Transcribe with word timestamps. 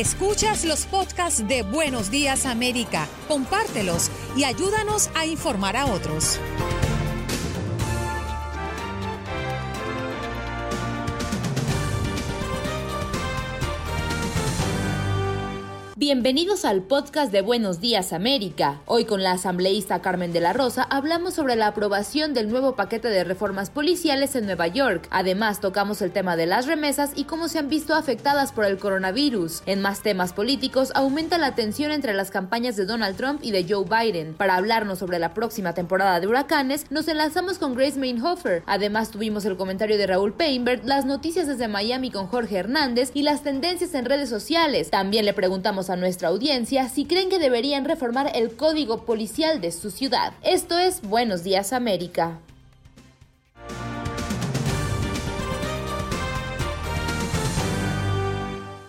Escuchas 0.00 0.64
los 0.64 0.86
podcasts 0.86 1.46
de 1.46 1.62
Buenos 1.62 2.10
Días 2.10 2.46
América, 2.46 3.06
compártelos 3.28 4.10
y 4.34 4.44
ayúdanos 4.44 5.10
a 5.14 5.26
informar 5.26 5.76
a 5.76 5.84
otros. 5.84 6.40
Bienvenidos 16.00 16.64
al 16.64 16.80
podcast 16.80 17.30
de 17.30 17.42
Buenos 17.42 17.78
Días 17.78 18.14
América. 18.14 18.80
Hoy 18.86 19.04
con 19.04 19.22
la 19.22 19.32
asambleísta 19.32 20.00
Carmen 20.00 20.32
de 20.32 20.40
la 20.40 20.54
Rosa 20.54 20.82
hablamos 20.82 21.34
sobre 21.34 21.56
la 21.56 21.66
aprobación 21.66 22.32
del 22.32 22.48
nuevo 22.48 22.74
paquete 22.74 23.08
de 23.08 23.22
reformas 23.22 23.68
policiales 23.68 24.34
en 24.34 24.46
Nueva 24.46 24.66
York. 24.66 25.06
Además 25.10 25.60
tocamos 25.60 26.00
el 26.00 26.10
tema 26.10 26.36
de 26.36 26.46
las 26.46 26.66
remesas 26.66 27.10
y 27.16 27.24
cómo 27.24 27.48
se 27.48 27.58
han 27.58 27.68
visto 27.68 27.94
afectadas 27.94 28.50
por 28.50 28.64
el 28.64 28.78
coronavirus. 28.78 29.62
En 29.66 29.82
más 29.82 30.00
temas 30.00 30.32
políticos 30.32 30.90
aumenta 30.94 31.36
la 31.36 31.54
tensión 31.54 31.92
entre 31.92 32.14
las 32.14 32.30
campañas 32.30 32.76
de 32.76 32.86
Donald 32.86 33.18
Trump 33.18 33.40
y 33.42 33.50
de 33.50 33.66
Joe 33.68 33.84
Biden. 33.84 34.32
Para 34.32 34.56
hablarnos 34.56 35.00
sobre 35.00 35.18
la 35.18 35.34
próxima 35.34 35.74
temporada 35.74 36.18
de 36.18 36.26
huracanes, 36.26 36.86
nos 36.88 37.08
enlazamos 37.08 37.58
con 37.58 37.74
Grace 37.74 37.98
Mainhofer. 37.98 38.62
Además 38.64 39.10
tuvimos 39.10 39.44
el 39.44 39.58
comentario 39.58 39.98
de 39.98 40.06
Raúl 40.06 40.32
Painberg, 40.32 40.82
las 40.86 41.04
noticias 41.04 41.46
desde 41.46 41.68
Miami 41.68 42.10
con 42.10 42.26
Jorge 42.26 42.56
Hernández 42.56 43.10
y 43.12 43.20
las 43.20 43.42
tendencias 43.42 43.92
en 43.92 44.06
redes 44.06 44.30
sociales. 44.30 44.88
También 44.88 45.26
le 45.26 45.34
preguntamos 45.34 45.89
a 45.90 45.96
nuestra 45.96 46.28
audiencia 46.28 46.88
si 46.88 47.04
creen 47.04 47.28
que 47.28 47.38
deberían 47.38 47.84
reformar 47.84 48.30
el 48.34 48.56
código 48.56 49.04
policial 49.04 49.60
de 49.60 49.72
su 49.72 49.90
ciudad. 49.90 50.32
Esto 50.42 50.78
es 50.78 51.02
Buenos 51.02 51.44
Días 51.44 51.72
América. 51.72 52.40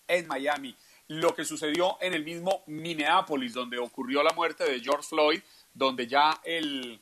en 0.08 0.28
Miami 0.28 0.76
lo 1.08 1.36
que 1.36 1.46
sucedió 1.46 1.98
en 2.02 2.14
el 2.14 2.24
mismo 2.24 2.64
Minneapolis, 2.68 3.54
donde 3.54 3.78
ocurrió 3.78 4.24
la 4.24 4.34
muerte 4.34 4.64
de 4.64 4.80
George 4.80 5.08
Floyd, 5.08 5.42
donde 5.74 6.08
ya 6.08 6.42
el 6.44 7.02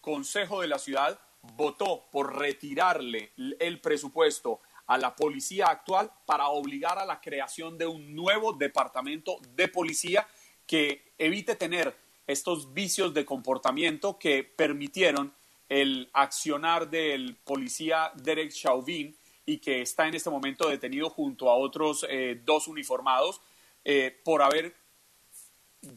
Consejo 0.00 0.60
de 0.60 0.68
la 0.68 0.78
Ciudad 0.78 1.18
votó 1.56 2.08
por 2.10 2.38
retirarle 2.38 3.32
el 3.58 3.80
presupuesto 3.80 4.60
a 4.86 4.98
la 4.98 5.14
policía 5.14 5.66
actual 5.66 6.10
para 6.26 6.48
obligar 6.48 6.98
a 6.98 7.06
la 7.06 7.20
creación 7.20 7.78
de 7.78 7.86
un 7.86 8.14
nuevo 8.14 8.52
departamento 8.52 9.38
de 9.54 9.68
policía 9.68 10.26
que 10.66 11.14
evite 11.18 11.56
tener 11.56 11.96
estos 12.26 12.72
vicios 12.72 13.14
de 13.14 13.24
comportamiento 13.24 14.18
que 14.18 14.44
permitieron 14.44 15.34
el 15.68 16.10
accionar 16.12 16.88
del 16.90 17.36
policía 17.36 18.12
Derek 18.16 18.52
Chauvin 18.52 19.16
y 19.46 19.58
que 19.58 19.82
está 19.82 20.08
en 20.08 20.14
este 20.14 20.30
momento 20.30 20.68
detenido 20.68 21.10
junto 21.10 21.50
a 21.50 21.56
otros 21.56 22.06
eh, 22.08 22.40
dos 22.44 22.68
uniformados 22.68 23.40
eh, 23.84 24.16
por 24.24 24.40
haber 24.42 24.74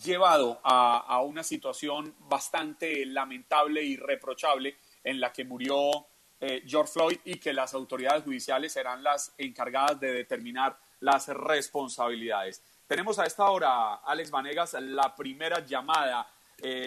llevado 0.03 0.59
a, 0.63 1.21
una 1.21 1.43
situación 1.43 2.13
bastante 2.19 3.05
lamentable 3.05 3.83
y 3.83 3.95
reprochable 3.95 4.75
en 5.01 5.21
la 5.21 5.31
que 5.31 5.45
murió 5.45 6.07
eh, 6.41 6.61
George 6.67 6.91
Floyd 6.91 7.19
y 7.23 7.39
que 7.39 7.53
las 7.53 7.73
autoridades 7.73 8.23
judiciales 8.23 8.73
serán 8.73 9.01
las 9.01 9.33
encargadas 9.37 9.97
de 10.01 10.11
determinar 10.11 10.77
las 10.99 11.29
responsabilidades. 11.29 12.61
Tenemos 12.85 13.17
a 13.17 13.25
esta 13.25 13.49
hora, 13.49 13.95
Alex 13.95 14.29
Vanegas, 14.29 14.73
la 14.73 15.15
primera 15.15 15.65
llamada. 15.65 16.29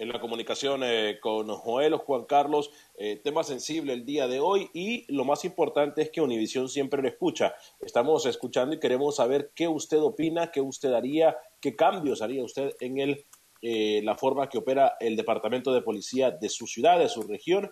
en 0.00 0.08
la 0.08 0.18
comunicación 0.18 0.82
eh, 0.82 1.20
con 1.20 1.46
Joel 1.48 1.92
o 1.92 1.98
Juan 1.98 2.24
Carlos. 2.24 2.70
Eh, 2.96 3.20
tema 3.22 3.44
sensible 3.44 3.92
el 3.92 4.06
día 4.06 4.26
de 4.26 4.40
hoy 4.40 4.70
y 4.72 5.04
lo 5.14 5.26
más 5.26 5.44
importante 5.44 6.00
es 6.00 6.08
que 6.10 6.22
Univisión 6.22 6.70
siempre 6.70 7.02
lo 7.02 7.08
escucha. 7.08 7.54
Estamos 7.80 8.24
escuchando 8.24 8.74
y 8.74 8.80
queremos 8.80 9.16
saber 9.16 9.52
qué 9.54 9.68
usted 9.68 10.00
opina, 10.00 10.50
qué 10.50 10.62
usted 10.62 10.94
haría, 10.94 11.36
qué 11.60 11.76
cambios 11.76 12.22
haría 12.22 12.42
usted 12.42 12.74
en 12.80 12.98
el, 12.98 13.26
eh, 13.60 14.00
la 14.02 14.16
forma 14.16 14.48
que 14.48 14.56
opera 14.56 14.96
el 15.00 15.16
Departamento 15.16 15.74
de 15.74 15.82
Policía 15.82 16.30
de 16.30 16.48
su 16.48 16.66
ciudad, 16.66 16.98
de 16.98 17.10
su 17.10 17.20
región. 17.22 17.70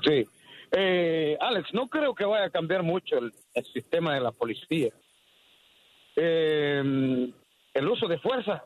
Sí. 0.04 0.24
Eh, 0.72 1.36
Alex, 1.40 1.72
no 1.72 1.88
creo 1.88 2.14
que 2.14 2.24
vaya 2.24 2.46
a 2.46 2.50
cambiar 2.50 2.82
mucho 2.82 3.18
el, 3.18 3.32
sistema 3.72 4.14
de 4.14 4.20
la 4.20 4.32
policía. 4.32 4.90
Eh, 6.16 7.30
el 7.74 7.88
uso 7.88 8.08
de 8.08 8.18
fuerza, 8.18 8.64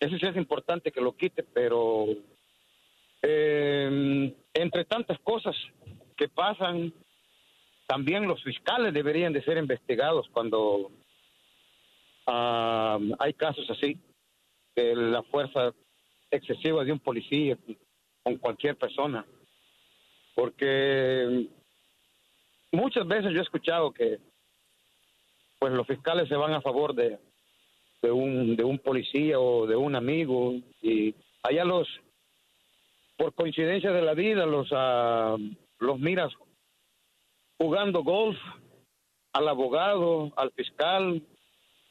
eso 0.00 0.16
sí 0.18 0.26
es 0.26 0.36
importante 0.36 0.90
que 0.90 1.00
lo 1.00 1.16
quite, 1.16 1.42
pero 1.42 2.06
eh, 3.22 4.34
entre 4.54 4.84
tantas 4.84 5.18
cosas 5.20 5.54
que 6.16 6.28
pasan, 6.28 6.92
también 7.86 8.26
los 8.26 8.42
fiscales 8.42 8.92
deberían 8.92 9.32
de 9.32 9.42
ser 9.42 9.58
investigados 9.58 10.26
cuando 10.32 10.90
Ah, 12.26 12.98
hay 13.18 13.34
casos 13.34 13.68
así, 13.70 13.98
de 14.74 14.96
la 14.96 15.22
fuerza 15.22 15.72
excesiva 16.30 16.84
de 16.84 16.92
un 16.92 16.98
policía 16.98 17.56
con 18.22 18.36
cualquier 18.36 18.76
persona. 18.76 19.24
Porque 20.34 21.48
muchas 22.72 23.06
veces 23.06 23.32
yo 23.32 23.38
he 23.40 23.44
escuchado 23.44 23.92
que 23.92 24.18
pues 25.58 25.72
los 25.72 25.86
fiscales 25.86 26.28
se 26.28 26.36
van 26.36 26.52
a 26.52 26.60
favor 26.60 26.94
de, 26.94 27.18
de 28.02 28.10
un 28.10 28.56
de 28.56 28.64
un 28.64 28.78
policía 28.78 29.40
o 29.40 29.66
de 29.66 29.76
un 29.76 29.94
amigo 29.94 30.52
y 30.82 31.14
allá 31.42 31.64
los 31.64 31.88
por 33.16 33.32
coincidencia 33.32 33.90
de 33.92 34.02
la 34.02 34.12
vida 34.12 34.44
los 34.44 34.70
uh, 34.70 35.38
los 35.78 35.98
miras 35.98 36.30
jugando 37.58 38.02
golf 38.02 38.36
al 39.32 39.48
abogado, 39.48 40.32
al 40.36 40.50
fiscal, 40.52 41.22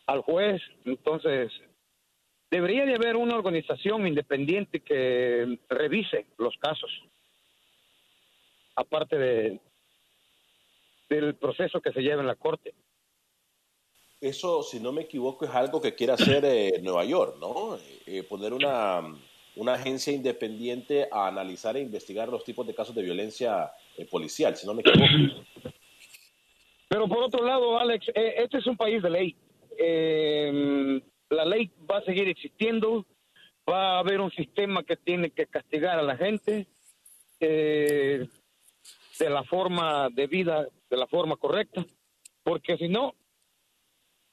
al 0.08 0.22
juez. 0.22 0.62
Entonces, 0.86 1.52
debería 2.52 2.86
de 2.86 2.96
haber 2.96 3.16
una 3.16 3.36
organización 3.36 4.08
independiente 4.08 4.80
que 4.82 5.60
revise 5.70 6.28
los 6.38 6.56
casos, 6.58 6.92
aparte 8.76 9.18
de 9.18 9.60
del 11.10 11.36
proceso 11.36 11.82
que 11.82 11.92
se 11.92 12.02
lleva 12.02 12.22
en 12.22 12.28
la 12.28 12.36
corte. 12.36 12.74
eso, 14.20 14.64
si 14.64 14.80
no 14.80 14.92
me 14.92 15.04
equivoco, 15.04 15.46
es 15.46 15.52
algo 15.52 15.80
que 15.80 15.94
quiere 15.94 16.14
hacer 16.14 16.44
eh, 16.46 16.80
Nueva 16.82 17.06
York, 17.06 17.38
¿no? 17.40 17.78
Eh, 18.08 18.24
poner 18.24 18.54
una, 18.54 19.04
una, 19.56 19.74
agencia 19.74 20.12
independiente 20.12 21.08
a 21.12 21.28
analizar 21.28 21.78
e 21.78 21.82
investigar 21.82 22.28
los 22.30 22.44
tipos 22.44 22.66
de 22.66 22.74
casos 22.74 22.96
de 22.96 23.04
violencia 23.04 23.72
eh, 23.98 24.06
policial, 24.06 24.56
si 24.56 24.66
no 24.66 24.74
me 24.74 24.82
equivoco. 24.82 25.46
Pero 26.88 27.08
por 27.08 27.24
otro 27.24 27.46
lado, 27.46 27.78
Alex, 27.78 28.08
este 28.16 28.58
es 28.58 28.66
un 28.66 28.78
país 28.78 29.04
de 29.04 29.10
ley. 29.12 29.36
La 29.78 31.46
ley 31.46 31.72
va 31.90 31.98
a 31.98 32.04
seguir 32.04 32.28
existiendo, 32.28 33.06
va 33.70 33.96
a 33.96 34.00
haber 34.00 34.22
un 34.22 34.32
sistema 34.32 34.84
que 34.84 34.96
tiene 34.96 35.32
que 35.32 35.48
castigar 35.48 36.00
a 36.00 36.04
la 36.04 36.18
gente 36.18 36.68
de 39.20 39.30
la 39.30 39.44
forma 39.44 40.10
debida, 40.10 40.68
de 40.90 40.98
la 40.98 41.08
forma 41.08 41.38
correcta, 41.38 41.86
porque 42.44 42.78
si 42.78 42.88
no, 42.88 43.16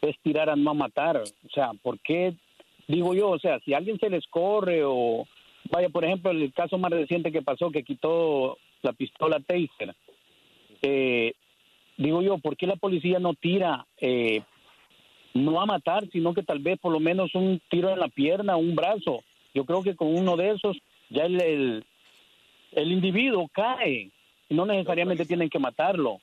es 0.01 0.15
tirar 0.19 0.51
a 0.51 0.55
no 0.55 0.75
matar. 0.75 1.17
O 1.17 1.49
sea, 1.51 1.71
¿por 1.81 1.99
qué? 2.01 2.35
Digo 2.87 3.15
yo, 3.15 3.31
o 3.31 3.39
sea, 3.39 3.59
si 3.61 3.73
alguien 3.73 3.97
se 3.97 4.11
les 4.11 4.27
corre 4.27 4.83
o 4.85 5.25
vaya, 5.71 5.89
por 5.89 6.05
ejemplo, 6.05 6.29
el 6.29 6.53
caso 6.53 6.77
más 6.77 6.91
reciente 6.91 7.31
que 7.31 7.41
pasó 7.41 7.71
que 7.71 7.83
quitó 7.83 8.59
la 8.83 8.93
pistola 8.93 9.39
Taser. 9.39 9.95
Eh, 10.83 11.33
digo 11.97 12.21
yo, 12.21 12.37
¿por 12.37 12.57
qué 12.57 12.67
la 12.67 12.75
policía 12.75 13.19
no 13.19 13.33
tira 13.33 13.85
eh, 13.99 14.41
no 15.33 15.61
a 15.61 15.65
matar, 15.65 16.07
sino 16.11 16.33
que 16.33 16.43
tal 16.43 16.59
vez 16.59 16.79
por 16.79 16.91
lo 16.91 16.99
menos 16.99 17.33
un 17.35 17.61
tiro 17.69 17.89
en 17.89 17.99
la 17.99 18.07
pierna, 18.07 18.55
un 18.55 18.75
brazo? 18.75 19.23
Yo 19.53 19.65
creo 19.65 19.81
que 19.81 19.95
con 19.95 20.15
uno 20.15 20.35
de 20.35 20.51
esos 20.51 20.77
ya 21.09 21.23
el, 21.23 21.41
el, 21.41 21.85
el 22.73 22.91
individuo 22.91 23.49
cae 23.51 24.11
no 24.49 24.65
necesariamente 24.65 25.25
tienen 25.25 25.49
que 25.49 25.59
matarlo, 25.59 26.19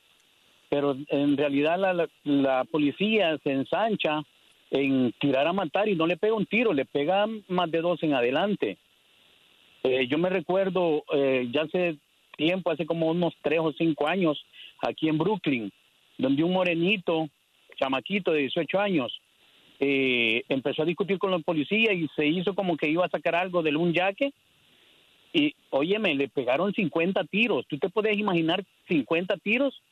pero 0.69 0.97
en 1.09 1.37
realidad 1.37 1.79
la, 1.79 2.09
la, 2.25 2.65
policía 2.65 3.39
se 3.43 3.53
ensancha 3.53 4.23
en 4.71 5.13
tirar 5.19 5.47
a 5.47 5.53
matar 5.53 5.89
y 5.89 5.97
no 5.97 6.07
le 6.07 6.17
pega 6.17 6.35
un 6.35 6.47
tiro, 6.47 6.73
le 6.73 6.85
pega 6.85 7.27
más 7.49 7.71
de 7.71 7.81
dos 7.81 8.03
en 8.03 8.15
adelante. 8.15 8.79
Eh, 9.83 10.07
yo 10.07 10.19
me 10.19 10.31
recuerdo 10.31 11.05
eh, 11.13 11.49
ya 11.53 11.63
hace 11.63 11.99
tiempo, 12.37 12.71
hace 12.71 12.87
como 12.87 13.09
unos 13.09 13.35
tres 13.43 13.61
o 13.61 13.73
cinco 13.73 14.07
años, 14.07 14.43
aquí 14.83 15.09
en 15.09 15.19
Brooklyn, 15.19 15.73
donde 16.19 16.45
un 16.45 16.53
morenito, 16.53 17.29
chamaquito 17.79 18.33
de 18.33 18.41
18 18.41 18.79
años, 18.79 19.21
eh, 19.81 20.45
empezó 20.49 20.83
a 20.83 20.87
discutir 20.87 21.19
con 21.19 21.31
la 21.31 21.39
policía 21.39 21.93
y 21.93 22.09
se 22.15 22.27
hizo 22.27 22.55
como 22.55 22.77
que 22.77 22.89
iba 22.89 23.05
a 23.05 23.11
sacar 23.11 23.35
algo 23.35 23.63
de 23.63 23.75
un 23.75 23.93
yaque 23.93 24.33
y, 25.33 25.55
óyeme, 25.71 26.15
le 26.15 26.29
pegaron 26.29 26.73
50 26.73 27.25
tiros. 27.25 27.67
¿Tú 27.67 27.79
te 27.79 27.89
puedes 27.89 28.17
imaginar 28.17 28.65
50 28.89 29.37
tiros? 29.39 29.83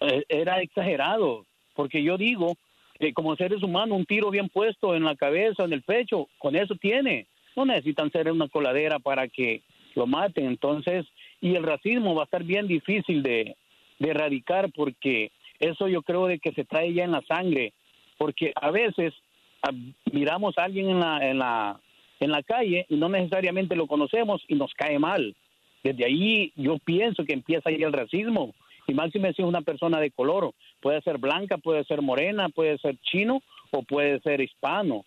Eh, 0.00 0.24
era 0.28 0.60
exagerado, 0.60 1.44
porque 1.74 2.02
yo 2.02 2.16
digo 2.16 2.56
que 2.98 3.12
como 3.12 3.36
seres 3.36 3.62
humanos, 3.62 3.98
un 3.98 4.06
tiro 4.06 4.30
bien 4.30 4.48
puesto 4.48 4.94
en 4.94 5.04
la 5.04 5.16
cabeza, 5.16 5.64
en 5.64 5.72
el 5.72 5.82
pecho, 5.82 6.28
con 6.38 6.54
eso 6.54 6.74
tiene. 6.76 7.26
No 7.56 7.66
necesitan 7.66 8.10
ser 8.10 8.30
una 8.30 8.48
coladera 8.48 9.00
para 9.00 9.28
que 9.28 9.62
lo 9.96 10.06
maten. 10.06 10.46
Entonces, 10.46 11.04
y 11.40 11.56
el 11.56 11.64
racismo 11.64 12.14
va 12.14 12.22
a 12.22 12.24
estar 12.24 12.44
bien 12.44 12.68
difícil 12.68 13.22
de, 13.22 13.56
de 14.02 14.10
erradicar 14.10 14.70
porque 14.72 15.30
eso 15.58 15.88
yo 15.88 16.02
creo 16.02 16.26
de 16.26 16.38
que 16.38 16.52
se 16.52 16.64
trae 16.64 16.92
ya 16.92 17.04
en 17.04 17.12
la 17.12 17.22
sangre. 17.22 17.72
Porque 18.18 18.52
a 18.54 18.70
veces 18.70 19.14
miramos 20.12 20.58
a 20.58 20.64
alguien 20.64 20.90
en 20.90 21.00
la, 21.00 21.18
en 21.30 21.38
la 21.38 21.80
en 22.20 22.30
la 22.30 22.42
calle 22.42 22.86
y 22.88 22.96
no 22.96 23.08
necesariamente 23.08 23.74
lo 23.74 23.86
conocemos 23.86 24.42
y 24.46 24.54
nos 24.54 24.72
cae 24.74 24.98
mal. 24.98 25.34
Desde 25.82 26.04
ahí 26.04 26.52
yo 26.54 26.78
pienso 26.78 27.24
que 27.24 27.32
empieza 27.32 27.68
ahí 27.68 27.82
el 27.82 27.92
racismo. 27.92 28.54
Y 28.86 28.94
máximo 28.94 29.26
si 29.32 29.42
es 29.42 29.48
una 29.48 29.62
persona 29.62 30.00
de 30.00 30.10
color, 30.10 30.54
puede 30.80 31.00
ser 31.02 31.18
blanca, 31.18 31.56
puede 31.58 31.84
ser 31.84 32.02
morena, 32.02 32.48
puede 32.48 32.78
ser 32.78 32.96
chino 32.98 33.42
o 33.70 33.82
puede 33.82 34.20
ser 34.20 34.40
hispano. 34.40 35.04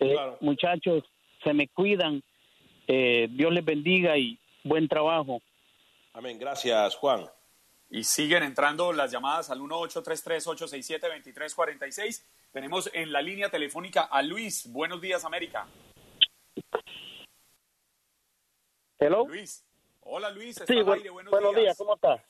Eh, 0.00 0.16
muchachos, 0.40 1.04
se 1.44 1.52
me 1.52 1.68
cuidan. 1.68 2.22
Eh, 2.86 3.28
Dios 3.30 3.52
les 3.52 3.64
bendiga 3.64 4.16
y 4.16 4.38
buen 4.64 4.88
trabajo. 4.88 5.40
Amén. 6.12 6.38
Gracias, 6.38 6.96
Juan. 6.96 7.26
Y 7.90 8.04
siguen 8.04 8.42
entrando 8.42 8.92
las 8.92 9.10
llamadas 9.10 9.48
al 9.50 9.60
1833-867-2346. 9.60 12.22
Tenemos 12.52 12.90
en 12.92 13.10
la 13.12 13.22
línea 13.22 13.48
telefónica 13.50 14.02
a 14.02 14.20
Luis. 14.22 14.70
Buenos 14.70 15.00
días, 15.00 15.24
América. 15.24 15.66
Hello. 18.98 19.26
Luis. 19.26 19.64
Hola, 20.00 20.30
Luis. 20.30 20.62
Sí, 20.66 20.82
buenos, 20.82 21.54
días. 21.54 21.78
¿Cómo 21.78 21.94
está? 21.94 22.22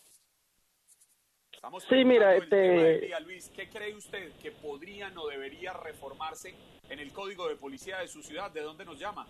Estamos 1.53 1.83
sí, 1.89 2.05
mira, 2.05 2.37
este... 2.37 3.11
Luis, 3.21 3.51
¿qué 3.55 3.69
cree 3.69 3.95
usted 3.95 4.33
que 4.41 4.53
podría 4.53 5.13
o 5.17 5.29
debería 5.29 5.73
reformarse 5.73 6.55
en 6.89 7.01
el 7.01 7.13
código 7.13 7.49
de 7.49 7.57
policía 7.57 7.99
de 7.99 8.07
su 8.07 8.23
ciudad? 8.23 8.53
¿De 8.53 8.61
dónde 8.61 8.85
nos 8.85 8.97
llama? 8.99 9.27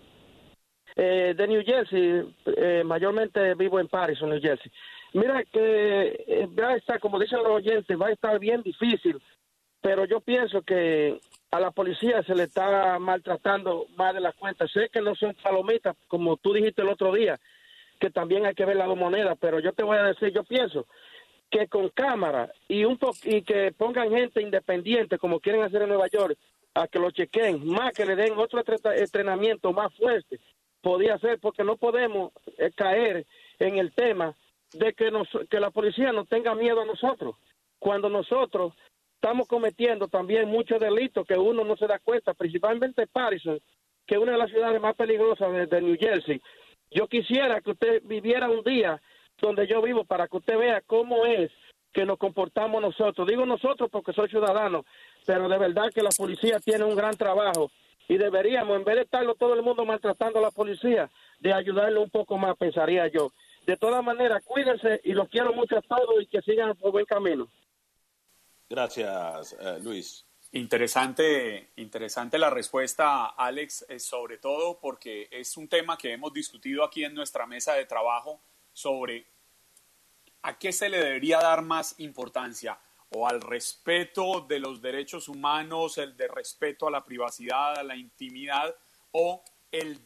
Eh, 0.94 1.32
de 1.36 1.46
New 1.46 1.62
Jersey, 1.64 2.34
eh, 2.56 2.82
mayormente 2.84 3.54
vivo 3.54 3.80
en 3.80 3.88
Paris, 3.88 4.20
New 4.20 4.40
Jersey. 4.40 4.70
Mira 5.12 5.42
que 5.44 6.24
eh, 6.26 6.48
va 6.58 6.70
a 6.70 6.76
estar, 6.76 7.00
como 7.00 7.18
dicen 7.18 7.38
los 7.38 7.52
oyentes, 7.52 7.98
va 7.98 8.08
a 8.08 8.12
estar 8.12 8.38
bien 8.38 8.62
difícil, 8.62 9.20
pero 9.80 10.04
yo 10.04 10.20
pienso 10.20 10.62
que 10.62 11.18
a 11.50 11.60
la 11.60 11.70
policía 11.70 12.22
se 12.22 12.34
le 12.34 12.44
está 12.44 12.98
maltratando 12.98 13.86
más 13.96 14.14
de 14.14 14.20
la 14.20 14.32
cuenta. 14.32 14.68
Sé 14.68 14.88
que 14.92 15.00
no 15.00 15.14
son 15.14 15.34
palomitas, 15.42 15.96
como 16.08 16.36
tú 16.36 16.52
dijiste 16.52 16.82
el 16.82 16.88
otro 16.88 17.12
día, 17.12 17.38
que 17.98 18.10
también 18.10 18.44
hay 18.46 18.54
que 18.54 18.64
ver 18.64 18.76
las 18.76 18.88
dos 18.88 18.98
monedas, 18.98 19.36
pero 19.40 19.60
yo 19.60 19.72
te 19.72 19.82
voy 19.82 19.96
a 19.96 20.04
decir, 20.04 20.32
yo 20.32 20.44
pienso 20.44 20.86
que 21.50 21.66
con 21.66 21.88
cámara 21.88 22.52
y 22.68 22.84
un 22.84 22.98
y 23.24 23.42
que 23.42 23.72
pongan 23.72 24.10
gente 24.10 24.42
independiente 24.42 25.18
como 25.18 25.40
quieren 25.40 25.62
hacer 25.62 25.82
en 25.82 25.88
Nueva 25.88 26.08
York 26.08 26.36
a 26.74 26.86
que 26.86 26.98
lo 26.98 27.10
chequen, 27.10 27.66
más 27.66 27.92
que 27.92 28.04
le 28.04 28.14
den 28.14 28.38
otro 28.38 28.62
entrenamiento 28.94 29.72
más 29.72 29.92
fuerte, 29.94 30.38
podía 30.82 31.18
ser 31.18 31.40
porque 31.40 31.64
no 31.64 31.76
podemos 31.76 32.32
eh, 32.58 32.70
caer 32.74 33.26
en 33.58 33.78
el 33.78 33.92
tema 33.92 34.36
de 34.72 34.92
que, 34.92 35.10
nos, 35.10 35.28
que 35.50 35.60
la 35.60 35.70
policía 35.70 36.12
no 36.12 36.24
tenga 36.24 36.54
miedo 36.54 36.80
a 36.80 36.86
nosotros, 36.86 37.36
cuando 37.78 38.08
nosotros 38.08 38.74
estamos 39.14 39.48
cometiendo 39.48 40.08
también 40.08 40.48
muchos 40.48 40.78
delitos 40.80 41.26
que 41.26 41.36
uno 41.36 41.64
no 41.64 41.76
se 41.76 41.86
da 41.86 41.98
cuenta, 41.98 42.34
principalmente 42.34 43.06
Patterson, 43.06 43.60
que 44.06 44.14
es 44.14 44.20
una 44.20 44.32
de 44.32 44.38
las 44.38 44.50
ciudades 44.50 44.80
más 44.80 44.94
peligrosas 44.94 45.68
de, 45.68 45.82
New 45.82 45.96
Jersey. 45.98 46.40
Yo 46.90 47.06
quisiera 47.08 47.60
que 47.60 47.72
usted 47.72 48.02
viviera 48.04 48.48
un 48.48 48.62
día 48.62 49.00
donde 49.40 49.66
yo 49.66 49.82
vivo 49.82 50.04
para 50.04 50.28
que 50.28 50.36
usted 50.36 50.56
vea 50.56 50.82
cómo 50.86 51.26
es 51.26 51.50
que 51.92 52.04
nos 52.04 52.18
comportamos 52.18 52.80
nosotros. 52.80 53.26
Digo 53.26 53.44
nosotros 53.44 53.90
porque 53.90 54.12
soy 54.12 54.28
ciudadano, 54.28 54.84
pero 55.26 55.48
de 55.48 55.58
verdad 55.58 55.90
que 55.94 56.02
la 56.02 56.10
policía 56.16 56.58
tiene 56.60 56.84
un 56.84 56.96
gran 56.96 57.16
trabajo 57.16 57.70
y 58.08 58.16
deberíamos, 58.16 58.76
en 58.76 58.84
vez 58.84 58.96
de 58.96 59.02
estarlo 59.02 59.34
todo 59.34 59.54
el 59.54 59.62
mundo 59.62 59.84
maltratando 59.84 60.38
a 60.38 60.42
la 60.42 60.50
policía, 60.50 61.10
de 61.40 61.52
ayudarle 61.52 61.98
un 61.98 62.08
poco 62.08 62.38
más, 62.38 62.56
pensaría 62.56 63.06
yo. 63.08 63.30
De 63.68 63.76
todas 63.76 64.02
maneras, 64.02 64.42
cuídense 64.46 64.98
y 65.04 65.12
los 65.12 65.28
quiero 65.28 65.52
mucho 65.52 65.76
a 65.76 65.82
todos 65.82 66.22
y 66.22 66.26
que 66.26 66.40
sigan 66.40 66.74
por 66.78 66.90
buen 66.90 67.04
camino. 67.04 67.46
Gracias, 68.66 69.54
eh, 69.60 69.78
Luis. 69.82 70.24
Interesante, 70.52 71.72
interesante 71.76 72.38
la 72.38 72.48
respuesta, 72.48 73.26
Alex, 73.26 73.84
eh, 73.90 73.98
sobre 73.98 74.38
todo 74.38 74.80
porque 74.80 75.28
es 75.30 75.54
un 75.58 75.68
tema 75.68 75.98
que 75.98 76.14
hemos 76.14 76.32
discutido 76.32 76.82
aquí 76.82 77.04
en 77.04 77.12
nuestra 77.12 77.46
mesa 77.46 77.74
de 77.74 77.84
trabajo 77.84 78.40
sobre 78.72 79.26
a 80.40 80.58
qué 80.58 80.72
se 80.72 80.88
le 80.88 80.96
debería 80.96 81.36
dar 81.36 81.60
más 81.60 82.00
importancia, 82.00 82.78
o 83.10 83.28
al 83.28 83.42
respeto 83.42 84.46
de 84.48 84.60
los 84.60 84.80
derechos 84.80 85.28
humanos, 85.28 85.98
el 85.98 86.16
de 86.16 86.28
respeto 86.28 86.88
a 86.88 86.90
la 86.90 87.04
privacidad, 87.04 87.76
a 87.76 87.82
la 87.82 87.96
intimidad, 87.96 88.74
o 89.10 89.44
el 89.70 90.00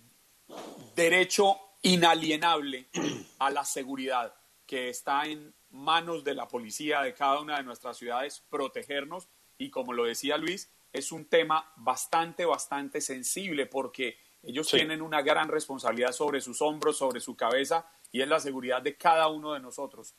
derecho 0.97 1.61
inalienable 1.83 2.89
a 3.39 3.51
la 3.51 3.65
seguridad 3.65 4.35
que 4.67 4.89
está 4.89 5.27
en 5.27 5.55
manos 5.71 6.25
de 6.25 6.35
la 6.35 6.49
policía 6.49 7.03
de 7.03 7.15
cada 7.15 7.41
una 7.41 7.57
de 7.57 7.65
nuestras 7.65 7.97
ciudades, 7.97 8.45
protegernos. 8.49 9.29
Y 9.59 9.71
como 9.71 9.93
lo 9.93 10.05
decía 10.05 10.37
Luis, 10.37 10.71
es 10.93 11.13
un 11.13 11.27
tema 11.27 11.73
bastante, 11.77 12.45
bastante 12.45 13.01
sensible 13.01 13.67
porque 13.67 14.17
ellos 14.43 14.69
tienen 14.69 15.03
una 15.03 15.23
gran 15.23 15.49
responsabilidad 15.49 16.13
sobre 16.13 16.41
sus 16.41 16.61
hombros, 16.63 16.97
sobre 16.97 17.21
su 17.21 17.37
cabeza, 17.37 17.87
y 18.11 18.21
es 18.23 18.29
la 18.29 18.41
seguridad 18.41 18.83
de 18.83 18.97
cada 18.97 19.29
uno 19.29 19.53
de 19.53 19.61
nosotros. 19.61 20.15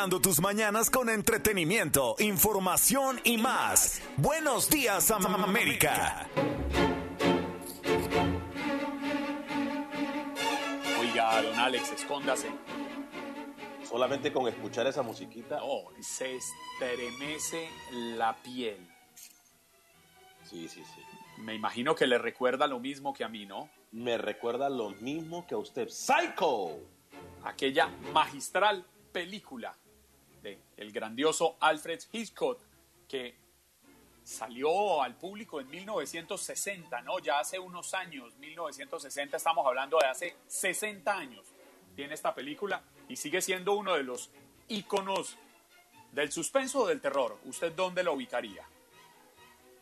Alegrando 0.00 0.22
tus 0.22 0.40
mañanas 0.40 0.88
con 0.88 1.10
entretenimiento, 1.10 2.16
información 2.20 3.20
y 3.22 3.36
más. 3.36 4.00
Buenos 4.16 4.70
días, 4.70 5.10
América. 5.10 6.26
Oiga, 10.98 11.42
don 11.42 11.58
Alex, 11.58 11.92
escóndase. 11.92 12.50
Solamente 13.84 14.32
con 14.32 14.48
escuchar 14.48 14.86
esa 14.86 15.02
musiquita. 15.02 15.58
Oh, 15.62 15.92
se 16.00 16.36
estremece 16.36 17.68
la 18.16 18.34
piel. 18.36 18.78
Sí, 20.44 20.66
sí, 20.66 20.82
sí. 20.82 21.02
Me 21.42 21.54
imagino 21.54 21.94
que 21.94 22.06
le 22.06 22.16
recuerda 22.16 22.66
lo 22.66 22.80
mismo 22.80 23.12
que 23.12 23.22
a 23.22 23.28
mí, 23.28 23.44
¿no? 23.44 23.68
Me 23.92 24.16
recuerda 24.16 24.70
lo 24.70 24.90
mismo 25.02 25.46
que 25.46 25.54
a 25.54 25.58
usted. 25.58 25.88
¡Psycho! 25.90 26.78
Aquella 27.44 27.88
magistral 28.14 28.86
película 29.12 29.76
de 30.42 30.58
el 30.76 30.92
grandioso 30.92 31.56
Alfred 31.60 32.00
Hitchcock 32.12 32.60
que 33.08 33.34
salió 34.22 35.02
al 35.02 35.16
público 35.16 35.60
en 35.60 35.68
1960, 35.68 37.00
¿no? 37.02 37.18
Ya 37.18 37.40
hace 37.40 37.58
unos 37.58 37.94
años, 37.94 38.36
1960, 38.38 39.36
estamos 39.36 39.66
hablando 39.66 39.98
de 39.98 40.06
hace 40.06 40.36
60 40.46 41.12
años, 41.12 41.44
tiene 41.96 42.14
esta 42.14 42.34
película 42.34 42.82
y 43.08 43.16
sigue 43.16 43.42
siendo 43.42 43.72
uno 43.72 43.94
de 43.94 44.04
los 44.04 44.30
íconos 44.68 45.36
del 46.12 46.30
suspenso 46.30 46.82
o 46.82 46.86
del 46.86 47.00
terror. 47.00 47.38
¿Usted 47.44 47.72
dónde 47.72 48.02
lo 48.02 48.12
ubicaría? 48.12 48.64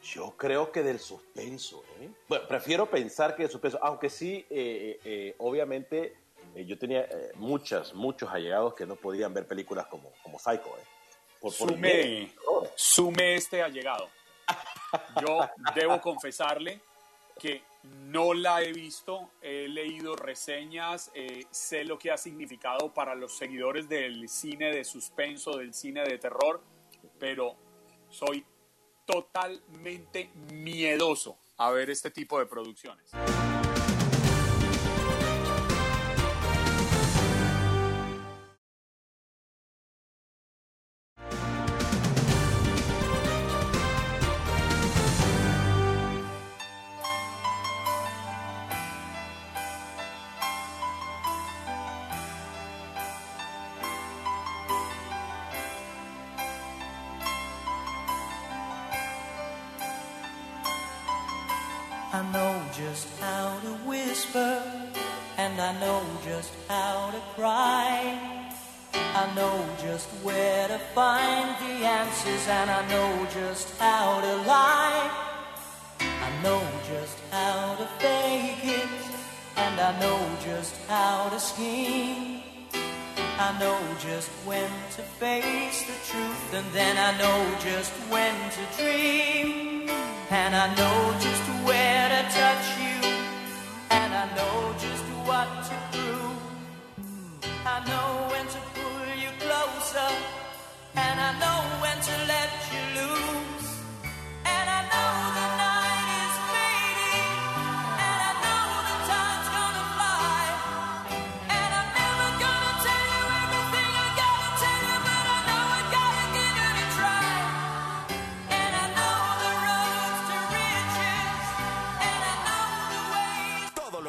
Yo 0.02 0.36
creo 0.36 0.70
que 0.70 0.82
del 0.82 1.00
suspenso, 1.00 1.84
¿eh? 2.00 2.08
Bueno, 2.28 2.46
prefiero 2.46 2.88
pensar 2.88 3.34
que 3.34 3.42
del 3.42 3.52
suspenso, 3.52 3.78
aunque 3.82 4.08
sí, 4.08 4.46
eh, 4.48 5.00
eh, 5.04 5.34
obviamente 5.38 6.16
eh, 6.58 6.64
yo 6.66 6.76
tenía 6.76 7.02
eh, 7.02 7.30
muchas, 7.36 7.94
muchos 7.94 8.28
allegados 8.30 8.74
que 8.74 8.84
no 8.84 8.96
podían 8.96 9.32
ver 9.32 9.46
películas 9.46 9.86
como, 9.86 10.10
como 10.24 10.40
Psycho. 10.40 10.76
Eh, 10.76 10.84
por, 11.40 11.52
sume, 11.52 12.32
sume 12.74 13.36
este 13.36 13.62
allegado. 13.62 14.08
Yo 15.24 15.38
debo 15.76 16.00
confesarle 16.00 16.80
que 17.38 17.62
no 17.84 18.34
la 18.34 18.62
he 18.62 18.72
visto, 18.72 19.30
he 19.40 19.68
leído 19.68 20.16
reseñas, 20.16 21.12
sé 21.50 21.84
lo 21.84 21.96
que 21.96 22.10
ha 22.10 22.16
significado 22.16 22.92
para 22.92 23.14
los 23.14 23.36
seguidores 23.36 23.88
del 23.88 24.28
cine 24.28 24.74
de 24.74 24.82
suspenso, 24.82 25.58
del 25.58 25.72
cine 25.72 26.02
de 26.02 26.18
terror, 26.18 26.60
pero 27.20 27.54
soy 28.08 28.44
totalmente 29.06 30.30
miedoso 30.52 31.38
a 31.58 31.70
ver 31.70 31.90
este 31.90 32.10
tipo 32.10 32.40
de 32.40 32.46
producciones. 32.46 33.12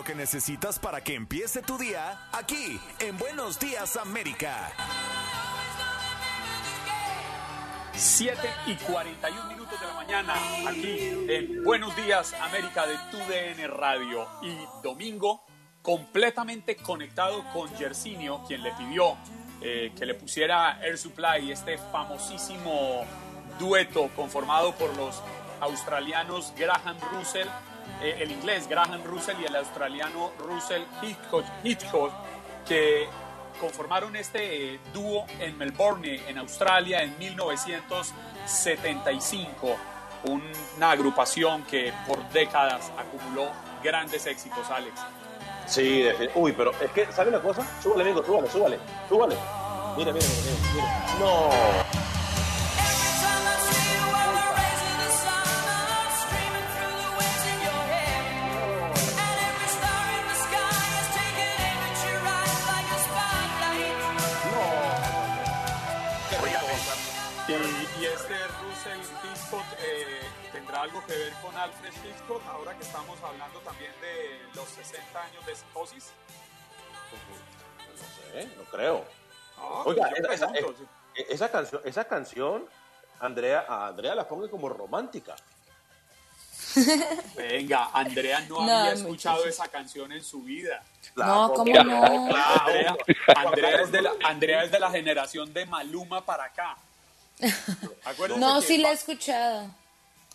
Que 0.10 0.16
necesitas 0.16 0.80
para 0.80 1.04
que 1.04 1.14
empiece 1.14 1.62
tu 1.62 1.78
día 1.78 2.18
aquí 2.32 2.80
en 3.00 3.16
Buenos 3.20 3.60
Días 3.60 3.96
América. 3.96 4.72
7 7.94 8.42
y 8.66 8.74
41 8.74 9.50
minutos 9.50 9.80
de 9.80 9.86
la 9.86 9.94
mañana 9.94 10.34
aquí 10.68 10.98
en 11.30 11.64
Buenos 11.64 11.96
Días 11.96 12.34
América 12.42 12.88
de 12.88 12.96
TUDN 13.12 13.78
Radio 13.78 14.28
y 14.42 14.58
domingo 14.82 15.46
completamente 15.84 16.76
conectado 16.78 17.44
con 17.54 17.72
Yersinio, 17.78 18.44
quien 18.48 18.64
le 18.64 18.72
pidió 18.72 19.16
eh, 19.62 19.92
que 19.96 20.08
le 20.08 20.16
pusiera 20.16 20.80
Air 20.82 20.98
Supply, 20.98 21.52
este 21.52 21.78
famosísimo 21.78 23.06
dueto 23.60 24.10
conformado 24.16 24.74
por 24.74 24.98
los 24.98 25.22
australianos 25.62 26.52
Graham 26.58 26.98
Russell, 27.12 27.48
eh, 28.02 28.18
el 28.20 28.32
inglés 28.32 28.68
Graham 28.68 29.04
Russell 29.04 29.40
y 29.42 29.46
el 29.46 29.56
australiano 29.56 30.32
Russell 30.40 30.82
Hitchcock, 31.64 32.12
que 32.68 33.08
conformaron 33.60 34.16
este 34.16 34.76
eh, 34.76 34.80
dúo 34.94 35.26
en 35.40 35.58
Melbourne, 35.58 36.22
en 36.28 36.38
Australia, 36.38 37.02
en 37.04 37.18
1975. 37.18 39.76
Una 40.24 40.92
agrupación 40.92 41.64
que 41.64 41.92
por 42.08 42.24
décadas 42.30 42.92
acumuló 42.98 43.50
grandes 43.84 44.26
éxitos, 44.26 44.70
Alex. 44.70 45.02
Sí, 45.66 46.06
uy, 46.36 46.54
pero 46.54 46.72
es 46.82 46.92
que, 46.92 47.12
¿sabe 47.12 47.30
una 47.30 47.42
cosa? 47.42 47.66
Súbale, 47.82 48.04
amigo, 48.04 48.24
súbale, 48.26 48.50
súbale, 48.50 48.80
súbale. 49.08 49.36
Mira, 49.98 50.12
mira, 50.12 50.26
mira, 50.26 50.52
mira. 50.74 50.86
No. 51.20 51.50
Hitchcock 69.50 69.66
eh, 69.80 70.20
tendrá 70.52 70.82
algo 70.84 71.04
que 71.08 71.14
ver 71.14 71.34
con 71.42 71.56
Alfred 71.58 71.92
Hitchcock, 72.06 72.42
ahora 72.48 72.76
que 72.78 72.84
estamos 72.84 73.18
hablando 73.24 73.60
también 73.62 73.92
de 74.00 74.42
los 74.56 74.70
60 74.70 75.24
años 75.24 75.44
de 75.46 75.56
psicosis. 75.56 76.12
No 77.88 78.32
sé, 78.42 78.48
no 78.56 78.64
creo. 78.66 79.06
Ah, 79.58 79.84
Oiga, 79.86 80.08
yo 80.10 80.32
esa, 80.32 80.48
pregunto, 80.52 80.84
esa- 80.84 80.90
sí. 81.16 81.26
esa 81.30 81.50
canción, 81.50 81.82
esa 81.84 82.04
canción, 82.06 82.66
Andrea, 83.20 83.66
a 83.68 83.88
Andrea 83.88 84.14
la 84.14 84.28
pongo 84.28 84.50
como 84.52 84.70
romántica. 84.70 85.36
Venga, 87.36 87.90
Andrea 87.92 88.42
no, 88.42 88.64
No, 88.64 88.72
había 88.78 88.94
escuchado 88.94 89.46
esa 89.46 89.68
canción 89.68 90.12
en 90.12 90.24
su 90.24 90.44
vida. 90.44 90.84
No, 91.16 91.52
¿cómo 91.56 91.74
no? 91.84 92.04
Andrea, 92.06 92.96
Andrea 93.36 93.82
es 93.82 93.92
de 93.92 94.02
la, 94.04 94.12
Andrea 94.24 94.64
es 94.64 94.72
de 94.72 94.80
la 94.80 94.92
generación 94.92 95.52
de 95.52 95.66
Maluma 95.66 96.24
para 96.24 96.44
acá. 96.44 96.78
Acuérdense 98.06 98.40
No, 98.40 98.62
sí 98.62 98.78
la 98.78 98.90
he 98.92 98.94
escuchado. 98.94 99.68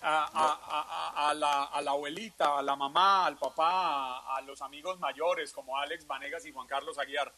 a, 0.03 0.25
a- 0.25 0.61
a- 0.62 1.11
a- 1.27 1.31
a 1.31 1.35
la, 1.35 1.62
a 1.64 1.81
la 1.83 1.90
abuelita, 1.93 2.59
a 2.59 2.62
la 2.62 2.77
mamá, 2.77 3.27
al 3.27 3.37
papá, 3.38 4.19
a, 4.19 4.37
a 4.37 4.40
los 4.43 4.61
amigos 4.62 4.99
mayores 5.01 5.53
como 5.53 5.77
Alex 5.79 6.07
Vanegas 6.07 6.45
y 6.47 6.53
Juan 6.53 6.67
Carlos 6.67 6.99
Aguiar. 6.99 7.33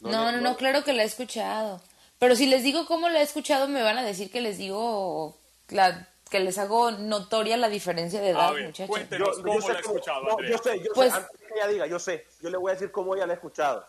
No, 0.00 0.32
no, 0.32 0.40
no, 0.40 0.56
claro 0.56 0.82
que 0.84 0.92
la 0.92 1.02
he 1.02 1.06
escuchado. 1.06 1.80
Pero 2.18 2.36
si 2.36 2.46
les 2.46 2.62
digo 2.62 2.86
cómo 2.86 3.08
la 3.08 3.20
he 3.20 3.22
escuchado, 3.22 3.68
me 3.68 3.82
van 3.82 3.96
a 3.98 4.02
decir 4.02 4.30
que 4.30 4.40
les 4.40 4.58
digo 4.58 5.38
la, 5.68 6.08
que 6.30 6.40
les 6.40 6.58
hago 6.58 6.90
notoria 6.90 7.56
la 7.56 7.68
diferencia 7.68 8.20
de 8.20 8.30
edad, 8.30 8.48
A 8.48 8.52
ver, 8.52 8.66
muchachos. 8.66 8.88
cuéntenos 8.90 9.36
Yo- 9.38 9.42
cómo 9.42 9.54
yo 9.54 9.60
sé 9.62 9.72
la 9.72 9.82
cómo- 9.82 9.94
escuchado, 9.96 10.22
no, 10.22 10.42
yo 10.42 10.58
sé, 10.58 10.78
yo 10.84 10.92
Pues- 10.94 11.12
sé, 11.12 11.18
antes 11.18 11.38
que 11.40 11.54
ella 11.54 11.66
diga, 11.68 11.86
yo 11.86 11.98
sé, 11.98 12.26
yo 12.42 12.50
le 12.50 12.56
voy 12.58 12.70
a 12.70 12.74
decir 12.74 12.90
cómo 12.92 13.14
ella 13.14 13.26
la 13.26 13.32
ha 13.32 13.36
escuchado. 13.36 13.86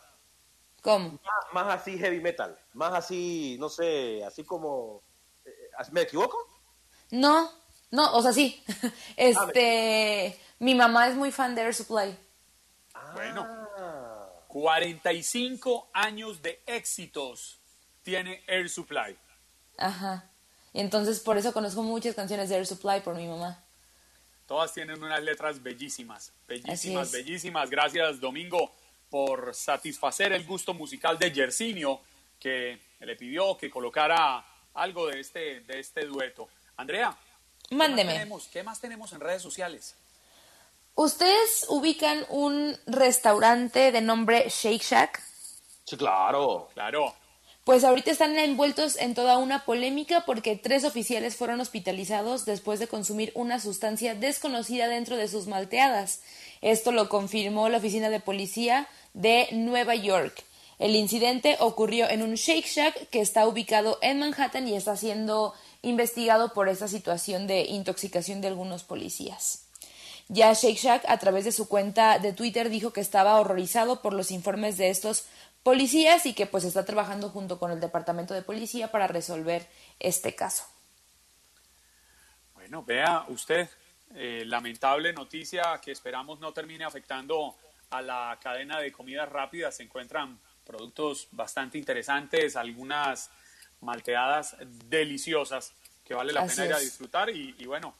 ¿Cómo? 0.81 1.19
Más, 1.23 1.53
más 1.65 1.81
así 1.81 1.97
heavy 1.97 2.19
metal, 2.19 2.57
más 2.73 2.93
así, 2.93 3.55
no 3.59 3.69
sé, 3.69 4.23
así 4.25 4.43
como... 4.43 5.01
eh, 5.45 5.51
¿Me 5.91 6.01
equivoco? 6.01 6.37
No, 7.11 7.51
no, 7.91 8.13
o 8.13 8.21
sea, 8.21 8.33
sí. 8.33 8.63
Este, 9.17 10.39
mi 10.59 10.73
mamá 10.75 11.07
es 11.07 11.15
muy 11.15 11.31
fan 11.31 11.53
de 11.55 11.61
Air 11.61 11.75
Supply. 11.75 12.17
Bueno, 13.13 13.45
Ah, 13.77 14.27
45 14.47 15.89
años 15.93 16.41
de 16.41 16.61
éxitos 16.65 17.59
tiene 18.03 18.43
Air 18.47 18.69
Supply. 18.69 19.17
Ajá. 19.77 20.29
Entonces 20.73 21.19
por 21.19 21.37
eso 21.37 21.53
conozco 21.53 21.83
muchas 21.83 22.15
canciones 22.15 22.49
de 22.49 22.55
Air 22.55 22.65
Supply 22.65 23.01
por 23.01 23.15
mi 23.15 23.27
mamá. 23.27 23.63
Todas 24.47 24.73
tienen 24.73 25.01
unas 25.01 25.21
letras 25.21 25.61
bellísimas, 25.61 26.33
bellísimas, 26.47 27.11
bellísimas. 27.11 27.69
Gracias, 27.69 28.19
Domingo, 28.19 28.71
por 29.11 29.53
satisfacer 29.53 30.31
el 30.33 30.45
gusto 30.45 30.73
musical 30.73 31.19
de 31.19 31.31
Yersinio, 31.31 32.01
que 32.39 32.79
le 33.01 33.15
pidió 33.15 33.55
que 33.57 33.69
colocara 33.69 34.43
algo 34.73 35.05
de 35.07 35.19
este, 35.19 35.59
de 35.61 35.79
este 35.79 36.05
dueto. 36.05 36.47
Andrea, 36.77 37.15
¿qué 37.69 37.75
más, 37.75 37.89
Mándeme. 37.89 38.13
tenemos? 38.13 38.47
¿qué 38.47 38.63
más 38.63 38.79
tenemos 38.79 39.13
en 39.13 39.19
redes 39.19 39.41
sociales? 39.43 39.95
¿Ustedes 40.95 41.65
ubican 41.69 42.25
un 42.29 42.77
restaurante 42.87 43.91
de 43.91 44.01
nombre 44.01 44.45
Shake 44.49 44.81
Shack? 44.81 45.21
sí, 45.85 45.97
claro. 45.97 46.69
Claro, 46.73 47.15
Pues 47.63 47.83
ahorita 47.83 48.11
están 48.11 48.37
envueltos 48.39 48.95
en 48.97 49.13
toda 49.13 49.37
una 49.37 49.65
polémica 49.65 50.25
porque 50.25 50.55
tres 50.55 50.83
oficiales 50.83 51.35
fueron 51.35 51.59
hospitalizados 51.61 52.45
después 52.45 52.79
de 52.79 52.87
consumir 52.87 53.31
una 53.35 53.59
sustancia 53.59 54.15
desconocida 54.15 54.87
dentro 54.87 55.15
de 55.17 55.27
sus 55.27 55.47
malteadas. 55.47 56.21
Esto 56.61 56.91
lo 56.91 57.07
confirmó 57.09 57.69
la 57.69 57.77
oficina 57.77 58.09
de 58.09 58.19
policía 58.19 58.87
de 59.13 59.47
Nueva 59.51 59.95
York. 59.95 60.43
El 60.79 60.95
incidente 60.95 61.57
ocurrió 61.59 62.09
en 62.09 62.23
un 62.23 62.33
Shake 62.33 62.65
Shack 62.65 63.09
que 63.09 63.21
está 63.21 63.47
ubicado 63.47 63.99
en 64.01 64.19
Manhattan 64.19 64.67
y 64.67 64.75
está 64.75 64.97
siendo 64.97 65.53
investigado 65.83 66.53
por 66.53 66.69
esta 66.69 66.87
situación 66.87 67.45
de 67.45 67.61
intoxicación 67.61 68.41
de 68.41 68.47
algunos 68.47 68.83
policías. 68.83 69.67
Ya 70.27 70.53
Shake 70.53 70.79
Shack, 70.79 71.03
a 71.07 71.17
través 71.17 71.45
de 71.45 71.51
su 71.51 71.67
cuenta 71.67 72.17
de 72.17 72.33
Twitter, 72.33 72.69
dijo 72.69 72.93
que 72.93 73.01
estaba 73.01 73.39
horrorizado 73.39 74.01
por 74.01 74.13
los 74.13 74.31
informes 74.31 74.77
de 74.77 74.89
estos 74.89 75.25
policías 75.61 76.25
y 76.25 76.33
que 76.33 76.45
pues 76.45 76.63
está 76.63 76.85
trabajando 76.85 77.29
junto 77.29 77.59
con 77.59 77.71
el 77.71 77.79
departamento 77.79 78.33
de 78.33 78.41
policía 78.41 78.91
para 78.91 79.07
resolver 79.07 79.67
este 79.99 80.33
caso. 80.33 80.63
bueno, 82.55 82.83
vea 82.83 83.25
usted, 83.27 83.69
eh, 84.15 84.43
lamentable 84.45 85.13
noticia 85.13 85.79
que 85.83 85.91
esperamos 85.91 86.39
no 86.39 86.53
termine 86.53 86.85
afectando 86.85 87.55
a 87.91 88.01
la 88.01 88.39
cadena 88.41 88.79
de 88.79 88.91
comidas 88.91 89.29
rápidas. 89.29 89.75
Se 89.75 89.83
encuentran 89.83 90.39
productos 90.65 91.27
bastante 91.31 91.77
interesantes, 91.77 92.55
algunas 92.55 93.29
malteadas 93.81 94.55
deliciosas 94.89 95.73
que 96.03 96.13
vale 96.13 96.33
la 96.33 96.41
Así 96.41 96.55
pena 96.55 96.67
ir 96.67 96.73
a 96.73 96.79
disfrutar 96.79 97.29
y, 97.29 97.55
y 97.57 97.65
bueno, 97.65 97.95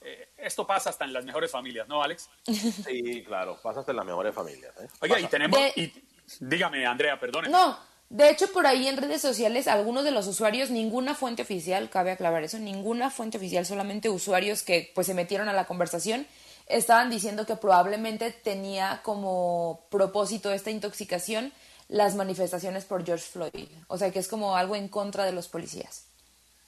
eh, 0.00 0.30
esto 0.36 0.66
pasa 0.66 0.90
hasta 0.90 1.04
en 1.04 1.12
las 1.12 1.24
mejores 1.24 1.50
familias, 1.50 1.88
¿no, 1.88 2.02
Alex? 2.02 2.28
Sí, 2.46 3.22
claro, 3.26 3.58
pasaste 3.62 3.90
en 3.92 3.96
las 3.96 4.06
mejores 4.06 4.34
familias. 4.34 4.72
¿eh? 4.80 4.88
Oiga, 5.00 5.18
y 5.18 5.22
Pasa. 5.22 5.30
tenemos... 5.30 5.58
De- 5.58 5.72
y- 5.76 6.04
dígame, 6.40 6.86
Andrea, 6.86 7.18
perdone. 7.18 7.48
No, 7.48 7.78
de 8.10 8.30
hecho 8.30 8.52
por 8.52 8.66
ahí 8.66 8.86
en 8.86 8.96
redes 8.96 9.20
sociales 9.22 9.66
algunos 9.66 10.04
de 10.04 10.10
los 10.10 10.26
usuarios, 10.26 10.70
ninguna 10.70 11.14
fuente 11.14 11.42
oficial, 11.42 11.90
cabe 11.90 12.12
aclarar 12.12 12.42
eso, 12.44 12.58
ninguna 12.58 13.10
fuente 13.10 13.38
oficial, 13.38 13.64
solamente 13.66 14.08
usuarios 14.08 14.62
que 14.62 14.92
pues 14.94 15.06
se 15.06 15.14
metieron 15.14 15.48
a 15.48 15.52
la 15.52 15.66
conversación, 15.66 16.26
estaban 16.66 17.10
diciendo 17.10 17.46
que 17.46 17.56
probablemente 17.56 18.30
tenía 18.30 19.00
como 19.02 19.86
propósito 19.90 20.52
esta 20.52 20.70
intoxicación 20.70 21.52
las 21.88 22.14
manifestaciones 22.14 22.84
por 22.84 23.04
George 23.04 23.24
Floyd. 23.24 23.68
O 23.88 23.98
sea 23.98 24.10
que 24.10 24.18
es 24.18 24.28
como 24.28 24.56
algo 24.56 24.74
en 24.74 24.88
contra 24.88 25.24
de 25.24 25.32
los 25.32 25.48
policías. 25.48 26.06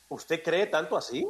¿Usted 0.08 0.42
cree 0.42 0.66
tanto 0.66 0.96
así? 0.96 1.26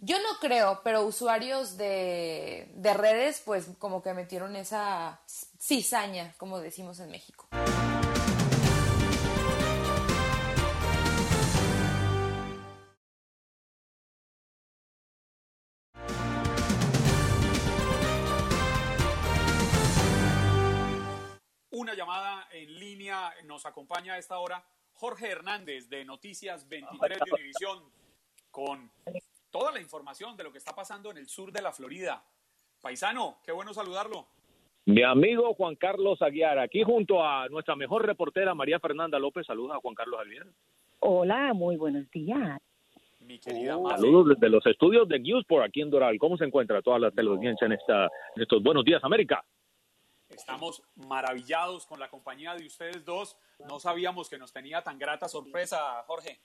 Yo 0.00 0.18
no 0.18 0.38
creo, 0.40 0.80
pero 0.84 1.02
usuarios 1.02 1.78
de, 1.78 2.70
de 2.74 2.94
redes 2.94 3.42
pues 3.44 3.66
como 3.78 4.02
que 4.02 4.12
metieron 4.12 4.54
esa 4.54 5.20
cizaña, 5.58 6.34
como 6.36 6.60
decimos 6.60 7.00
en 7.00 7.10
México. 7.10 7.48
Una 21.84 21.92
llamada 21.92 22.48
en 22.50 22.80
línea 22.80 23.30
nos 23.44 23.66
acompaña 23.66 24.14
a 24.14 24.18
esta 24.18 24.38
hora 24.38 24.64
Jorge 24.94 25.28
Hernández 25.28 25.90
de 25.90 26.02
Noticias 26.02 26.66
23 26.66 27.18
de 27.18 27.30
Univisión 27.30 27.82
con 28.50 28.90
toda 29.50 29.70
la 29.70 29.82
información 29.82 30.34
de 30.34 30.44
lo 30.44 30.50
que 30.50 30.56
está 30.56 30.74
pasando 30.74 31.10
en 31.10 31.18
el 31.18 31.28
sur 31.28 31.52
de 31.52 31.60
la 31.60 31.72
Florida. 31.72 32.24
Paisano, 32.80 33.36
qué 33.44 33.52
bueno 33.52 33.74
saludarlo. 33.74 34.26
Mi 34.86 35.02
amigo 35.02 35.52
Juan 35.52 35.76
Carlos 35.76 36.22
Aguiar, 36.22 36.58
aquí 36.58 36.82
junto 36.82 37.22
a 37.22 37.50
nuestra 37.50 37.76
mejor 37.76 38.06
reportera 38.06 38.54
María 38.54 38.80
Fernanda 38.80 39.18
López. 39.18 39.46
Saluda 39.46 39.74
a 39.76 39.80
Juan 39.80 39.94
Carlos 39.94 40.18
Aguiar. 40.18 40.46
Hola, 41.00 41.52
muy 41.52 41.76
buenos 41.76 42.10
días. 42.10 42.62
Mi 43.20 43.38
querida 43.38 43.76
uh, 43.76 43.90
Saludos 43.90 44.28
desde 44.30 44.48
los 44.48 44.64
estudios 44.64 45.06
de 45.06 45.20
Newsport 45.20 45.66
aquí 45.66 45.82
en 45.82 45.90
Doral. 45.90 46.16
¿Cómo 46.18 46.38
se 46.38 46.46
encuentra 46.46 46.80
toda 46.80 46.98
la 46.98 47.10
teleaudiencia 47.10 47.66
en, 47.66 47.72
esta, 47.72 48.04
en 48.36 48.42
estos 48.42 48.62
buenos 48.62 48.86
días, 48.86 49.04
América? 49.04 49.44
Estamos 50.34 50.82
maravillados 50.96 51.86
con 51.86 52.00
la 52.00 52.08
compañía 52.08 52.54
de 52.54 52.66
ustedes 52.66 53.04
dos. 53.04 53.36
No 53.68 53.78
sabíamos 53.78 54.28
que 54.28 54.38
nos 54.38 54.52
tenía 54.52 54.82
tan 54.82 54.98
grata 54.98 55.28
sorpresa, 55.28 56.02
Jorge. 56.06 56.40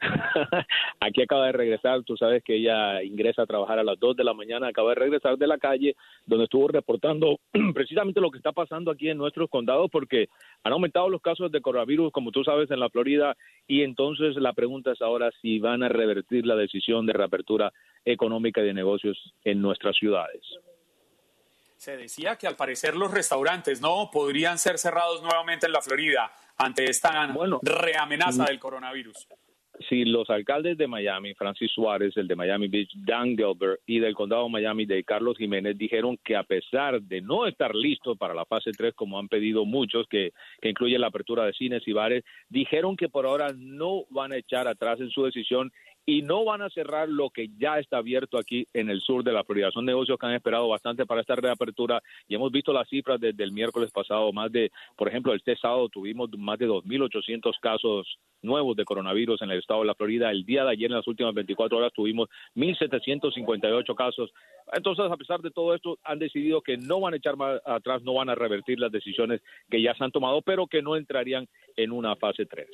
Aquí 1.00 1.22
acaba 1.22 1.46
de 1.46 1.52
regresar, 1.52 2.02
tú 2.04 2.16
sabes 2.16 2.42
que 2.44 2.56
ella 2.56 3.02
ingresa 3.02 3.42
a 3.42 3.46
trabajar 3.46 3.78
a 3.78 3.84
las 3.84 3.98
2 3.98 4.16
de 4.16 4.24
la 4.24 4.34
mañana, 4.34 4.68
acaba 4.68 4.90
de 4.90 4.96
regresar 4.96 5.38
de 5.38 5.46
la 5.46 5.58
calle 5.58 5.96
donde 6.26 6.44
estuvo 6.44 6.68
reportando 6.68 7.40
precisamente 7.74 8.20
lo 8.20 8.30
que 8.30 8.38
está 8.38 8.52
pasando 8.52 8.90
aquí 8.90 9.08
en 9.08 9.18
nuestros 9.18 9.48
condados 9.48 9.90
porque 9.90 10.28
han 10.62 10.72
aumentado 10.72 11.08
los 11.08 11.22
casos 11.22 11.50
de 11.50 11.60
coronavirus, 11.60 12.12
como 12.12 12.30
tú 12.30 12.44
sabes, 12.44 12.70
en 12.70 12.80
la 12.80 12.90
Florida 12.90 13.36
y 13.66 13.82
entonces 13.82 14.36
la 14.36 14.52
pregunta 14.52 14.92
es 14.92 15.00
ahora 15.00 15.30
si 15.40 15.58
van 15.58 15.82
a 15.82 15.88
revertir 15.88 16.46
la 16.46 16.56
decisión 16.56 17.06
de 17.06 17.12
reapertura 17.14 17.72
económica 18.04 18.60
de 18.60 18.74
negocios 18.74 19.16
en 19.44 19.62
nuestras 19.62 19.96
ciudades 19.96 20.42
se 21.78 21.96
decía 21.96 22.36
que 22.36 22.48
al 22.48 22.56
parecer 22.56 22.96
los 22.96 23.12
restaurantes 23.12 23.80
no 23.80 24.10
podrían 24.12 24.58
ser 24.58 24.78
cerrados 24.78 25.22
nuevamente 25.22 25.66
en 25.66 25.72
la 25.72 25.80
Florida 25.80 26.32
ante 26.56 26.90
esta 26.90 27.32
reamenaza 27.62 28.42
mm. 28.42 28.46
del 28.46 28.58
coronavirus. 28.58 29.28
Si 29.88 30.04
los 30.04 30.28
alcaldes 30.28 30.76
de 30.76 30.88
Miami, 30.88 31.34
Francis 31.34 31.70
Suárez, 31.70 32.16
el 32.16 32.26
de 32.26 32.34
Miami 32.34 32.66
Beach, 32.66 32.90
Dan 32.96 33.36
Gilbert 33.36 33.80
y 33.86 34.00
del 34.00 34.16
condado 34.16 34.42
de 34.42 34.50
Miami 34.50 34.86
de 34.86 35.04
Carlos 35.04 35.38
Jiménez 35.38 35.78
dijeron 35.78 36.18
que 36.24 36.34
a 36.34 36.42
pesar 36.42 37.00
de 37.00 37.20
no 37.20 37.46
estar 37.46 37.72
listos 37.76 38.18
para 38.18 38.34
la 38.34 38.44
fase 38.44 38.72
3 38.72 38.94
como 38.94 39.20
han 39.20 39.28
pedido 39.28 39.64
muchos, 39.64 40.08
que, 40.08 40.32
que 40.60 40.70
incluye 40.70 40.98
la 40.98 41.06
apertura 41.06 41.44
de 41.44 41.52
cines 41.52 41.86
y 41.86 41.92
bares, 41.92 42.24
dijeron 42.48 42.96
que 42.96 43.08
por 43.08 43.24
ahora 43.24 43.54
no 43.56 44.02
van 44.10 44.32
a 44.32 44.36
echar 44.36 44.66
atrás 44.66 44.98
en 44.98 45.10
su 45.10 45.22
decisión 45.22 45.70
y 46.08 46.22
no 46.22 46.42
van 46.42 46.62
a 46.62 46.70
cerrar 46.70 47.06
lo 47.06 47.28
que 47.28 47.50
ya 47.58 47.78
está 47.78 47.98
abierto 47.98 48.38
aquí 48.38 48.66
en 48.72 48.88
el 48.88 49.02
sur 49.02 49.22
de 49.22 49.30
la 49.30 49.44
Florida. 49.44 49.70
Son 49.70 49.84
negocios 49.84 50.18
que 50.18 50.24
han 50.24 50.32
esperado 50.32 50.66
bastante 50.66 51.04
para 51.04 51.20
esta 51.20 51.36
reapertura 51.36 52.02
y 52.26 52.34
hemos 52.34 52.50
visto 52.50 52.72
las 52.72 52.88
cifras 52.88 53.20
desde 53.20 53.44
el 53.44 53.52
miércoles 53.52 53.90
pasado. 53.90 54.32
Más 54.32 54.50
de, 54.50 54.72
por 54.96 55.08
ejemplo, 55.08 55.34
este 55.34 55.54
sábado 55.56 55.90
tuvimos 55.90 56.30
más 56.38 56.58
de 56.58 56.66
2.800 56.66 57.52
casos 57.60 58.18
nuevos 58.40 58.74
de 58.74 58.86
coronavirus 58.86 59.42
en 59.42 59.50
el 59.50 59.58
estado 59.58 59.80
de 59.80 59.86
la 59.88 59.94
Florida. 59.94 60.30
El 60.30 60.46
día 60.46 60.64
de 60.64 60.70
ayer, 60.70 60.90
en 60.90 60.96
las 60.96 61.06
últimas 61.06 61.34
24 61.34 61.76
horas, 61.76 61.92
tuvimos 61.92 62.30
1.758 62.56 63.94
casos. 63.94 64.32
Entonces, 64.72 65.04
a 65.10 65.16
pesar 65.18 65.42
de 65.42 65.50
todo 65.50 65.74
esto, 65.74 65.98
han 66.04 66.18
decidido 66.18 66.62
que 66.62 66.78
no 66.78 67.00
van 67.00 67.12
a 67.12 67.18
echar 67.18 67.36
más 67.36 67.60
atrás, 67.66 68.02
no 68.02 68.14
van 68.14 68.30
a 68.30 68.34
revertir 68.34 68.80
las 68.80 68.90
decisiones 68.90 69.42
que 69.68 69.82
ya 69.82 69.92
se 69.92 70.04
han 70.04 70.10
tomado, 70.10 70.40
pero 70.40 70.68
que 70.68 70.80
no 70.80 70.96
entrarían 70.96 71.46
en 71.76 71.92
una 71.92 72.16
fase 72.16 72.46
3. 72.46 72.66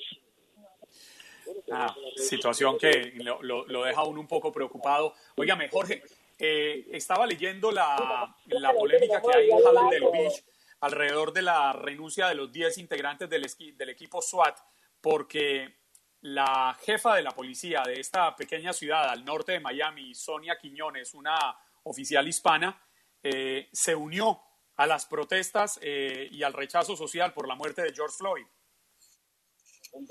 Ah, 1.72 1.94
situación 2.16 2.79
que 2.79 3.14
lo, 3.16 3.85
deja 3.85 4.03
uno 4.05 4.20
un 4.20 4.29
poco 4.29 4.53
preocupado. 4.53 5.14
Óigame, 5.37 5.68
Jorge, 5.68 6.03
eh, 6.38 6.87
estaba 6.92 7.27
leyendo 7.27 7.70
la, 7.70 8.37
polémica 8.77 9.20
que 9.22 9.37
hay 9.37 9.50
en 9.50 9.57
Hallandale 9.57 10.11
Beach 10.11 10.44
alrededor 10.81 11.33
de 11.33 11.42
la 11.42 11.72
renuncia 11.72 12.29
de 12.29 12.35
los 12.35 12.53
10 12.53 12.79
integrantes 12.79 13.31
del, 13.31 13.46
del 13.77 13.88
equipo 13.88 14.20
SWAT, 14.20 14.59
porque 15.00 15.77
la 16.20 16.77
jefa 16.83 17.16
de 17.16 17.22
la 17.22 17.31
policía 17.31 17.83
de 17.87 18.00
esta 18.00 18.35
pequeña 18.37 18.72
ciudad 18.72 19.09
al 19.09 19.24
norte 19.24 19.53
de 19.53 19.61
Miami, 19.61 20.14
Sonia 20.14 20.59
Quiñones, 20.59 21.14
una 21.14 21.37
oficial 21.85 22.27
hispana, 22.29 22.81
eh, 23.22 23.68
se 23.72 23.94
unió 23.94 24.40
a 24.77 24.87
las 24.87 25.07
protestas 25.07 25.79
eh, 25.83 26.29
y 26.31 26.42
al 26.42 26.53
rechazo 26.53 26.96
social 26.96 27.33
por 27.33 27.48
la 27.48 27.55
muerte 27.55 27.83
de 27.83 27.92
George 27.94 28.16
Floyd. 28.18 28.46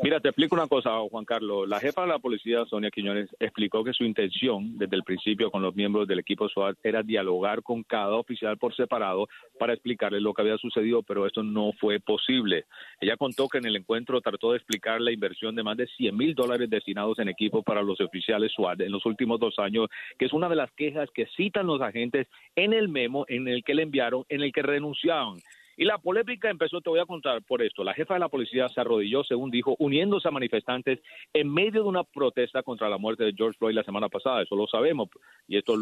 Mira, 0.01 0.19
te 0.19 0.29
explico 0.29 0.55
una 0.55 0.67
cosa, 0.67 0.91
Juan 1.09 1.25
Carlos. 1.25 1.67
La 1.67 1.79
jefa 1.79 2.01
de 2.01 2.07
la 2.07 2.19
policía, 2.19 2.65
Sonia 2.65 2.89
Quiñones, 2.89 3.29
explicó 3.39 3.83
que 3.83 3.93
su 3.93 4.03
intención 4.03 4.77
desde 4.77 4.95
el 4.95 5.03
principio 5.03 5.51
con 5.51 5.61
los 5.61 5.75
miembros 5.75 6.07
del 6.07 6.19
equipo 6.19 6.47
SWAT 6.47 6.77
era 6.83 7.03
dialogar 7.03 7.63
con 7.63 7.83
cada 7.83 8.15
oficial 8.15 8.57
por 8.57 8.73
separado 8.75 9.27
para 9.59 9.73
explicarles 9.73 10.21
lo 10.21 10.33
que 10.33 10.41
había 10.41 10.57
sucedido, 10.57 11.03
pero 11.03 11.27
esto 11.27 11.43
no 11.43 11.71
fue 11.79 11.99
posible. 11.99 12.65
Ella 13.01 13.17
contó 13.17 13.49
que 13.49 13.57
en 13.57 13.65
el 13.65 13.75
encuentro 13.75 14.21
trató 14.21 14.51
de 14.51 14.57
explicar 14.57 15.01
la 15.01 15.11
inversión 15.11 15.55
de 15.55 15.63
más 15.63 15.75
de 15.75 15.87
100 15.87 16.15
mil 16.15 16.33
dólares 16.33 16.69
destinados 16.69 17.19
en 17.19 17.27
equipo 17.27 17.61
para 17.61 17.81
los 17.81 17.99
oficiales 17.99 18.53
SWAT 18.53 18.81
en 18.81 18.91
los 18.91 19.05
últimos 19.05 19.39
dos 19.39 19.59
años, 19.59 19.89
que 20.17 20.25
es 20.25 20.33
una 20.33 20.47
de 20.47 20.55
las 20.55 20.71
quejas 20.71 21.09
que 21.13 21.27
citan 21.35 21.67
los 21.67 21.81
agentes 21.81 22.27
en 22.55 22.73
el 22.73 22.87
memo 22.87 23.25
en 23.27 23.47
el 23.47 23.63
que 23.63 23.75
le 23.75 23.83
enviaron, 23.83 24.23
en 24.29 24.41
el 24.41 24.53
que 24.53 24.61
renunciaron. 24.61 25.39
Y 25.75 25.85
la 25.85 25.97
polémica 25.97 26.49
empezó, 26.49 26.81
te 26.81 26.89
voy 26.89 26.99
a 26.99 27.05
contar 27.05 27.41
por 27.43 27.61
esto. 27.61 27.83
La 27.83 27.93
jefa 27.93 28.13
de 28.13 28.19
la 28.19 28.29
policía 28.29 28.69
se 28.69 28.81
arrodilló, 28.81 29.23
según 29.23 29.49
dijo, 29.49 29.75
uniéndose 29.79 30.27
a 30.27 30.31
manifestantes 30.31 30.99
en 31.33 31.51
medio 31.51 31.83
de 31.83 31.89
una 31.89 32.03
protesta 32.03 32.63
contra 32.63 32.89
la 32.89 32.97
muerte 32.97 33.23
de 33.23 33.33
George 33.35 33.57
Floyd 33.57 33.75
la 33.75 33.83
semana 33.83 34.09
pasada. 34.09 34.43
Eso 34.43 34.55
lo 34.55 34.67
sabemos. 34.67 35.09
Y 35.47 35.57
estos 35.57 35.79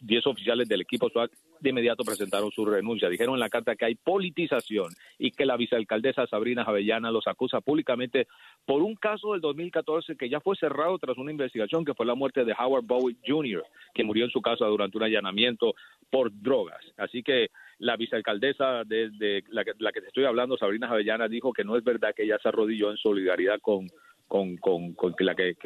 10 0.00 0.26
oficiales 0.26 0.68
del 0.68 0.82
equipo 0.82 1.08
SWAT 1.08 1.30
de 1.60 1.70
inmediato 1.70 2.04
presentaron 2.04 2.50
su 2.50 2.64
renuncia. 2.64 3.08
Dijeron 3.08 3.34
en 3.34 3.40
la 3.40 3.48
carta 3.48 3.76
que 3.76 3.86
hay 3.86 3.94
politización 3.94 4.92
y 5.18 5.30
que 5.30 5.46
la 5.46 5.56
vicealcaldesa 5.56 6.26
Sabrina 6.26 6.64
Javellana 6.64 7.10
los 7.10 7.26
acusa 7.26 7.60
públicamente 7.60 8.26
por 8.66 8.82
un 8.82 8.94
caso 8.94 9.32
del 9.32 9.40
2014 9.40 10.16
que 10.16 10.28
ya 10.28 10.40
fue 10.40 10.56
cerrado 10.56 10.98
tras 10.98 11.16
una 11.18 11.30
investigación 11.30 11.84
que 11.84 11.94
fue 11.94 12.06
la 12.06 12.14
muerte 12.14 12.44
de 12.44 12.54
Howard 12.58 12.84
Bowie 12.84 13.16
Jr., 13.26 13.64
que 13.94 14.04
murió 14.04 14.24
en 14.24 14.30
su 14.30 14.40
casa 14.40 14.66
durante 14.66 14.96
un 14.96 15.04
allanamiento 15.04 15.74
por 16.10 16.30
drogas. 16.32 16.80
Así 16.96 17.22
que 17.22 17.48
la 17.78 17.96
vicealcaldesa 17.96 18.84
de, 18.84 19.10
la, 19.48 19.64
que, 19.64 19.72
la, 19.78 19.92
que, 19.92 20.00
te 20.00 20.08
estoy 20.08 20.24
hablando, 20.24 20.56
Sabrina 20.56 20.88
Javellana, 20.88 21.28
dijo 21.28 21.52
que 21.52 21.64
no 21.64 21.76
es 21.76 21.84
verdad 21.84 22.14
que 22.14 22.24
ella 22.24 22.38
se 22.42 22.48
arrodilló 22.48 22.90
en 22.90 22.96
solidaridad 22.96 23.60
con, 23.60 23.86
con, 24.30 24.56
con, 24.58 24.92
con, 24.92 25.14
la 25.18 25.34
que, 25.34 25.56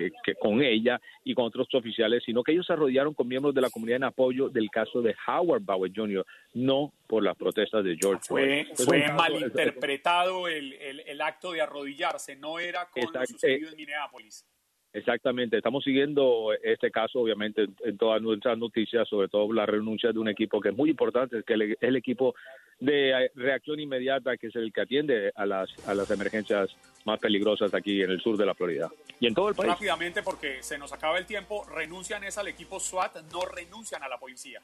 con 0.40 0.62
ella 0.62 0.98
y 1.22 1.34
con 1.34 1.44
otros 1.44 1.68
oficiales, 1.74 2.22
sino 2.24 2.42
que 2.42 2.52
ellos 2.52 2.66
se 2.66 2.72
arrodillaron 2.72 3.12
con 3.12 3.28
miembros 3.28 3.54
de 3.54 3.60
la 3.60 3.68
comunidad 3.68 3.96
en 3.96 4.04
apoyo 4.04 4.48
del 4.48 4.70
caso 4.70 5.02
de 5.02 5.14
Howard 5.26 5.62
Bauer 5.62 5.92
Jr., 5.94 6.24
no 6.54 6.92
por 7.06 7.22
las 7.22 7.36
protestas 7.36 7.84
de 7.84 7.96
George 8.00 8.22
Fue, 8.26 8.66
fue 8.74 9.12
malinterpretado 9.12 10.48
el, 10.48 10.72
el, 10.74 11.00
el, 11.00 11.20
acto 11.20 11.52
de 11.52 11.60
arrodillarse, 11.60 12.36
no 12.36 12.58
era 12.58 12.88
con 12.88 13.02
lo 13.12 13.26
sucedido 13.26 13.68
en 13.70 13.76
Minneapolis. 13.76 14.46
Exactamente, 14.94 15.56
estamos 15.56 15.82
siguiendo 15.82 16.52
este 16.62 16.92
caso, 16.92 17.18
obviamente, 17.18 17.66
en 17.84 17.98
todas 17.98 18.22
nuestras 18.22 18.56
noticias, 18.56 19.08
sobre 19.08 19.26
todo 19.26 19.52
la 19.52 19.66
renuncia 19.66 20.12
de 20.12 20.20
un 20.20 20.28
equipo 20.28 20.60
que 20.60 20.68
es 20.68 20.76
muy 20.76 20.90
importante, 20.90 21.42
que 21.42 21.54
es 21.54 21.76
el 21.80 21.96
equipo 21.96 22.36
de 22.78 23.28
reacción 23.34 23.80
inmediata, 23.80 24.36
que 24.36 24.46
es 24.46 24.54
el 24.54 24.72
que 24.72 24.82
atiende 24.82 25.32
a 25.34 25.46
las, 25.46 25.68
a 25.88 25.94
las 25.94 26.08
emergencias 26.12 26.76
más 27.04 27.18
peligrosas 27.18 27.74
aquí 27.74 28.02
en 28.02 28.10
el 28.12 28.20
sur 28.20 28.36
de 28.36 28.46
la 28.46 28.54
Florida 28.54 28.88
y 29.18 29.26
en 29.26 29.34
todo 29.34 29.48
el 29.48 29.56
país. 29.56 29.72
Rápidamente, 29.72 30.22
porque 30.22 30.62
se 30.62 30.78
nos 30.78 30.92
acaba 30.92 31.18
el 31.18 31.26
tiempo, 31.26 31.64
renuncian 31.64 32.22
es 32.22 32.38
al 32.38 32.46
equipo 32.46 32.78
SWAT, 32.78 33.16
no 33.32 33.44
renuncian 33.46 34.04
a 34.04 34.08
la 34.08 34.18
policía. 34.18 34.60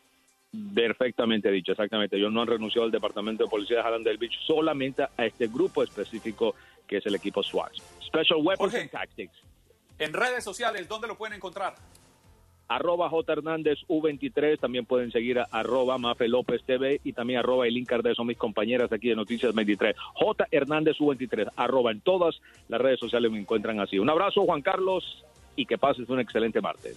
Perfectamente 0.73 1.51
dicho, 1.51 1.73
exactamente. 1.73 2.16
Ellos 2.16 2.31
no 2.31 2.43
han 2.43 2.49
renunciado 2.49 2.85
al 2.85 2.93
Departamento 2.93 3.43
de 3.43 3.51
Policía 3.51 3.79
de 3.79 3.83
Hallandale 3.83 4.16
Beach, 4.16 4.38
solamente 4.47 5.03
a 5.03 5.27
este 5.27 5.49
grupo 5.49 5.83
específico 5.83 6.55
que 6.87 6.99
es 6.99 7.07
el 7.07 7.16
equipo 7.16 7.43
SWAT. 7.43 7.73
Special 8.01 8.40
Weapons 8.40 8.75
and 8.77 8.90
Tactics. 8.90 9.49
En 10.00 10.14
redes 10.14 10.42
sociales, 10.42 10.88
¿dónde 10.88 11.06
lo 11.06 11.14
pueden 11.14 11.36
encontrar? 11.36 11.74
Arroba 12.68 13.10
J 13.10 13.32
Hernández 13.34 13.80
U23, 13.86 14.58
también 14.58 14.86
pueden 14.86 15.12
seguir 15.12 15.38
a 15.38 15.46
arroba 15.50 15.98
Mafe 15.98 16.26
López 16.26 16.62
TV 16.64 17.02
y 17.04 17.12
también 17.12 17.40
arroba 17.40 17.66
Elin 17.66 17.84
Cardés, 17.84 18.16
son 18.16 18.26
mis 18.26 18.38
compañeras 18.38 18.90
aquí 18.92 19.10
de 19.10 19.16
Noticias 19.16 19.54
23. 19.54 19.94
J 20.14 20.46
Hernández 20.50 20.96
U23, 20.96 21.50
arroba 21.54 21.90
en 21.90 22.00
todas 22.00 22.40
las 22.68 22.80
redes 22.80 22.98
sociales 22.98 23.30
me 23.30 23.40
encuentran 23.40 23.78
así. 23.78 23.98
Un 23.98 24.08
abrazo 24.08 24.46
Juan 24.46 24.62
Carlos 24.62 25.22
y 25.54 25.66
que 25.66 25.76
pases 25.76 26.08
un 26.08 26.18
excelente 26.18 26.62
martes. 26.62 26.96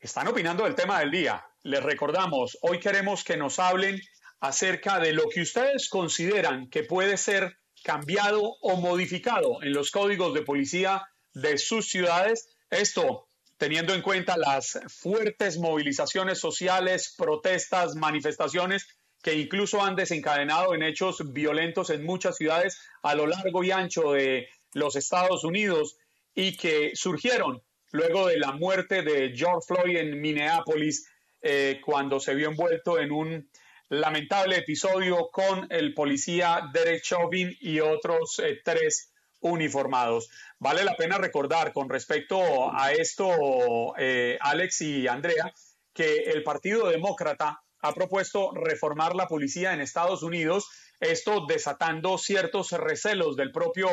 Están 0.00 0.28
opinando 0.28 0.64
del 0.64 0.74
tema 0.74 1.00
del 1.00 1.10
día. 1.10 1.44
Les 1.62 1.82
recordamos, 1.82 2.56
hoy 2.62 2.78
queremos 2.78 3.24
que 3.24 3.36
nos 3.36 3.58
hablen 3.58 4.00
acerca 4.40 5.00
de 5.00 5.12
lo 5.12 5.28
que 5.28 5.42
ustedes 5.42 5.88
consideran 5.88 6.68
que 6.70 6.84
puede 6.84 7.16
ser 7.16 7.58
cambiado 7.82 8.42
o 8.60 8.76
modificado 8.76 9.62
en 9.62 9.72
los 9.72 9.90
códigos 9.90 10.34
de 10.34 10.42
policía 10.42 11.02
de 11.34 11.58
sus 11.58 11.88
ciudades. 11.88 12.48
Esto 12.70 13.28
teniendo 13.56 13.92
en 13.92 14.02
cuenta 14.02 14.36
las 14.36 14.78
fuertes 14.88 15.58
movilizaciones 15.58 16.38
sociales, 16.38 17.14
protestas, 17.18 17.96
manifestaciones 17.96 18.86
que 19.20 19.34
incluso 19.34 19.82
han 19.82 19.96
desencadenado 19.96 20.74
en 20.74 20.84
hechos 20.84 21.32
violentos 21.32 21.90
en 21.90 22.04
muchas 22.04 22.36
ciudades 22.36 22.80
a 23.02 23.16
lo 23.16 23.26
largo 23.26 23.64
y 23.64 23.72
ancho 23.72 24.12
de 24.12 24.48
los 24.74 24.94
Estados 24.94 25.42
Unidos 25.42 25.96
y 26.34 26.56
que 26.56 26.92
surgieron 26.94 27.62
luego 27.92 28.28
de 28.28 28.38
la 28.38 28.52
muerte 28.52 29.02
de 29.02 29.32
George 29.34 29.66
Floyd 29.66 29.96
en 29.96 30.20
Minneapolis, 30.20 31.08
eh, 31.40 31.80
cuando 31.84 32.20
se 32.20 32.34
vio 32.34 32.48
envuelto 32.48 32.98
en 32.98 33.12
un 33.12 33.50
lamentable 33.88 34.56
episodio 34.56 35.30
con 35.30 35.66
el 35.70 35.94
policía 35.94 36.68
Derek 36.72 37.02
Chauvin 37.02 37.56
y 37.60 37.80
otros 37.80 38.38
eh, 38.40 38.60
tres 38.62 39.12
uniformados. 39.40 40.30
Vale 40.58 40.84
la 40.84 40.96
pena 40.96 41.16
recordar 41.16 41.72
con 41.72 41.88
respecto 41.88 42.72
a 42.72 42.92
esto, 42.92 43.94
eh, 43.96 44.36
Alex 44.40 44.80
y 44.82 45.06
Andrea, 45.06 45.52
que 45.94 46.16
el 46.24 46.42
Partido 46.42 46.88
Demócrata 46.88 47.62
ha 47.80 47.94
propuesto 47.94 48.52
reformar 48.52 49.14
la 49.14 49.28
policía 49.28 49.72
en 49.72 49.80
Estados 49.80 50.22
Unidos, 50.22 50.68
esto 51.00 51.46
desatando 51.46 52.18
ciertos 52.18 52.72
recelos 52.72 53.36
del 53.36 53.52
propio 53.52 53.88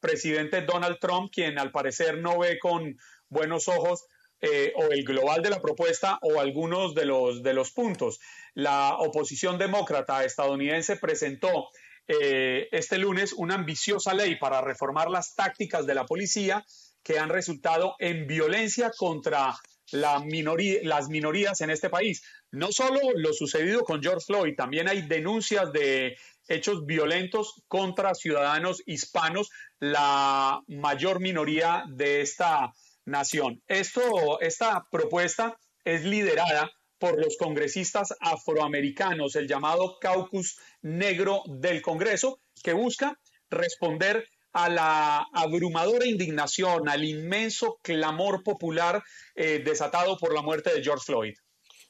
presidente 0.00 0.62
Donald 0.62 0.98
Trump, 1.00 1.30
quien 1.32 1.58
al 1.58 1.70
parecer 1.70 2.18
no 2.18 2.38
ve 2.40 2.58
con 2.58 2.98
buenos 3.28 3.68
ojos 3.68 4.04
eh, 4.40 4.72
o 4.76 4.92
el 4.92 5.04
global 5.04 5.42
de 5.42 5.50
la 5.50 5.60
propuesta 5.60 6.18
o 6.22 6.38
algunos 6.38 6.94
de 6.94 7.06
los, 7.06 7.42
de 7.42 7.54
los 7.54 7.72
puntos. 7.72 8.20
La 8.54 8.96
oposición 8.98 9.58
demócrata 9.58 10.24
estadounidense 10.24 10.96
presentó 10.96 11.68
eh, 12.06 12.68
este 12.72 12.98
lunes 12.98 13.32
una 13.32 13.56
ambiciosa 13.56 14.14
ley 14.14 14.36
para 14.36 14.60
reformar 14.60 15.10
las 15.10 15.34
tácticas 15.34 15.86
de 15.86 15.94
la 15.94 16.06
policía 16.06 16.64
que 17.02 17.18
han 17.18 17.30
resultado 17.30 17.96
en 17.98 18.26
violencia 18.26 18.92
contra 18.96 19.54
la 19.90 20.20
minoría, 20.20 20.80
las 20.84 21.08
minorías 21.08 21.60
en 21.60 21.70
este 21.70 21.90
país. 21.90 22.22
No 22.50 22.72
solo 22.72 23.00
lo 23.16 23.32
sucedido 23.32 23.82
con 23.82 24.02
George 24.02 24.24
Floyd, 24.26 24.54
también 24.56 24.88
hay 24.88 25.02
denuncias 25.02 25.72
de 25.72 26.16
hechos 26.46 26.86
violentos 26.86 27.62
contra 27.68 28.14
ciudadanos 28.14 28.82
hispanos, 28.86 29.50
la 29.80 30.62
mayor 30.66 31.20
minoría 31.20 31.84
de 31.88 32.20
esta 32.22 32.72
nación. 33.08 33.62
Esto, 33.66 34.40
esta 34.40 34.86
propuesta 34.90 35.56
es 35.84 36.04
liderada 36.04 36.70
por 36.98 37.18
los 37.18 37.36
congresistas 37.36 38.14
afroamericanos, 38.20 39.36
el 39.36 39.46
llamado 39.46 39.98
caucus 40.00 40.58
negro 40.82 41.42
del 41.46 41.80
Congreso, 41.80 42.40
que 42.62 42.72
busca 42.72 43.18
responder 43.50 44.28
a 44.52 44.68
la 44.68 45.26
abrumadora 45.32 46.06
indignación, 46.06 46.88
al 46.88 47.04
inmenso 47.04 47.78
clamor 47.82 48.42
popular 48.42 49.02
eh, 49.34 49.62
desatado 49.64 50.16
por 50.18 50.34
la 50.34 50.42
muerte 50.42 50.74
de 50.74 50.82
George 50.82 51.04
Floyd. 51.06 51.34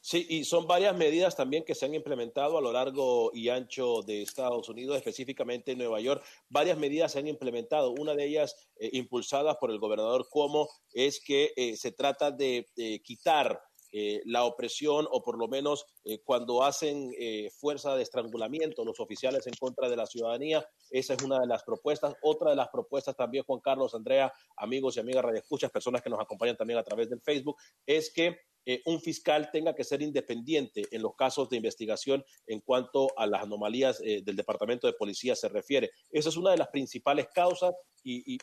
Sí, 0.00 0.26
y 0.28 0.44
son 0.44 0.66
varias 0.66 0.96
medidas 0.96 1.34
también 1.34 1.64
que 1.64 1.74
se 1.74 1.84
han 1.84 1.94
implementado 1.94 2.56
a 2.56 2.60
lo 2.60 2.72
largo 2.72 3.30
y 3.34 3.48
ancho 3.48 4.02
de 4.02 4.22
Estados 4.22 4.68
Unidos, 4.68 4.96
específicamente 4.96 5.72
en 5.72 5.78
Nueva 5.78 6.00
York. 6.00 6.24
Varias 6.48 6.78
medidas 6.78 7.12
se 7.12 7.18
han 7.18 7.26
implementado. 7.26 7.90
Una 7.90 8.14
de 8.14 8.24
ellas, 8.24 8.54
eh, 8.76 8.90
impulsadas 8.92 9.56
por 9.56 9.70
el 9.70 9.78
gobernador 9.78 10.28
Cuomo, 10.30 10.68
es 10.92 11.20
que 11.20 11.52
eh, 11.56 11.76
se 11.76 11.92
trata 11.92 12.30
de 12.30 12.66
quitar 13.02 13.60
eh, 13.90 14.20
la 14.26 14.44
opresión 14.44 15.06
o 15.10 15.22
por 15.22 15.38
lo 15.38 15.48
menos 15.48 15.86
cuando 16.24 16.62
hacen 16.62 17.10
fuerza 17.58 17.94
de 17.96 18.02
estrangulamiento 18.02 18.84
los 18.84 19.00
oficiales 19.00 19.46
en 19.46 19.54
contra 19.58 19.88
de 19.88 19.96
la 19.96 20.06
ciudadanía. 20.06 20.66
Esa 20.90 21.14
es 21.14 21.22
una 21.22 21.38
de 21.40 21.46
las 21.46 21.64
propuestas. 21.64 22.14
Otra 22.22 22.50
de 22.50 22.56
las 22.56 22.68
propuestas 22.68 23.16
también, 23.16 23.44
Juan 23.44 23.60
Carlos, 23.60 23.94
Andrea, 23.94 24.32
amigos 24.56 24.96
y 24.96 25.00
amigas 25.00 25.24
radioescuchas, 25.24 25.70
personas 25.70 26.02
que 26.02 26.10
nos 26.10 26.20
acompañan 26.20 26.56
también 26.56 26.78
a 26.78 26.84
través 26.84 27.10
del 27.10 27.20
Facebook, 27.20 27.56
es 27.84 28.12
que 28.12 28.38
eh, 28.70 28.82
un 28.84 29.00
fiscal 29.00 29.48
tenga 29.50 29.74
que 29.74 29.82
ser 29.82 30.02
independiente 30.02 30.82
en 30.90 31.00
los 31.00 31.16
casos 31.16 31.48
de 31.48 31.56
investigación 31.56 32.22
en 32.46 32.60
cuanto 32.60 33.08
a 33.16 33.26
las 33.26 33.42
anomalías 33.42 33.98
eh, 34.04 34.20
del 34.22 34.36
Departamento 34.36 34.86
de 34.86 34.92
Policía 34.92 35.34
se 35.34 35.48
refiere. 35.48 35.90
Esa 36.10 36.28
es 36.28 36.36
una 36.36 36.50
de 36.50 36.58
las 36.58 36.68
principales 36.68 37.28
causas 37.34 37.74
y, 38.04 38.36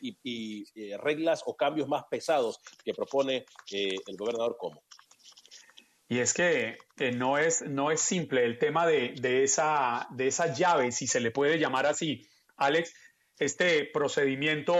eh, 0.73 0.97
reglas 0.97 1.43
o 1.45 1.55
cambios 1.55 1.87
más 1.87 2.05
pesados 2.09 2.59
que 2.83 2.95
propone 2.95 3.45
el 3.71 4.17
gobernador 4.17 4.57
Como. 4.57 4.83
Y 6.09 6.17
es 6.17 6.33
que 6.33 6.77
no, 7.13 7.37
es, 7.37 7.61
no 7.61 7.91
es 7.91 8.01
simple 8.01 8.45
el 8.45 8.57
tema 8.57 8.87
de, 8.87 9.43
esa, 9.43 10.07
de 10.09 10.25
esa 10.25 10.51
llave, 10.51 10.91
si 10.91 11.05
se 11.05 11.19
le 11.19 11.29
puede 11.29 11.59
llamar 11.59 11.85
así. 11.85 12.27
Alex, 12.57 12.95
este 13.37 13.85
procedimiento 13.93 14.73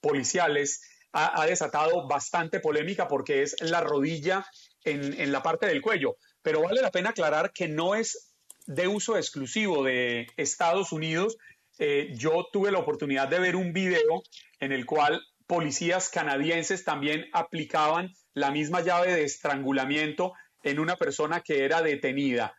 policial 0.00 0.56
es 0.56 0.82
ha, 1.12 1.46
desatado 1.46 2.06
bastante 2.06 2.60
polémica 2.60 3.08
porque 3.08 3.42
es 3.42 3.56
la 3.60 3.80
rodilla 3.80 4.44
en, 4.84 5.32
la 5.32 5.42
parte 5.42 5.66
del 5.66 5.80
cuello. 5.80 6.16
Pero 6.42 6.62
vale 6.62 6.82
la 6.82 6.90
pena 6.90 7.10
aclarar 7.10 7.52
que 7.52 7.68
no 7.68 7.94
es 7.94 8.34
de 8.66 8.88
uso 8.88 9.16
exclusivo 9.16 9.82
de 9.82 10.26
Estados 10.36 10.92
Unidos. 10.92 11.36
Eh, 11.78 12.12
yo 12.14 12.46
tuve 12.52 12.70
la 12.70 12.78
oportunidad 12.78 13.28
de 13.28 13.38
ver 13.38 13.56
un 13.56 13.72
video 13.72 14.22
en 14.60 14.72
el 14.72 14.86
cual 14.86 15.22
policías 15.46 16.08
canadienses 16.08 16.84
también 16.84 17.26
aplicaban 17.32 18.12
la 18.34 18.50
misma 18.50 18.82
llave 18.82 19.14
de 19.14 19.24
estrangulamiento 19.24 20.32
en 20.62 20.80
una 20.80 20.96
persona 20.96 21.40
que 21.40 21.64
era 21.64 21.82
detenida. 21.82 22.54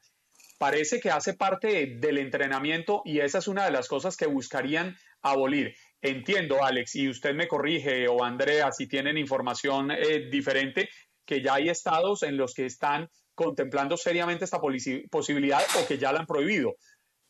Parece 0.58 1.00
que 1.00 1.12
hace 1.12 1.34
parte 1.34 1.98
del 2.00 2.18
entrenamiento 2.18 3.02
y 3.06 3.20
esa 3.20 3.38
es 3.38 3.48
una 3.48 3.66
de 3.66 3.72
las 3.72 3.88
cosas 3.88 4.18
que 4.18 4.26
buscarían 4.26 4.98
abolir. 5.22 5.76
Entiendo, 6.02 6.64
Alex, 6.64 6.96
y 6.96 7.10
usted 7.10 7.34
me 7.34 7.48
corrige, 7.48 8.08
o 8.08 8.24
Andrea, 8.24 8.72
si 8.72 8.88
tienen 8.88 9.18
información 9.18 9.90
eh, 9.92 10.30
diferente, 10.30 10.90
que 11.26 11.42
ya 11.42 11.56
hay 11.56 11.70
estados 11.70 12.24
en 12.24 12.38
los 12.38 12.54
que 12.54 12.66
están 12.66 13.10
contemplando 13.34 13.98
seriamente 13.98 14.46
esta 14.46 14.62
posibilidad 15.10 15.62
o 15.82 15.88
que 15.88 15.98
ya 15.98 16.12
la 16.12 16.20
han 16.20 16.28
prohibido. 16.28 16.76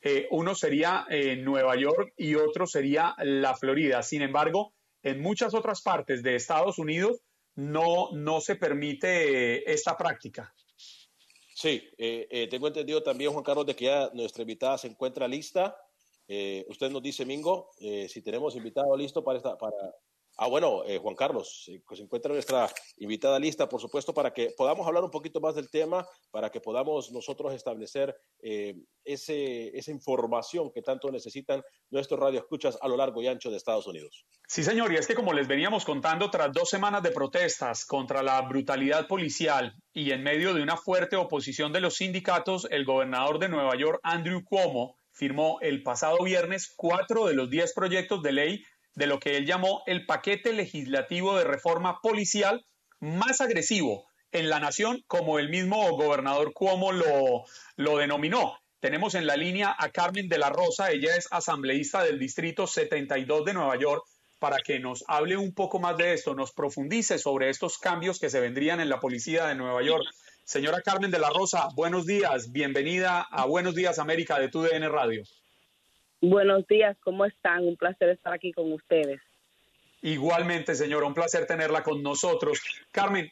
Eh, 0.01 0.27
uno 0.31 0.53
sería 0.53 1.05
eh, 1.09 1.37
Nueva 1.37 1.75
York 1.75 2.13
y 2.17 2.35
otro 2.35 2.67
sería 2.67 3.15
la 3.19 3.55
Florida. 3.55 4.03
Sin 4.03 4.21
embargo, 4.21 4.73
en 5.01 5.21
muchas 5.21 5.53
otras 5.53 5.81
partes 5.81 6.21
de 6.21 6.35
Estados 6.35 6.77
Unidos 6.77 7.21
no, 7.55 8.09
no 8.13 8.41
se 8.41 8.55
permite 8.55 9.71
esta 9.71 9.97
práctica. 9.97 10.53
Sí, 11.55 11.89
tengo 12.51 12.67
entendido 12.67 13.01
también, 13.01 13.31
Juan 13.31 13.43
Carlos, 13.43 13.65
de 13.65 13.75
que 13.75 13.85
ya 13.85 14.11
nuestra 14.13 14.43
invitada 14.43 14.77
se 14.77 14.87
encuentra 14.87 15.27
lista. 15.27 15.75
Eh, 16.27 16.65
usted 16.67 16.91
nos 16.91 17.01
dice, 17.01 17.25
Mingo, 17.25 17.69
eh, 17.79 18.07
si 18.09 18.21
tenemos 18.21 18.55
invitado 18.55 18.95
listo 18.97 19.23
para 19.23 19.37
esta, 19.37 19.57
para, 19.57 19.75
Ah, 20.39 20.47
bueno, 20.47 20.83
eh, 20.85 20.99
Juan 20.99 21.15
Carlos, 21.15 21.63
se 21.65 22.03
encuentra 22.03 22.31
nuestra 22.31 22.69
invitada 22.97 23.39
lista, 23.39 23.67
por 23.67 23.81
supuesto, 23.81 24.13
para 24.13 24.31
que 24.31 24.51
podamos 24.55 24.85
hablar 24.85 25.03
un 25.03 25.09
poquito 25.09 25.41
más 25.41 25.55
del 25.55 25.67
tema, 25.67 26.07
para 26.29 26.51
que 26.51 26.61
podamos 26.61 27.11
nosotros 27.11 27.55
establecer 27.55 28.15
ese, 28.39 29.75
esa 29.75 29.91
información 29.91 30.71
que 30.71 30.83
tanto 30.83 31.11
necesitan 31.11 31.63
nuestros 31.89 32.19
radioescuchas 32.19 32.77
a 32.79 32.87
lo 32.87 32.97
largo 32.97 33.19
y 33.23 33.27
ancho 33.27 33.49
de 33.49 33.57
Estados 33.57 33.87
Unidos. 33.87 34.27
Sí, 34.47 34.63
señor, 34.63 34.93
y 34.93 34.97
es 34.97 35.07
que 35.07 35.15
como 35.15 35.33
les 35.33 35.47
veníamos 35.47 35.83
contando, 35.85 36.29
tras 36.29 36.53
dos 36.53 36.69
semanas 36.69 37.01
de 37.01 37.09
protestas 37.09 37.83
contra 37.83 38.21
la 38.21 38.39
brutalidad 38.43 39.07
policial 39.07 39.73
y 39.91 40.11
en 40.11 40.21
medio 40.21 40.53
de 40.53 40.61
una 40.61 40.77
fuerte 40.77 41.15
oposición 41.15 41.73
de 41.73 41.81
los 41.81 41.95
sindicatos, 41.95 42.67
el 42.69 42.85
gobernador 42.85 43.39
de 43.39 43.49
Nueva 43.49 43.75
York, 43.75 43.99
Andrew 44.03 44.43
Cuomo, 44.43 44.97
firmó 45.17 45.57
el 45.61 45.81
pasado 45.81 46.23
viernes 46.23 46.71
cuatro 46.75 47.25
de 47.25 47.33
los 47.33 47.49
diez 47.49 47.73
proyectos 47.73 48.21
de 48.21 48.31
ley 48.31 48.63
de 48.93 49.07
lo 49.07 49.19
que 49.19 49.35
él 49.35 49.45
llamó 49.45 49.83
el 49.87 50.05
paquete 50.05 50.53
legislativo 50.53 51.37
de 51.37 51.43
reforma 51.43 51.99
policial 52.01 52.65
más 52.99 53.41
agresivo 53.41 54.05
en 54.31 54.49
la 54.49 54.59
nación, 54.59 55.03
como 55.07 55.39
el 55.39 55.49
mismo 55.49 55.89
gobernador 55.97 56.53
Cuomo 56.53 56.91
lo, 56.91 57.45
lo 57.75 57.97
denominó. 57.97 58.57
Tenemos 58.79 59.15
en 59.15 59.25
la 59.25 59.37
línea 59.37 59.75
a 59.77 59.89
Carmen 59.89 60.29
de 60.29 60.37
la 60.37 60.49
Rosa, 60.49 60.91
ella 60.91 61.15
es 61.15 61.27
asambleísta 61.31 62.03
del 62.03 62.19
Distrito 62.19 62.67
72 62.67 63.45
de 63.45 63.53
Nueva 63.53 63.77
York, 63.77 64.03
para 64.39 64.57
que 64.57 64.79
nos 64.79 65.03
hable 65.07 65.35
un 65.35 65.53
poco 65.53 65.79
más 65.79 65.97
de 65.97 66.13
esto, 66.13 66.35
nos 66.35 66.51
profundice 66.51 67.17
sobre 67.17 67.49
estos 67.49 67.79
cambios 67.79 68.19
que 68.19 68.29
se 68.29 68.39
vendrían 68.39 68.79
en 68.79 68.89
la 68.89 68.99
policía 68.99 69.47
de 69.47 69.55
Nueva 69.55 69.81
York. 69.81 70.05
Señora 70.47 70.81
Carmen 70.81 71.11
de 71.11 71.19
la 71.19 71.29
Rosa, 71.29 71.67
buenos 71.75 72.05
días, 72.05 72.53
bienvenida 72.53 73.27
a 73.29 73.45
Buenos 73.45 73.75
Días 73.75 73.99
América 73.99 74.39
de 74.39 74.47
TUDN 74.47 74.89
Radio. 74.89 75.23
Buenos 76.21 76.65
días, 76.67 76.95
¿cómo 77.01 77.25
están? 77.25 77.67
Un 77.67 77.75
placer 77.75 78.07
estar 78.07 78.31
aquí 78.31 78.53
con 78.53 78.71
ustedes. 78.71 79.19
Igualmente, 80.01 80.73
señora, 80.73 81.05
un 81.05 81.13
placer 81.13 81.45
tenerla 81.45 81.83
con 81.83 82.01
nosotros. 82.01 82.61
Carmen, 82.91 83.29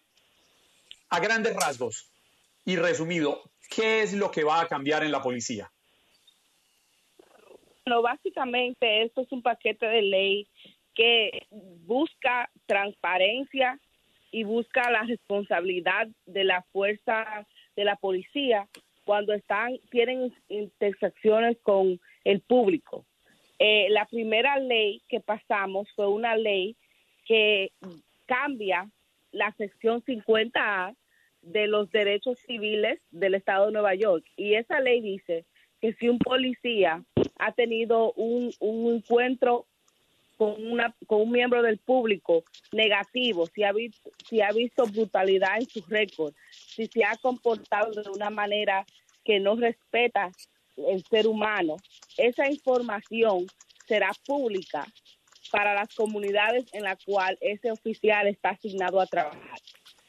a 1.10 1.21
grandes 1.21 1.56
rasgos 1.56 2.12
y 2.65 2.75
resumido, 2.75 3.49
¿qué 3.73 4.01
es 4.01 4.13
lo 4.13 4.30
que 4.30 4.43
va 4.43 4.60
a 4.60 4.67
cambiar 4.67 5.06
en 5.06 5.13
la 5.13 5.21
policía? 5.21 5.71
Bueno, 7.86 8.01
básicamente 8.01 9.04
esto 9.04 9.21
es 9.21 9.32
un 9.32 9.41
paquete 9.41 9.86
de 9.86 10.01
ley 10.01 10.49
que 10.93 11.47
busca 11.49 12.49
transparencia 12.65 13.80
y 14.36 14.43
busca 14.43 14.91
la 14.91 15.04
responsabilidad 15.04 16.10
de 16.26 16.43
la 16.43 16.62
fuerza 16.74 17.48
de 17.78 17.86
la 17.86 17.95
policía 17.95 18.67
cuando 19.06 19.32
están 19.32 19.78
tienen 19.91 20.34
intersecciones 20.50 21.58
con 21.63 22.02
el 22.26 22.41
público. 22.41 23.06
Eh, 23.60 23.88
la 23.91 24.06
primera 24.08 24.60
ley 24.60 25.02
que 25.08 25.21
pasamos 25.21 25.88
fue 25.95 26.10
una 26.10 26.36
ley 26.36 26.76
que 27.26 27.71
cambia 28.26 28.91
la 29.32 29.54
sección 29.54 30.04
50A 30.04 30.98
de 31.41 31.67
los 31.67 31.89
derechos 31.91 32.38
civiles 32.39 33.00
del 33.12 33.36
Estado 33.36 33.67
de 33.67 33.71
Nueva 33.71 33.95
York. 33.95 34.26
Y 34.36 34.56
esa 34.56 34.82
ley 34.82 35.00
dice 35.00 35.45
que 35.80 35.93
si 35.93 36.10
un 36.10 36.19
policía 36.19 37.06
ha 37.39 37.54
tenido 37.54 38.12
un, 38.17 38.52
un 38.60 38.95
encuentro 38.95 39.65
con, 40.38 40.56
una, 40.65 40.95
con 41.08 41.21
un 41.21 41.32
miembro 41.32 41.62
del 41.62 41.78
público 41.78 42.43
negativo, 42.71 43.45
si 43.48 43.63
ha, 43.63 43.71
visto, 43.71 44.12
si 44.28 44.41
ha 44.41 44.52
visto 44.52 44.86
brutalidad 44.86 45.58
en 45.58 45.67
su 45.67 45.82
récord, 45.88 46.34
si 46.52 46.88
se 46.88 47.04
ha 47.04 47.15
comportado 47.17 47.91
de 47.91 48.10
una 48.10 48.30
manera 48.30 48.86
que 49.24 49.39
no 49.39 49.56
respeta 49.56 50.32
el 50.78 51.04
ser 51.06 51.28
humano, 51.28 51.78
esa 52.17 52.50
información 52.50 53.45
será 53.88 54.12
pública 54.26 54.86
para 55.52 55.74
las 55.74 55.93
comunidades 55.95 56.65
en 56.74 56.84
las 56.84 57.04
cuales 57.04 57.38
ese 57.41 57.71
oficial 57.71 58.28
está 58.28 58.50
asignado 58.50 59.00
a 59.00 59.06
trabajar. 59.06 59.60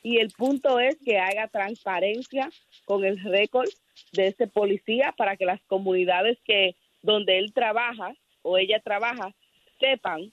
Y 0.02 0.18
el 0.18 0.30
punto 0.30 0.78
es 0.80 0.96
que 1.04 1.18
haya 1.18 1.48
transparencia 1.48 2.48
con 2.84 3.04
el 3.04 3.22
récord 3.22 3.68
de 4.12 4.28
ese 4.28 4.46
policía 4.46 5.12
para 5.16 5.36
que 5.36 5.44
las 5.44 5.60
comunidades 5.66 6.38
que 6.44 6.76
donde 7.02 7.38
él 7.38 7.52
trabaja 7.52 8.14
o 8.42 8.58
ella 8.58 8.80
trabaja 8.80 9.34
sepan 9.78 10.32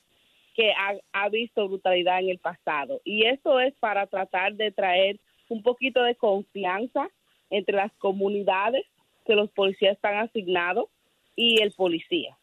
que 0.53 0.71
ha, 1.13 1.29
visto 1.29 1.67
brutalidad 1.67 2.19
en 2.19 2.29
el 2.29 2.37
pasado. 2.37 3.01
Y 3.03 3.25
esto 3.25 3.59
es 3.59 3.73
para 3.79 4.05
tratar 4.07 4.53
de 4.53 4.71
traer 4.71 5.19
un 5.49 5.63
poquito 5.63 6.03
de 6.03 6.15
confianza 6.15 7.09
entre 7.49 7.75
las 7.75 7.91
comunidades 7.93 8.85
que 9.25 9.35
los 9.35 9.49
policías 9.51 9.95
están 9.95 10.17
asignados 10.17 10.89
y 11.35 11.61
el 11.61 11.71
policía. 11.71 12.37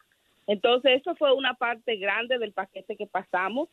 Entonces, 0.47 0.99
eso 0.99 1.15
fue 1.15 1.33
una 1.33 1.53
parte 1.53 1.95
grande 1.95 2.37
del 2.37 2.51
paquete 2.51 2.97
que 2.97 3.07
pasamos. 3.07 3.69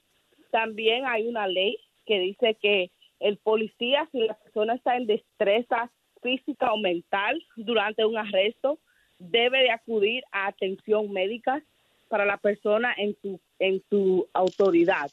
También 0.51 1.05
hay 1.07 1.27
una 1.27 1.49
ley 1.49 1.77
que 2.07 2.21
dice 2.21 2.57
que 2.61 2.91
el 3.19 3.39
policía, 3.39 4.09
si 4.13 4.21
la 4.21 4.35
persona 4.35 4.75
está 4.75 4.97
en 4.97 5.07
destreza 5.07 5.91
física 6.23 6.73
o 6.73 6.79
mental 6.79 7.43
durante 7.57 8.05
un 8.05 8.17
arresto, 8.17 8.79
debe 9.19 9.59
de 9.63 9.71
acudir 9.71 10.23
a 10.31 10.47
atención 10.47 11.11
médica 11.11 11.63
para 12.09 12.25
la 12.25 12.39
persona 12.39 12.95
en 12.97 13.17
su, 13.21 13.41
en 13.59 13.83
su 13.89 14.29
autoridad. 14.33 15.11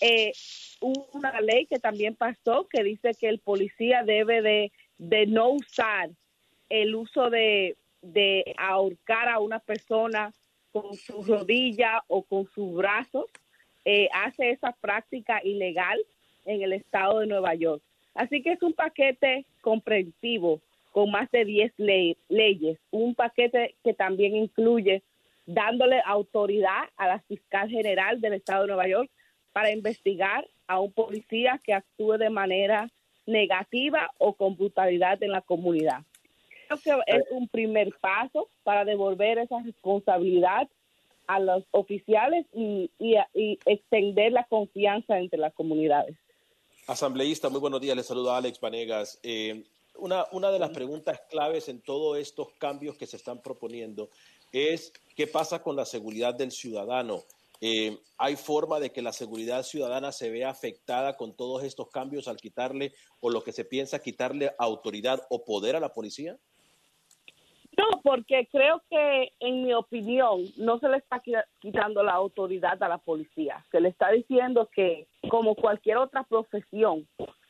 Eh, 0.00 0.32
una 0.80 1.40
ley 1.40 1.66
que 1.66 1.78
también 1.78 2.16
pasó 2.16 2.66
que 2.68 2.82
dice 2.82 3.12
que 3.18 3.28
el 3.28 3.38
policía 3.38 4.02
debe 4.02 4.42
de, 4.42 4.72
de 4.98 5.26
no 5.26 5.50
usar 5.50 6.10
el 6.68 6.94
uso 6.94 7.30
de, 7.30 7.76
de 8.02 8.54
ahorcar 8.58 9.28
a 9.28 9.38
una 9.38 9.60
persona 9.60 10.32
con 10.72 10.94
su 10.94 11.22
rodilla 11.22 12.02
o 12.08 12.22
con 12.22 12.46
sus 12.46 12.74
brazos, 12.74 13.26
eh, 13.84 14.08
hace 14.12 14.50
esa 14.50 14.72
práctica 14.72 15.40
ilegal 15.44 16.00
en 16.46 16.62
el 16.62 16.72
estado 16.72 17.20
de 17.20 17.26
Nueva 17.26 17.54
York. 17.54 17.82
Así 18.14 18.42
que 18.42 18.52
es 18.52 18.62
un 18.62 18.72
paquete 18.72 19.46
comprensivo 19.60 20.60
con 20.90 21.10
más 21.10 21.30
de 21.30 21.44
10 21.44 21.72
leyes, 22.28 22.78
un 22.90 23.14
paquete 23.14 23.74
que 23.82 23.94
también 23.94 24.36
incluye 24.36 25.02
dándole 25.46 26.00
autoridad 26.04 26.84
a 26.96 27.08
la 27.08 27.20
fiscal 27.20 27.68
general 27.68 28.20
del 28.20 28.34
estado 28.34 28.62
de 28.62 28.68
Nueva 28.68 28.88
York 28.88 29.10
para 29.52 29.70
investigar 29.70 30.46
a 30.66 30.80
un 30.80 30.92
policía 30.92 31.60
que 31.62 31.74
actúe 31.74 32.18
de 32.18 32.30
manera 32.30 32.90
negativa 33.26 34.10
o 34.18 34.34
con 34.34 34.56
brutalidad 34.56 35.22
en 35.22 35.30
la 35.30 35.40
comunidad. 35.40 36.02
Creo 36.68 37.02
que 37.04 37.12
es 37.12 37.22
un 37.30 37.48
primer 37.48 37.94
paso 38.00 38.48
para 38.62 38.84
devolver 38.84 39.38
esa 39.38 39.60
responsabilidad 39.62 40.68
a 41.26 41.40
los 41.40 41.64
oficiales 41.70 42.46
y, 42.52 42.90
y 42.98 43.58
extender 43.64 44.32
la 44.32 44.44
confianza 44.44 45.18
entre 45.18 45.38
las 45.38 45.54
comunidades. 45.54 46.16
Asambleísta, 46.86 47.48
muy 47.48 47.60
buenos 47.60 47.80
días. 47.80 47.96
Les 47.96 48.06
saluda 48.06 48.36
Alex 48.36 48.60
Vanegas. 48.60 49.18
Eh, 49.22 49.64
una, 49.96 50.26
una 50.32 50.50
de 50.50 50.58
las 50.58 50.70
preguntas 50.70 51.20
claves 51.30 51.68
en 51.68 51.80
todos 51.80 52.18
estos 52.18 52.48
cambios 52.58 52.96
que 52.96 53.06
se 53.06 53.16
están 53.16 53.40
proponiendo 53.40 54.10
es 54.54 54.92
qué 55.16 55.26
pasa 55.26 55.62
con 55.62 55.74
la 55.74 55.84
seguridad 55.84 56.34
del 56.34 56.52
ciudadano. 56.52 57.24
Eh, 57.60 57.98
¿Hay 58.18 58.36
forma 58.36 58.78
de 58.78 58.90
que 58.90 59.02
la 59.02 59.12
seguridad 59.12 59.62
ciudadana 59.64 60.12
se 60.12 60.30
vea 60.30 60.50
afectada 60.50 61.16
con 61.16 61.34
todos 61.34 61.64
estos 61.64 61.90
cambios 61.90 62.28
al 62.28 62.36
quitarle 62.36 62.92
o 63.20 63.30
lo 63.30 63.42
que 63.42 63.52
se 63.52 63.64
piensa 63.64 63.98
quitarle 63.98 64.54
autoridad 64.58 65.26
o 65.28 65.44
poder 65.44 65.74
a 65.74 65.80
la 65.80 65.92
policía? 65.92 66.36
No, 67.76 68.00
porque 68.02 68.48
creo 68.52 68.80
que, 68.88 69.32
en 69.40 69.64
mi 69.64 69.74
opinión, 69.74 70.44
no 70.56 70.78
se 70.78 70.88
le 70.88 70.98
está 70.98 71.20
quitando 71.58 72.04
la 72.04 72.12
autoridad 72.12 72.80
a 72.80 72.88
la 72.88 72.98
policía. 72.98 73.64
Se 73.72 73.80
le 73.80 73.88
está 73.88 74.10
diciendo 74.10 74.68
que, 74.72 75.08
como 75.28 75.56
cualquier 75.56 75.96
otra 75.96 76.22
profesión, 76.22 77.08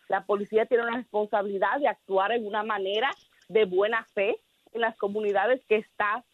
la 0.09 0.25
policía 0.25 0.65
tiene 0.65 0.85
una 0.85 0.97
responsabilidad 0.97 1.79
de 1.79 1.89
actuar 1.89 2.33
en 2.33 2.47
una 2.47 2.63
manera 2.63 3.11
de 3.49 3.67
buena 3.67 4.07
fe 4.15 4.39
en 4.73 4.81
las 4.81 4.97
comunidades 4.97 5.63
que 5.69 5.77
está 5.77 6.25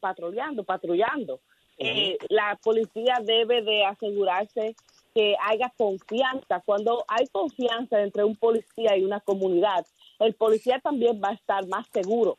patrullando, 0.00 0.64
patrullando. 0.64 1.40
Eh, 1.78 2.16
la 2.28 2.58
policía 2.62 3.18
debe 3.22 3.62
de 3.62 3.84
asegurarse 3.84 4.74
que 5.14 5.36
haya 5.42 5.72
confianza. 5.76 6.60
Cuando 6.64 7.04
hay 7.08 7.26
confianza 7.28 8.00
entre 8.02 8.24
un 8.24 8.36
policía 8.36 8.96
y 8.96 9.04
una 9.04 9.20
comunidad, 9.20 9.86
el 10.18 10.34
policía 10.34 10.80
también 10.80 11.20
va 11.22 11.30
a 11.30 11.34
estar 11.34 11.66
más 11.66 11.86
seguro 11.88 12.38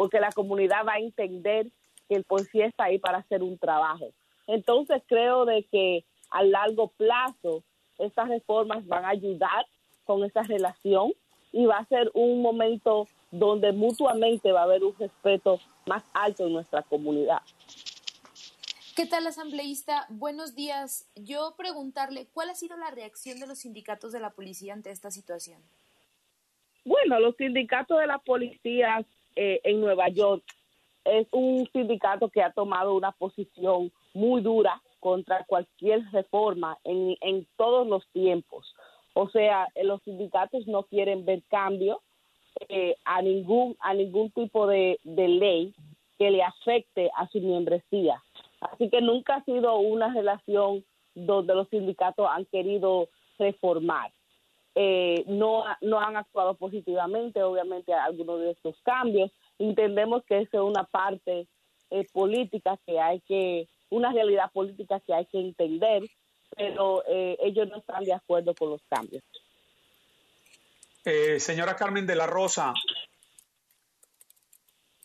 porque 0.00 0.18
la 0.18 0.32
comunidad 0.32 0.86
va 0.88 0.94
a 0.94 0.98
entender 0.98 1.66
que 2.08 2.14
el 2.14 2.24
policía 2.24 2.64
está 2.64 2.84
ahí 2.84 2.98
para 2.98 3.18
hacer 3.18 3.42
un 3.42 3.58
trabajo. 3.58 4.08
Entonces 4.46 5.02
creo 5.06 5.44
de 5.44 5.64
que 5.64 6.06
a 6.30 6.42
largo 6.42 6.88
plazo 6.88 7.62
estas 7.98 8.30
reformas 8.30 8.86
van 8.86 9.04
a 9.04 9.10
ayudar 9.10 9.66
con 10.04 10.24
esa 10.24 10.42
relación 10.42 11.12
y 11.52 11.66
va 11.66 11.76
a 11.76 11.84
ser 11.84 12.10
un 12.14 12.40
momento 12.40 13.08
donde 13.30 13.72
mutuamente 13.72 14.52
va 14.52 14.60
a 14.60 14.64
haber 14.64 14.84
un 14.84 14.94
respeto 14.98 15.60
más 15.86 16.02
alto 16.12 16.46
en 16.46 16.52
nuestra 16.52 16.82
comunidad. 16.82 17.40
¿Qué 18.96 19.06
tal, 19.06 19.26
asambleísta? 19.26 20.06
Buenos 20.08 20.54
días. 20.54 21.08
Yo 21.14 21.54
preguntarle, 21.56 22.26
¿cuál 22.34 22.50
ha 22.50 22.54
sido 22.54 22.76
la 22.76 22.90
reacción 22.90 23.38
de 23.38 23.46
los 23.46 23.60
sindicatos 23.60 24.12
de 24.12 24.20
la 24.20 24.30
policía 24.30 24.74
ante 24.74 24.90
esta 24.90 25.10
situación? 25.10 25.58
Bueno, 26.84 27.20
los 27.20 27.36
sindicatos 27.36 27.98
de 27.98 28.06
la 28.06 28.18
policía 28.18 29.04
eh, 29.36 29.60
en 29.64 29.80
Nueva 29.80 30.08
York 30.08 30.44
es 31.04 31.26
un 31.30 31.68
sindicato 31.72 32.28
que 32.28 32.42
ha 32.42 32.52
tomado 32.52 32.94
una 32.94 33.12
posición 33.12 33.92
muy 34.12 34.42
dura 34.42 34.82
contra 34.98 35.44
cualquier 35.44 36.02
reforma 36.10 36.76
en, 36.84 37.16
en 37.20 37.46
todos 37.56 37.86
los 37.86 38.06
tiempos. 38.08 38.74
O 39.14 39.28
sea, 39.30 39.68
eh, 39.74 39.84
los 39.84 40.02
sindicatos 40.02 40.66
no 40.66 40.82
quieren 40.82 41.24
ver 41.24 41.42
cambio 41.48 42.02
eh, 42.68 42.96
a 43.04 43.22
ningún 43.22 43.76
a 43.80 43.94
ningún 43.94 44.30
tipo 44.30 44.66
de, 44.66 44.98
de 45.04 45.28
ley 45.28 45.74
que 46.18 46.30
le 46.30 46.42
afecte 46.42 47.10
a 47.16 47.26
su 47.28 47.40
membresía. 47.40 48.22
Así 48.60 48.90
que 48.90 49.00
nunca 49.00 49.36
ha 49.36 49.44
sido 49.44 49.78
una 49.78 50.12
relación 50.12 50.84
donde 51.14 51.54
los 51.54 51.68
sindicatos 51.68 52.28
han 52.30 52.44
querido 52.46 53.08
reformar. 53.38 54.12
Eh, 54.74 55.24
no, 55.26 55.64
no 55.80 56.00
han 56.00 56.16
actuado 56.16 56.54
positivamente, 56.54 57.42
obviamente, 57.42 57.92
algunos 57.92 58.40
de 58.40 58.52
estos 58.52 58.76
cambios. 58.82 59.30
Entendemos 59.58 60.22
que 60.24 60.38
es 60.38 60.52
una 60.54 60.84
parte 60.84 61.48
eh, 61.90 62.06
política 62.12 62.78
que 62.86 63.00
hay 63.00 63.20
que, 63.20 63.68
una 63.90 64.12
realidad 64.12 64.52
política 64.52 65.00
que 65.00 65.12
hay 65.12 65.26
que 65.26 65.40
entender, 65.40 66.04
pero 66.56 67.02
eh, 67.08 67.36
ellos 67.40 67.68
no 67.68 67.78
están 67.78 68.04
de 68.04 68.12
acuerdo 68.12 68.54
con 68.54 68.70
los 68.70 68.82
cambios. 68.88 69.22
Señora 71.04 71.76
Carmen 71.76 72.06
de 72.06 72.16
la 72.16 72.26
Rosa. 72.26 72.72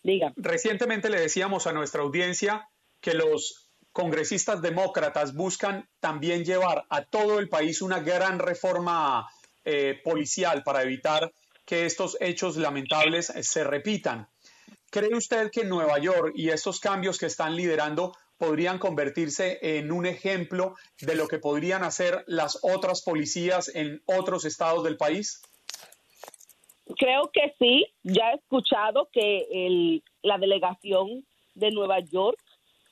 Diga. 0.03 0.33
Recientemente 0.35 1.09
le 1.09 1.19
decíamos 1.19 1.65
a 1.65 1.73
nuestra 1.73 2.03
audiencia 2.03 2.69
que 3.01 3.13
los 3.13 3.71
congresistas 3.91 4.61
demócratas 4.61 5.33
buscan 5.33 5.87
también 5.99 6.43
llevar 6.43 6.85
a 6.89 7.05
todo 7.05 7.39
el 7.39 7.47
país 7.47 7.81
una 7.81 8.01
gran 8.01 8.39
reforma 8.39 9.27
eh, 9.63 9.99
policial 10.03 10.63
para 10.63 10.83
evitar 10.83 11.31
que 11.65 11.85
estos 11.85 12.17
hechos 12.19 12.57
lamentables 12.57 13.27
se 13.27 13.63
repitan. 13.63 14.27
¿Cree 14.91 15.15
usted 15.15 15.49
que 15.49 15.63
Nueva 15.63 15.97
York 15.97 16.33
y 16.35 16.49
estos 16.49 16.79
cambios 16.79 17.17
que 17.17 17.25
están 17.25 17.55
liderando 17.55 18.15
podrían 18.37 18.79
convertirse 18.79 19.59
en 19.61 19.91
un 19.91 20.05
ejemplo 20.05 20.75
de 20.99 21.15
lo 21.15 21.27
que 21.27 21.39
podrían 21.39 21.83
hacer 21.83 22.23
las 22.27 22.59
otras 22.61 23.01
policías 23.01 23.71
en 23.73 24.03
otros 24.05 24.45
estados 24.45 24.83
del 24.83 24.97
país? 24.97 25.41
Creo 26.97 27.31
que 27.33 27.53
sí. 27.59 27.87
Ya 28.03 28.31
he 28.31 28.35
escuchado 28.35 29.09
que 29.11 29.47
el, 29.51 30.03
la 30.21 30.37
delegación 30.37 31.25
de 31.55 31.71
Nueva 31.71 31.99
York 31.99 32.39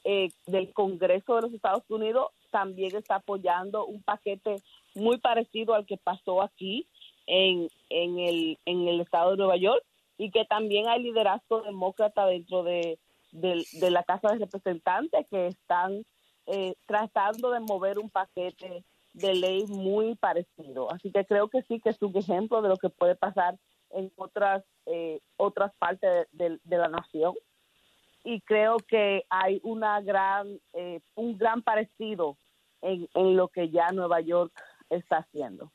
eh, 0.03 0.29
del 0.47 0.73
Congreso 0.73 1.35
de 1.35 1.41
los 1.43 1.53
Estados 1.53 1.83
Unidos 1.89 2.31
también 2.51 2.95
está 2.95 3.15
apoyando 3.15 3.85
un 3.85 4.01
paquete 4.03 4.57
muy 4.95 5.17
parecido 5.17 5.73
al 5.73 5.85
que 5.85 5.97
pasó 5.97 6.41
aquí 6.41 6.87
en, 7.25 7.69
el 7.89 8.99
estado 8.99 9.31
de 9.31 9.37
Nueva 9.37 9.57
York 9.57 9.83
y 10.17 10.29
que 10.29 10.45
también 10.45 10.87
hay 10.87 11.01
liderazgo 11.01 11.61
demócrata 11.61 12.25
dentro 12.25 12.63
de, 12.63 12.99
de, 13.31 13.91
la 13.91 14.03
Casa 14.03 14.29
de 14.29 14.39
Representantes 14.39 15.25
que 15.29 15.47
están 15.47 16.05
eh, 16.45 16.75
tratando 16.85 17.51
de 17.51 17.59
mover 17.59 17.99
un 17.99 18.09
paquete 18.09 18.83
de 19.13 19.35
ley 19.35 19.65
muy 19.67 20.15
parecido. 20.15 20.91
Así 20.91 21.11
que 21.11 21.25
creo 21.25 21.47
que 21.47 21.61
sí 21.63 21.79
que 21.79 21.89
es 21.89 22.01
un 22.01 22.15
ejemplo 22.15 22.61
de 22.61 22.69
lo 22.69 22.77
que 22.77 22.89
puede 22.89 23.15
pasar 23.15 23.57
en 23.93 24.11
otras 24.15 24.63
eh, 24.85 25.19
otras 25.37 25.73
partes 25.75 26.27
de, 26.31 26.59
la 26.65 26.87
nación 26.87 27.33
y 28.23 28.41
creo 28.41 28.77
que 28.77 29.25
hay 29.29 29.59
una 29.63 30.01
gran 30.01 30.59
eh, 30.73 30.99
un 31.15 31.37
gran 31.37 31.61
parecido 31.61 32.37
en, 32.81 33.07
en, 33.13 33.37
lo 33.37 33.47
que 33.47 33.69
ya 33.69 33.91
Nueva 33.91 34.19
York 34.21 34.51
está 34.89 35.17
haciendo. 35.17 35.71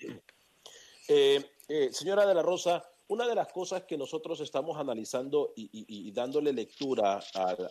señora 1.90 2.26
de 2.26 2.34
la 2.34 2.42
Rosa, 2.42 2.84
una 3.08 3.26
de 3.26 3.34
las 3.34 3.50
cosas 3.52 3.84
que 3.84 3.96
nosotros 3.96 4.40
estamos 4.40 4.76
analizando 4.76 5.52
y, 5.56 6.10
dándole 6.12 6.52
lectura 6.52 7.20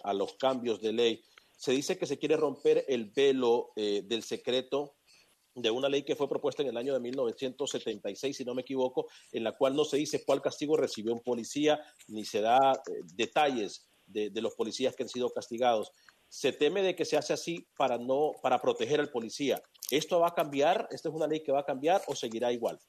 a, 0.03 0.13
los 0.13 0.33
cambios 0.33 0.81
de 0.81 0.91
ley, 0.91 1.23
se 1.55 1.71
dice 1.71 1.97
que 1.97 2.07
se 2.07 2.17
quiere 2.17 2.35
romper 2.35 2.85
el 2.87 3.05
velo 3.05 3.71
eh, 3.75 4.03
del 4.03 4.23
secreto 4.23 4.95
de 5.57 5.71
una 5.71 5.89
ley 5.89 6.03
que 6.03 6.15
fue 6.15 6.29
propuesta 6.29 6.61
en 6.61 6.69
el 6.69 6.77
año 6.77 6.93
de 6.93 6.99
1976, 6.99 8.37
si 8.37 8.45
no 8.45 8.53
me 8.53 8.61
equivoco, 8.61 9.07
en 9.31 9.43
la 9.43 9.53
cual 9.53 9.75
no 9.75 9.83
se 9.83 9.97
dice 9.97 10.23
cuál 10.23 10.41
castigo 10.41 10.77
recibió 10.77 11.13
un 11.13 11.21
policía, 11.21 11.79
ni 12.07 12.25
se 12.25 12.41
da 12.41 12.73
eh, 12.73 13.01
detalles 13.15 13.89
de, 14.05 14.29
de, 14.29 14.41
los 14.41 14.53
policías 14.53 14.95
que 14.95 15.03
han 15.03 15.09
sido 15.09 15.31
castigados. 15.31 15.91
Se 16.29 16.51
teme 16.51 16.81
de 16.81 16.95
que 16.95 17.05
se 17.05 17.17
hace 17.17 17.33
así 17.33 17.67
para 17.75 17.97
no 17.97 18.33
para 18.41 18.59
proteger 18.59 18.99
al 18.99 19.09
policía. 19.09 19.61
¿Esto 19.89 20.19
va 20.19 20.29
a 20.29 20.35
cambiar? 20.35 20.87
¿Esta 20.91 21.09
es 21.09 21.15
una 21.15 21.27
ley 21.27 21.41
que 21.43 21.51
va 21.51 21.61
a 21.61 21.65
cambiar 21.65 22.01
o 22.07 22.15
seguirá 22.15 22.51
igual? 22.51 22.79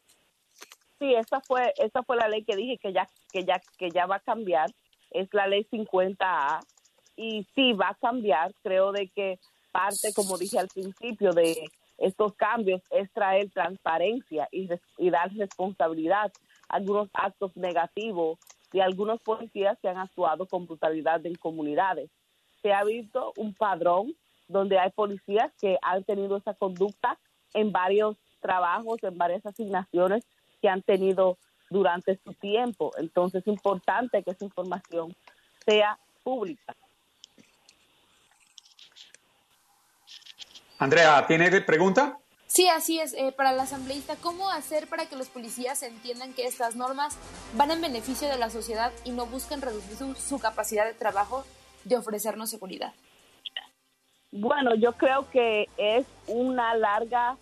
Sí, 0.98 1.14
esa 1.14 1.40
fue 1.40 1.72
esa 1.76 2.02
fue 2.02 2.16
la 2.16 2.28
ley 2.28 2.44
que 2.44 2.56
dije 2.56 2.78
que 2.78 2.92
ya 2.92 3.08
que 3.32 3.44
ya 3.44 3.60
que 3.78 3.90
ya 3.90 4.06
va 4.06 4.16
a 4.16 4.20
cambiar, 4.20 4.70
es 5.10 5.28
la 5.32 5.46
ley 5.46 5.66
50A 5.70 6.60
y 7.16 7.46
sí 7.54 7.72
va 7.72 7.90
a 7.90 7.94
cambiar, 7.94 8.52
creo 8.62 8.92
de 8.92 9.08
que 9.08 9.38
parte 9.72 10.12
como 10.12 10.36
dije 10.36 10.58
al 10.58 10.68
principio 10.68 11.32
de 11.32 11.70
estos 11.98 12.34
cambios 12.34 12.80
es 12.90 13.10
traer 13.12 13.50
transparencia 13.50 14.48
y, 14.52 14.68
y 14.96 15.10
dar 15.10 15.32
responsabilidad 15.34 16.32
a 16.68 16.76
algunos 16.76 17.08
actos 17.12 17.56
negativos 17.56 18.38
de 18.72 18.82
algunos 18.82 19.20
policías 19.20 19.78
que 19.80 19.88
han 19.88 19.98
actuado 19.98 20.46
con 20.46 20.66
brutalidad 20.66 21.24
en 21.26 21.34
comunidades. 21.34 22.10
Se 22.62 22.72
ha 22.72 22.84
visto 22.84 23.32
un 23.36 23.54
padrón 23.54 24.14
donde 24.46 24.78
hay 24.78 24.90
policías 24.90 25.52
que 25.60 25.78
han 25.82 26.04
tenido 26.04 26.36
esa 26.36 26.54
conducta 26.54 27.18
en 27.54 27.72
varios 27.72 28.16
trabajos, 28.40 29.02
en 29.02 29.16
varias 29.16 29.44
asignaciones 29.44 30.24
que 30.60 30.68
han 30.68 30.82
tenido 30.82 31.38
durante 31.70 32.18
su 32.24 32.32
tiempo. 32.34 32.92
Entonces 32.98 33.42
es 33.42 33.48
importante 33.48 34.22
que 34.22 34.30
esa 34.30 34.44
información 34.44 35.14
sea 35.66 35.98
pública. 36.22 36.76
Andrea, 40.78 41.26
¿tiene 41.26 41.50
pregunta? 41.62 42.18
Sí, 42.46 42.68
así 42.68 43.00
es. 43.00 43.12
Eh, 43.14 43.32
para 43.36 43.52
la 43.52 43.64
asambleísta, 43.64 44.14
¿cómo 44.16 44.48
hacer 44.48 44.86
para 44.86 45.06
que 45.06 45.16
los 45.16 45.28
policías 45.28 45.82
entiendan 45.82 46.32
que 46.32 46.46
estas 46.46 46.76
normas 46.76 47.18
van 47.54 47.72
en 47.72 47.80
beneficio 47.80 48.28
de 48.28 48.38
la 48.38 48.48
sociedad 48.48 48.92
y 49.04 49.10
no 49.10 49.26
buscan 49.26 49.60
reducir 49.60 49.96
su, 50.16 50.38
capacidad 50.38 50.86
de 50.86 50.94
trabajo 50.94 51.44
de 51.84 51.96
ofrecernos 51.96 52.50
seguridad? 52.50 52.92
Bueno, 54.30 54.74
yo 54.76 54.92
creo 54.92 55.28
que 55.30 55.68
es 55.76 56.06
una 56.28 56.74
larga 56.74 57.36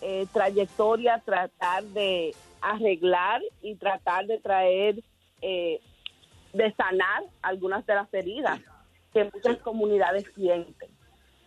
eh, 0.00 0.26
trayectoria 0.32 1.22
tratar 1.24 1.84
de 1.84 2.34
arreglar 2.62 3.42
y 3.60 3.76
tratar 3.76 4.26
de 4.26 4.38
traer, 4.38 5.02
eh, 5.42 5.80
de 6.54 6.74
sanar 6.74 7.22
algunas 7.42 7.84
de 7.84 7.94
las 7.94 8.12
heridas 8.14 8.60
que 9.12 9.24
muchas 9.24 9.58
comunidades 9.58 10.24
sienten. 10.34 10.97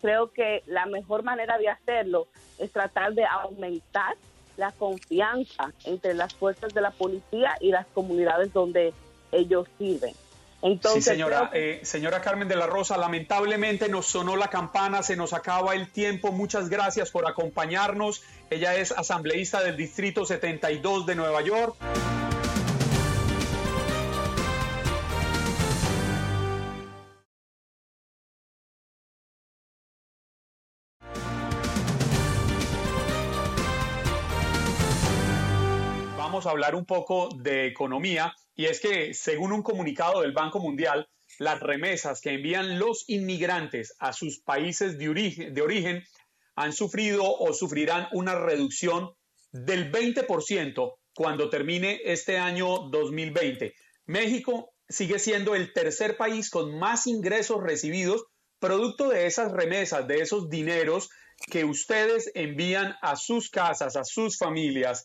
Creo 0.02 0.30
que 0.30 0.62
la 0.66 0.84
mejor 0.84 1.22
manera 1.22 1.56
de 1.56 1.70
hacerlo 1.70 2.26
es 2.58 2.70
tratar 2.70 3.14
de 3.14 3.24
aumentar 3.24 4.14
la 4.58 4.70
confianza 4.72 5.72
entre 5.84 6.12
las 6.12 6.34
fuerzas 6.34 6.74
de 6.74 6.82
la 6.82 6.90
policía 6.90 7.56
y 7.60 7.70
las 7.70 7.86
comunidades 7.86 8.52
donde 8.52 8.92
ellos 9.32 9.66
viven 9.78 10.12
sí, 10.92 11.02
señora, 11.02 11.50
eh, 11.52 11.80
señora 11.82 12.20
Carmen 12.20 12.48
de 12.48 12.56
la 12.56 12.66
Rosa, 12.66 12.96
lamentablemente 12.96 13.88
nos 13.88 14.06
sonó 14.06 14.36
la 14.36 14.48
campana, 14.48 15.02
se 15.02 15.16
nos 15.16 15.32
acaba 15.32 15.74
el 15.74 15.90
tiempo. 15.90 16.32
Muchas 16.32 16.68
gracias 16.68 17.10
por 17.10 17.28
acompañarnos. 17.28 18.22
Ella 18.50 18.76
es 18.76 18.92
asambleísta 18.92 19.62
del 19.62 19.76
Distrito 19.76 20.24
72 20.24 21.06
de 21.06 21.14
Nueva 21.14 21.42
York. 21.42 21.76
Hablar 36.46 36.74
un 36.74 36.86
poco 36.86 37.28
de 37.36 37.66
economía 37.66 38.34
y 38.54 38.66
es 38.66 38.80
que, 38.80 39.14
según 39.14 39.52
un 39.52 39.62
comunicado 39.62 40.20
del 40.20 40.32
Banco 40.32 40.60
Mundial, 40.60 41.08
las 41.38 41.60
remesas 41.60 42.20
que 42.20 42.30
envían 42.30 42.78
los 42.78 43.04
inmigrantes 43.08 43.94
a 43.98 44.12
sus 44.12 44.40
países 44.40 44.98
de 44.98 45.08
origen, 45.08 45.54
de 45.54 45.62
origen 45.62 46.04
han 46.54 46.72
sufrido 46.72 47.24
o 47.24 47.52
sufrirán 47.52 48.08
una 48.12 48.34
reducción 48.34 49.12
del 49.52 49.90
20% 49.90 50.94
cuando 51.14 51.50
termine 51.50 52.00
este 52.04 52.38
año 52.38 52.88
2020. 52.90 53.74
México 54.06 54.74
sigue 54.88 55.18
siendo 55.18 55.54
el 55.54 55.72
tercer 55.72 56.16
país 56.16 56.50
con 56.50 56.78
más 56.78 57.06
ingresos 57.06 57.62
recibidos 57.62 58.26
producto 58.58 59.08
de 59.08 59.26
esas 59.26 59.50
remesas, 59.50 60.06
de 60.06 60.20
esos 60.20 60.48
dineros 60.48 61.10
que 61.50 61.64
ustedes 61.64 62.30
envían 62.34 62.94
a 63.02 63.16
sus 63.16 63.50
casas, 63.50 63.96
a 63.96 64.04
sus 64.04 64.38
familias 64.38 65.04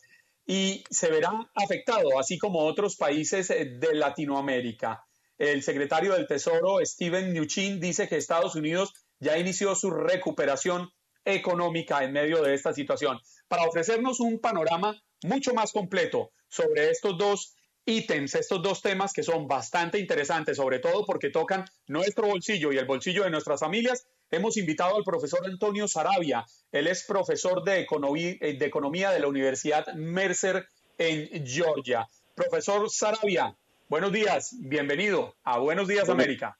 y 0.50 0.82
se 0.88 1.10
verá 1.10 1.30
afectado, 1.54 2.18
así 2.18 2.38
como 2.38 2.60
otros 2.60 2.96
países 2.96 3.50
eh, 3.50 3.66
de 3.78 3.94
Latinoamérica. 3.94 5.04
El 5.36 5.62
secretario 5.62 6.14
del 6.14 6.26
Tesoro, 6.26 6.78
Steven 6.84 7.30
Mnuchin, 7.30 7.78
dice 7.78 8.08
que 8.08 8.16
Estados 8.16 8.54
Unidos 8.56 8.94
ya 9.20 9.36
inició 9.36 9.74
su 9.74 9.90
recuperación 9.90 10.90
económica 11.24 12.02
en 12.02 12.12
medio 12.12 12.42
de 12.42 12.54
esta 12.54 12.72
situación, 12.72 13.20
para 13.46 13.64
ofrecernos 13.64 14.20
un 14.20 14.40
panorama 14.40 14.98
mucho 15.22 15.52
más 15.52 15.72
completo 15.72 16.30
sobre 16.48 16.90
estos 16.90 17.18
dos 17.18 17.54
ítems, 17.84 18.34
estos 18.34 18.62
dos 18.62 18.80
temas 18.80 19.12
que 19.12 19.22
son 19.22 19.46
bastante 19.46 19.98
interesantes, 19.98 20.56
sobre 20.56 20.78
todo 20.78 21.04
porque 21.04 21.28
tocan 21.28 21.66
nuestro 21.86 22.26
bolsillo 22.26 22.72
y 22.72 22.78
el 22.78 22.86
bolsillo 22.86 23.24
de 23.24 23.30
nuestras 23.30 23.60
familias 23.60 24.06
hemos 24.30 24.56
invitado 24.56 24.96
al 24.96 25.04
profesor 25.04 25.40
Antonio 25.46 25.88
Sarabia. 25.88 26.44
Él 26.72 26.86
es 26.86 27.04
profesor 27.06 27.62
de 27.64 27.80
economía, 27.80 28.36
eh, 28.40 28.56
de 28.58 28.66
economía 28.66 29.10
de 29.10 29.20
la 29.20 29.28
Universidad 29.28 29.86
Mercer 29.94 30.66
en 30.98 31.46
Georgia. 31.46 32.06
Profesor 32.34 32.88
Sarabia, 32.90 33.56
buenos 33.88 34.12
días, 34.12 34.56
bienvenido 34.60 35.34
a 35.44 35.58
Buenos 35.58 35.88
Días 35.88 36.08
América. 36.08 36.56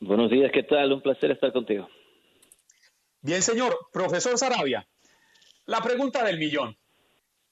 Buenos 0.00 0.30
días, 0.30 0.50
¿qué 0.52 0.62
tal? 0.62 0.92
Un 0.92 1.02
placer 1.02 1.32
estar 1.32 1.52
contigo. 1.52 1.88
Bien, 3.20 3.42
señor. 3.42 3.76
Profesor 3.92 4.38
Sarabia, 4.38 4.86
la 5.66 5.80
pregunta 5.80 6.24
del 6.24 6.38
millón. 6.38 6.76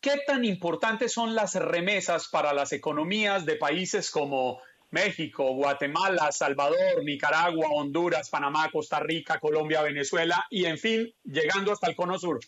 ¿Qué 0.00 0.20
tan 0.26 0.44
importantes 0.44 1.12
son 1.12 1.34
las 1.34 1.56
remesas 1.56 2.28
para 2.28 2.52
las 2.52 2.72
economías 2.72 3.44
de 3.46 3.56
países 3.56 4.10
como 4.12 4.60
México, 4.96 5.54
Guatemala, 5.54 6.32
Salvador, 6.32 7.04
Nicaragua, 7.04 7.68
Honduras, 7.70 8.30
Panamá, 8.30 8.70
Costa 8.72 8.98
Rica, 8.98 9.38
Colombia, 9.38 9.82
Venezuela 9.82 10.46
y, 10.48 10.64
en 10.64 10.78
fin, 10.78 11.12
llegando 11.22 11.70
hasta 11.70 11.90
el 11.90 11.94
Cono 11.94 12.18
Sur. 12.18 12.40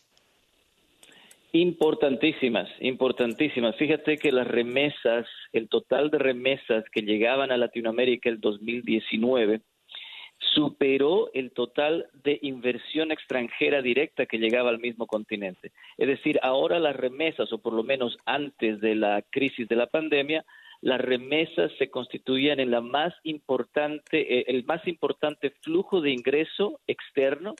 Importantísimas, 1.53 2.69
importantísimas. 2.81 3.77
Fíjate 3.77 4.17
que 4.17 4.33
las 4.33 4.49
remesas, 4.49 5.27
el 5.53 5.69
total 5.69 6.11
de 6.11 6.19
remesas 6.19 6.85
que 6.91 7.03
llegaban 7.03 7.53
a 7.53 7.59
Latinoamérica 7.59 8.31
el 8.31 8.41
2019 8.41 9.61
superó 10.55 11.31
el 11.35 11.51
total 11.51 12.07
de 12.25 12.39
inversión 12.43 13.13
extranjera 13.13 13.83
directa 13.83 14.25
que 14.25 14.39
llegaba 14.39 14.71
al 14.71 14.79
mismo 14.79 15.07
continente. 15.07 15.73
Es 15.99 16.09
decir, 16.09 16.39
ahora 16.43 16.79
las 16.79 16.97
remesas, 16.97 17.53
o 17.53 17.59
por 17.59 17.75
lo 17.75 17.83
menos 17.83 18.17
antes 18.25 18.81
de 18.81 18.95
la 18.95 19.23
crisis 19.31 19.69
de 19.69 19.77
la 19.77 19.87
pandemia, 19.87 20.45
las 20.81 21.01
remesas 21.01 21.73
se 21.79 21.91
constituían 21.91 22.61
en 22.61 22.71
la 22.71 22.81
más 22.81 23.13
importante, 23.25 24.39
eh, 24.39 24.45
el 24.49 24.65
más 24.65 24.87
importante 24.87 25.51
flujo 25.63 26.01
de 26.01 26.11
ingreso 26.11 26.81
externo 26.87 27.55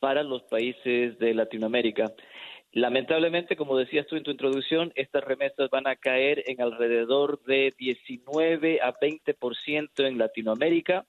para 0.00 0.22
los 0.22 0.42
países 0.44 1.18
de 1.18 1.34
Latinoamérica. 1.34 2.12
Lamentablemente, 2.72 3.56
como 3.56 3.78
decías 3.78 4.06
tú 4.06 4.16
en 4.16 4.22
tu 4.22 4.30
introducción, 4.30 4.92
estas 4.96 5.24
remesas 5.24 5.70
van 5.70 5.86
a 5.86 5.96
caer 5.96 6.42
en 6.46 6.60
alrededor 6.60 7.42
de 7.44 7.72
19 7.78 8.80
a 8.82 8.92
20% 8.92 10.06
en 10.06 10.18
Latinoamérica, 10.18 11.06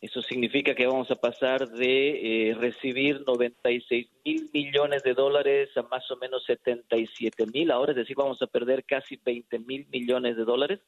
Eso 0.00 0.20
significa 0.22 0.74
que 0.74 0.86
vamos 0.86 1.10
a 1.10 1.16
pasar 1.16 1.68
de 1.68 2.50
eh, 2.50 2.54
recibir 2.54 3.22
96 3.26 4.06
mil 4.24 4.50
millones 4.52 5.02
de 5.02 5.14
dólares 5.14 5.70
a 5.76 5.82
más 5.82 6.10
o 6.10 6.16
menos 6.16 6.44
77 6.44 7.46
mil 7.46 7.70
ahora, 7.70 7.92
es 7.92 7.96
decir, 7.96 8.16
vamos 8.16 8.40
a 8.42 8.46
perder 8.46 8.84
casi 8.84 9.18
20 9.24 9.58
mil 9.60 9.86
millones 9.90 10.36
de 10.36 10.44
dólares. 10.44 10.80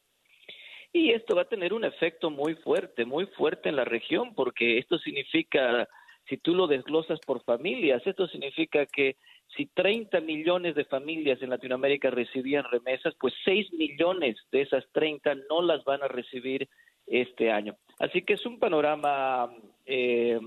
Y 0.93 1.11
esto 1.11 1.35
va 1.35 1.43
a 1.43 1.49
tener 1.49 1.73
un 1.73 1.83
efecto 1.83 2.29
muy 2.29 2.55
fuerte, 2.55 3.05
muy 3.05 3.25
fuerte 3.25 3.69
en 3.69 3.75
la 3.75 3.85
región, 3.85 4.33
porque 4.35 4.77
esto 4.77 4.97
significa, 4.99 5.87
si 6.29 6.37
tú 6.37 6.53
lo 6.53 6.67
desglosas 6.67 7.19
por 7.25 7.43
familias, 7.43 8.05
esto 8.05 8.27
significa 8.27 8.85
que 8.85 9.15
si 9.55 9.65
30 9.67 10.21
millones 10.21 10.75
de 10.75 10.85
familias 10.85 11.41
en 11.41 11.49
Latinoamérica 11.49 12.09
recibían 12.09 12.65
remesas, 12.69 13.15
pues 13.19 13.33
6 13.45 13.73
millones 13.73 14.37
de 14.51 14.61
esas 14.61 14.85
30 14.91 15.35
no 15.49 15.61
las 15.61 15.83
van 15.83 16.03
a 16.03 16.07
recibir 16.07 16.67
este 17.05 17.51
año. 17.51 17.75
Así 17.99 18.21
que 18.21 18.33
es 18.33 18.45
un 18.45 18.59
panorama 18.59 19.51
eh, 19.85 20.39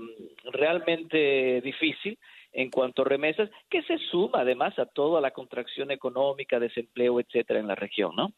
realmente 0.51 1.61
difícil 1.61 2.17
en 2.53 2.69
cuanto 2.69 3.01
a 3.01 3.05
remesas, 3.05 3.49
que 3.69 3.81
se 3.83 3.97
suma 3.97 4.41
además 4.41 4.77
a 4.77 4.85
toda 4.85 5.21
la 5.21 5.31
contracción 5.31 5.89
económica, 5.91 6.59
desempleo, 6.59 7.19
etcétera, 7.19 7.59
en 7.59 7.67
la 7.67 7.75
región, 7.75 8.15
¿no? 8.15 8.33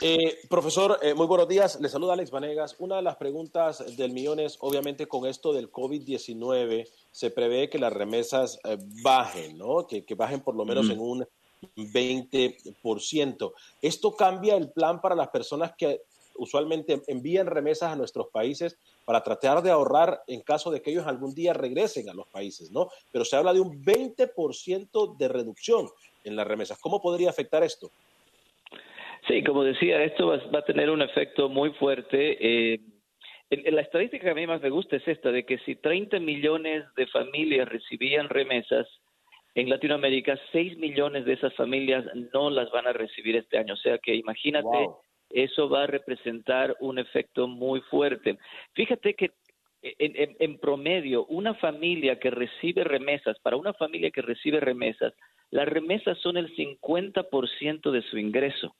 Eh, 0.00 0.38
profesor, 0.48 0.96
eh, 1.02 1.12
muy 1.12 1.26
buenos 1.26 1.48
días. 1.48 1.80
Le 1.80 1.88
saluda 1.88 2.12
Alex 2.12 2.30
Vanegas. 2.30 2.76
Una 2.78 2.96
de 2.96 3.02
las 3.02 3.16
preguntas 3.16 3.96
del 3.96 4.12
millón 4.12 4.38
es, 4.38 4.56
obviamente, 4.60 5.06
con 5.06 5.26
esto 5.26 5.52
del 5.52 5.72
COVID-19, 5.72 6.88
se 7.10 7.30
prevé 7.32 7.68
que 7.68 7.80
las 7.80 7.92
remesas 7.92 8.60
eh, 8.64 8.76
bajen, 9.02 9.58
¿no? 9.58 9.88
Que, 9.88 10.04
bajen 10.14 10.40
por 10.40 10.54
lo 10.54 10.64
menos 10.64 10.88
en 10.88 11.00
un 11.00 11.26
20%. 11.76 13.52
¿Esto 13.82 14.16
cambia 14.16 14.56
el 14.56 14.70
plan 14.70 15.00
para 15.00 15.14
las 15.14 15.28
personas 15.28 15.72
que 15.76 16.02
usualmente 16.38 17.02
envían 17.08 17.46
remesas 17.46 17.92
a 17.92 17.96
nuestros 17.96 18.28
países 18.28 18.78
para 19.04 19.22
tratar 19.22 19.62
de 19.62 19.70
ahorrar 19.70 20.22
en 20.26 20.40
caso 20.42 20.70
de 20.70 20.80
que 20.80 20.90
ellos 20.90 21.06
algún 21.06 21.34
día 21.34 21.52
regresen 21.52 22.08
a 22.08 22.14
los 22.14 22.28
países, 22.28 22.70
¿no? 22.70 22.88
Pero 23.12 23.24
se 23.24 23.36
habla 23.36 23.52
de 23.52 23.60
un 23.60 23.84
20% 23.84 25.16
de 25.16 25.28
reducción 25.28 25.88
en 26.24 26.36
las 26.36 26.46
remesas. 26.46 26.78
¿Cómo 26.80 27.02
podría 27.02 27.30
afectar 27.30 27.62
esto? 27.62 27.90
Sí, 29.26 29.42
como 29.42 29.64
decía, 29.64 30.02
esto 30.04 30.28
va, 30.28 30.58
a 30.58 30.64
tener 30.64 30.90
un 30.90 31.02
efecto 31.02 31.48
muy 31.48 31.72
fuerte. 31.74 32.74
Eh, 32.74 32.80
la 33.50 33.82
estadística 33.82 34.24
que 34.24 34.30
a 34.30 34.34
mí 34.34 34.46
más 34.46 34.62
me 34.62 34.70
gusta 34.70 34.96
es 34.96 35.08
esta, 35.08 35.30
de 35.30 35.44
que 35.44 35.58
si 35.58 35.76
30 35.76 36.20
millones 36.20 36.84
de 36.96 37.06
familias 37.08 37.68
recibían 37.68 38.28
remesas, 38.28 38.86
en 39.58 39.68
Latinoamérica 39.68 40.38
6 40.52 40.78
millones 40.78 41.24
de 41.24 41.32
esas 41.32 41.52
familias 41.56 42.04
no 42.32 42.48
las 42.48 42.70
van 42.70 42.86
a 42.86 42.92
recibir 42.92 43.34
este 43.34 43.58
año. 43.58 43.74
O 43.74 43.76
sea 43.76 43.98
que 43.98 44.14
imagínate, 44.14 44.88
eso 45.30 45.68
va 45.68 45.82
a 45.82 45.86
representar 45.88 46.76
un 46.78 47.00
efecto 47.00 47.48
muy 47.48 47.80
fuerte. 47.80 48.38
Fíjate 48.74 49.14
que 49.14 49.32
en, 49.82 50.36
en, 50.38 50.58
promedio, 50.58 51.26
una 51.26 51.54
familia 51.54 52.20
que 52.20 52.30
recibe 52.30 52.84
remesas, 52.84 53.36
para 53.40 53.56
una 53.56 53.72
familia 53.72 54.12
que 54.12 54.22
recibe 54.22 54.60
remesas, 54.60 55.12
las 55.50 55.66
remesas 55.66 56.16
son 56.18 56.36
el 56.36 56.54
50% 56.54 57.90
de 57.90 58.02
su 58.02 58.16
ingreso. 58.16 58.76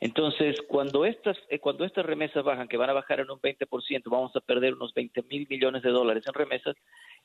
Entonces, 0.00 0.60
cuando 0.68 1.04
estas, 1.04 1.36
eh, 1.48 1.58
cuando 1.58 1.84
estas 1.84 2.04
remesas 2.04 2.44
bajan, 2.44 2.68
que 2.68 2.76
van 2.76 2.90
a 2.90 2.94
bajar 2.94 3.20
en 3.20 3.30
un 3.30 3.40
20%, 3.40 4.10
vamos 4.10 4.34
a 4.36 4.40
perder 4.40 4.74
unos 4.74 4.92
20 4.94 5.22
mil 5.22 5.46
millones 5.48 5.82
de 5.82 5.90
dólares 5.90 6.24
en 6.26 6.34
remesas, 6.34 6.76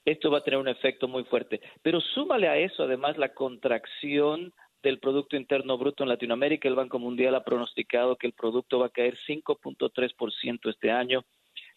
esto 0.06 0.32
va 0.32 0.40
a 0.40 0.44
tener 0.44 0.60
un 0.60 0.68
efecto 0.68 1.08
muy 1.08 1.24
fuerte. 1.24 1.62
Pero 1.82 2.00
súmale 2.02 2.48
a 2.48 2.58
eso, 2.58 2.84
además, 2.84 3.18
la 3.18 3.34
contracción 3.34 4.54
del 4.82 5.00
Producto 5.00 5.36
Interno 5.36 5.78
Bruto 5.78 6.04
en 6.04 6.10
Latinoamérica. 6.10 6.68
El 6.68 6.76
Banco 6.76 7.00
Mundial 7.00 7.36
ha 7.36 7.44
pronosticado 7.44 8.16
que 8.16 8.28
el 8.28 8.34
producto 8.34 8.80
va 8.80 8.88
a 8.88 8.92
caer 8.92 9.18
5.3% 9.28 10.70
este 10.70 10.92
año, 10.92 11.26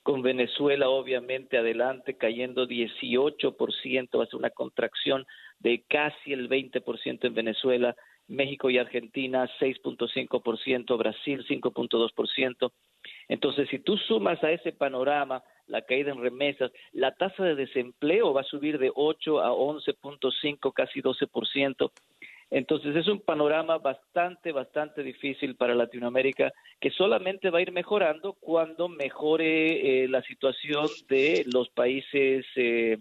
con 0.02 0.22
Venezuela 0.22 0.88
obviamente 0.88 1.58
adelante 1.58 2.16
cayendo 2.16 2.66
18%, 2.66 4.18
va 4.18 4.24
a 4.24 4.26
ser 4.26 4.36
una 4.36 4.50
contracción 4.50 5.26
de 5.58 5.84
casi 5.88 6.32
el 6.32 6.48
20% 6.48 7.24
en 7.24 7.34
Venezuela 7.34 7.94
México 8.28 8.70
y 8.70 8.78
Argentina 8.78 9.48
6.5%, 9.60 10.96
Brasil 10.96 11.44
5.2%. 11.48 12.72
Entonces, 13.28 13.68
si 13.68 13.78
tú 13.78 13.96
sumas 13.96 14.42
a 14.44 14.50
ese 14.50 14.72
panorama 14.72 15.42
la 15.66 15.82
caída 15.82 16.12
en 16.12 16.20
remesas, 16.20 16.70
la 16.92 17.12
tasa 17.14 17.44
de 17.44 17.54
desempleo 17.54 18.32
va 18.32 18.42
a 18.42 18.44
subir 18.44 18.78
de 18.78 18.92
8 18.94 19.40
a 19.40 19.50
11.5, 19.50 20.72
casi 20.72 21.00
12%. 21.00 21.90
Entonces 22.52 22.94
es 22.94 23.08
un 23.08 23.20
panorama 23.20 23.78
bastante, 23.78 24.52
bastante 24.52 25.02
difícil 25.02 25.56
para 25.56 25.74
Latinoamérica 25.74 26.52
que 26.78 26.90
solamente 26.90 27.48
va 27.48 27.60
a 27.60 27.62
ir 27.62 27.72
mejorando 27.72 28.34
cuando 28.34 28.90
mejore 28.90 30.04
eh, 30.04 30.08
la 30.08 30.20
situación 30.20 30.86
de 31.08 31.46
los 31.50 31.70
países 31.70 32.44
eh, 32.56 32.98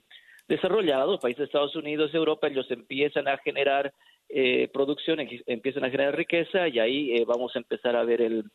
desarrollados, 0.47 1.19
países 1.19 1.39
de 1.39 1.45
Estados 1.45 1.75
Unidos, 1.75 2.13
Europa, 2.13 2.47
ellos 2.47 2.71
empiezan 2.71 3.27
a 3.27 3.37
generar 3.39 3.91
eh, 4.33 4.69
producción, 4.71 5.19
empiezan 5.45 5.83
a 5.83 5.89
generar 5.89 6.15
riqueza 6.15 6.67
y 6.67 6.79
ahí 6.79 7.17
eh, 7.17 7.25
vamos 7.25 7.53
a 7.55 7.59
empezar 7.59 7.97
a 7.97 8.03
ver 8.03 8.21
el, 8.21 8.49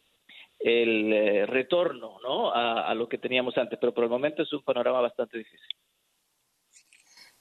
el 0.59 1.13
eh, 1.13 1.47
retorno 1.47 2.19
¿no? 2.23 2.51
A, 2.51 2.95
lo 2.95 3.09
que 3.09 3.19
teníamos 3.19 3.59
antes, 3.59 3.79
pero 3.79 3.93
por 3.93 4.05
el 4.05 4.11
momento 4.11 4.43
es 4.43 4.53
un 4.55 4.63
panorama 4.63 5.03
bastante 5.03 5.37
difícil. 5.37 5.69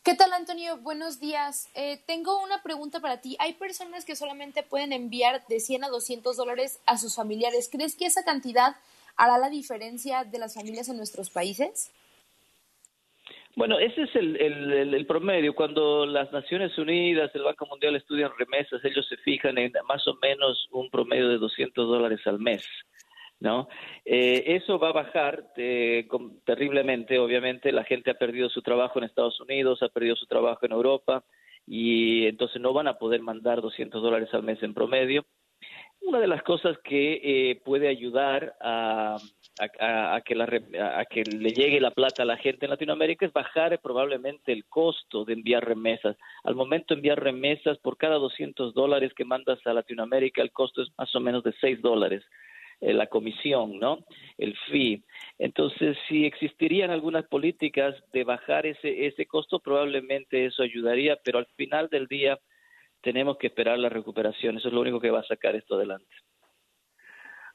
¿Qué 0.03 0.15
tal, 0.15 0.33
Antonio? 0.33 0.77
Buenos 0.77 1.19
días. 1.19 1.69
tengo 2.05 2.43
una 2.43 2.61
pregunta 2.61 2.99
para 2.99 3.21
ti. 3.21 3.37
Hay 3.39 3.53
personas 3.53 4.05
que 4.05 4.15
solamente 4.15 4.63
pueden 4.63 4.91
enviar 4.91 5.47
de 5.47 5.59
100 5.59 5.85
a 5.85 5.89
200 5.89 6.35
dólares 6.35 6.81
a 6.85 6.97
sus 6.97 7.15
familiares. 7.15 7.69
¿Crees 7.71 7.95
que 7.95 8.05
esa 8.05 8.23
cantidad 8.23 8.75
hará 9.15 9.37
la 9.37 9.49
diferencia 9.49 10.25
de 10.25 10.37
las 10.37 10.53
familias 10.53 10.89
en 10.89 10.97
nuestros 10.97 11.29
países? 11.29 11.91
Bueno, 13.55 13.79
ese 13.79 14.03
es 14.03 14.15
el, 14.15 14.35
el, 14.35 15.05
promedio. 15.05 15.55
Cuando 15.55 16.05
las 16.05 16.31
Naciones 16.33 16.77
Unidas, 16.77 17.31
el 17.33 17.43
Banco 17.43 17.65
Mundial 17.67 17.95
estudian 17.95 18.31
remesas, 18.37 18.83
ellos 18.83 19.07
se 19.07 19.15
fijan 19.17 19.57
en 19.57 19.71
más 19.87 20.05
o 20.07 20.17
menos 20.21 20.67
un 20.71 20.89
promedio 20.89 21.29
de 21.29 21.37
200 21.37 21.87
dólares 21.87 22.19
al 22.25 22.39
mes. 22.39 22.67
¿no? 23.39 23.67
Eh, 24.03 24.43
eso 24.47 24.79
va 24.79 24.89
a 24.89 24.93
bajar 24.93 25.51
eh, 25.55 26.07
terriblemente, 26.45 27.17
obviamente. 27.17 27.71
La 27.71 27.85
gente 27.85 28.11
ha 28.11 28.15
perdido 28.15 28.49
su 28.49 28.61
trabajo 28.61 28.99
en 28.99 29.05
Estados 29.05 29.39
Unidos, 29.39 29.81
ha 29.83 29.89
perdido 29.89 30.15
su 30.17 30.25
trabajo 30.25 30.65
en 30.65 30.73
Europa 30.73 31.23
y 31.65 32.27
entonces 32.27 32.61
no 32.61 32.73
van 32.73 32.87
a 32.87 32.97
poder 32.97 33.21
mandar 33.21 33.61
200 33.61 34.01
dólares 34.01 34.29
al 34.33 34.43
mes 34.43 34.61
en 34.63 34.73
promedio. 34.73 35.25
Una 36.01 36.19
de 36.19 36.27
las 36.27 36.43
cosas 36.43 36.77
que 36.83 37.21
eh, 37.23 37.61
puede 37.63 37.87
ayudar 37.87 38.55
a, 38.61 39.17
que 39.55 40.35
a 40.79 41.05
que 41.05 41.23
le 41.23 41.49
llegue 41.51 41.79
la 41.79 41.91
plata 41.91 42.23
a 42.23 42.25
la 42.25 42.37
gente 42.37 42.65
en 42.65 42.71
Latinoamérica 42.71 43.25
es 43.25 43.33
bajar 43.33 43.79
probablemente 43.79 44.51
el 44.51 44.65
costo 44.65 45.23
de 45.25 45.33
enviar 45.33 45.65
remesas. 45.65 46.17
Al 46.43 46.55
momento 46.55 46.93
de 46.93 46.99
enviar 46.99 47.23
remesas, 47.23 47.77
por 47.79 47.97
cada 47.97 48.15
200 48.15 48.73
dólares 48.73 49.13
que 49.15 49.25
mandas 49.25 49.59
a 49.65 49.73
Latinoamérica, 49.73 50.41
el 50.41 50.51
costo 50.51 50.81
es 50.81 50.89
más 50.97 51.13
o 51.15 51.19
menos 51.19 51.43
de 51.43 51.53
6 51.61 51.81
dólares 51.81 52.23
eh, 52.81 52.93
la 52.93 53.07
comisión, 53.07 53.79
¿no? 53.79 54.05
El 54.37 54.55
fee. 54.69 55.03
Entonces, 55.39 55.97
si 56.09 56.25
existirían 56.25 56.91
algunas 56.91 57.25
políticas 57.25 57.95
de 58.11 58.25
bajar 58.25 58.65
ese, 58.65 59.07
ese 59.07 59.25
costo, 59.25 59.59
probablemente 59.59 60.45
eso 60.45 60.63
ayudaría, 60.63 61.17
pero 61.23 61.39
al 61.39 61.47
final 61.55 61.87
del 61.89 62.07
día 62.07 62.37
tenemos 63.01 63.37
que 63.37 63.47
esperar 63.47 63.79
la 63.79 63.89
recuperación. 63.89 64.57
Eso 64.57 64.67
es 64.67 64.73
lo 64.73 64.81
único 64.81 64.99
que 64.99 65.11
va 65.11 65.21
a 65.21 65.27
sacar 65.27 65.55
esto 65.55 65.75
adelante. 65.75 66.13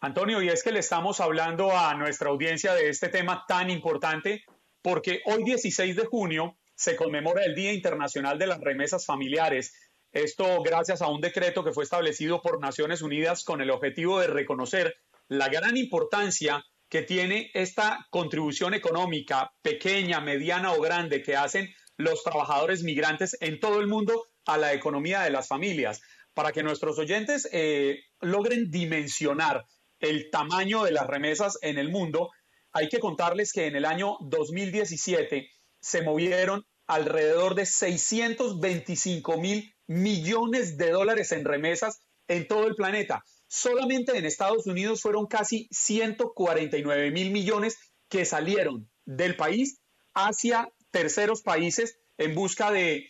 Antonio, 0.03 0.41
y 0.41 0.49
es 0.49 0.63
que 0.63 0.73
le 0.73 0.79
estamos 0.79 1.21
hablando 1.21 1.77
a 1.77 1.93
nuestra 1.95 2.31
audiencia 2.31 2.73
de 2.73 2.89
este 2.89 3.11
tema 3.11 3.45
tan 3.47 3.69
importante 3.69 4.45
porque 4.81 5.21
hoy 5.27 5.45
16 5.45 5.95
de 5.95 6.07
junio 6.07 6.57
se 6.75 6.97
conmemora 6.97 7.45
el 7.45 7.55
Día 7.55 7.75
Internacional 7.75 8.39
de 8.39 8.47
las 8.47 8.61
Remesas 8.61 9.05
Familiares. 9.05 9.75
Esto 10.11 10.63
gracias 10.63 11.03
a 11.03 11.09
un 11.09 11.21
decreto 11.21 11.63
que 11.63 11.73
fue 11.73 11.85
establecido 11.85 12.41
por 12.41 12.61
Naciones 12.61 13.03
Unidas 13.03 13.45
con 13.45 13.61
el 13.61 13.69
objetivo 13.69 14.21
de 14.21 14.29
reconocer 14.29 14.97
la 15.29 15.51
gran 15.51 15.77
importancia 15.77 16.65
que 16.89 17.03
tiene 17.03 17.51
esta 17.53 18.07
contribución 18.09 18.73
económica 18.73 19.53
pequeña, 19.61 20.23
mediana 20.23 20.73
o 20.73 20.81
grande 20.81 21.23
que 21.23 21.37
hacen 21.37 21.75
los 21.99 22.25
trabajadores 22.25 22.83
migrantes 22.85 23.37
en 23.43 23.61
todo 23.61 23.81
el 23.81 23.87
mundo 23.87 24.29
a 24.47 24.57
la 24.57 24.73
economía 24.73 25.21
de 25.21 25.31
las 25.31 25.47
familias. 25.47 26.01
Para 26.33 26.53
que 26.53 26.63
nuestros 26.63 26.99
oyentes 26.99 27.47
eh, 27.53 28.01
logren 28.23 28.71
dimensionar 28.71 29.67
el 30.01 30.31
tamaño 30.31 30.85
de 30.85 30.93
las 30.93 31.07
remesas 31.07 31.59
en 31.63 31.79
el 31.79 31.91
mundo, 31.91 32.31
hay 32.73 32.89
que 32.89 32.99
contarles 32.99 33.53
que 33.53 33.67
en 33.67 33.77
el 33.77 33.85
año 33.85 34.17
2017 34.21 35.51
se 35.81 36.03
movieron 36.03 36.67
alrededor 36.87 37.55
de 37.55 37.67
625 37.67 39.39
mil 39.39 39.75
millones 39.87 40.77
de 40.77 40.91
dólares 40.91 41.33
en 41.33 41.45
remesas 41.45 42.01
en 42.29 42.47
todo 42.47 42.67
el 42.67 42.75
planeta. 42.75 43.25
Solamente 43.47 44.17
en 44.17 44.25
Estados 44.25 44.67
Unidos 44.67 45.03
fueron 45.03 45.27
casi 45.27 45.69
149 45.71 47.11
mil 47.11 47.31
millones 47.31 47.77
que 48.09 48.25
salieron 48.25 48.89
del 49.05 49.37
país 49.37 49.81
hacia 50.15 50.69
terceros 50.91 51.43
países 51.43 51.99
en 52.19 52.35
busca 52.35 52.71
de 52.71 53.09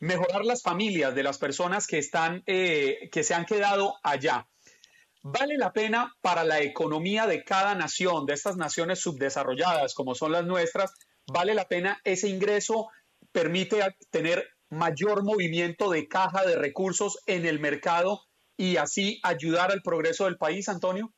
mejorar 0.00 0.44
las 0.44 0.62
familias 0.62 1.14
de 1.14 1.22
las 1.22 1.38
personas 1.38 1.86
que 1.86 1.98
están, 1.98 2.42
eh, 2.46 3.08
que 3.12 3.22
se 3.24 3.34
han 3.34 3.44
quedado 3.44 3.94
allá. 4.02 4.48
¿Vale 5.22 5.58
la 5.58 5.72
pena 5.72 6.14
para 6.20 6.44
la 6.44 6.60
economía 6.60 7.26
de 7.26 7.42
cada 7.42 7.74
nación, 7.74 8.24
de 8.24 8.34
estas 8.34 8.56
naciones 8.56 9.00
subdesarrolladas 9.00 9.94
como 9.94 10.14
son 10.14 10.32
las 10.32 10.46
nuestras, 10.46 10.92
vale 11.26 11.54
la 11.54 11.66
pena 11.66 12.00
ese 12.04 12.28
ingreso? 12.28 12.88
¿Permite 13.32 13.96
tener 14.10 14.48
mayor 14.70 15.24
movimiento 15.24 15.90
de 15.90 16.08
caja 16.08 16.46
de 16.46 16.56
recursos 16.56 17.18
en 17.26 17.46
el 17.46 17.58
mercado 17.58 18.22
y 18.56 18.76
así 18.76 19.20
ayudar 19.22 19.72
al 19.72 19.82
progreso 19.82 20.24
del 20.24 20.38
país, 20.38 20.68
Antonio? 20.68 21.12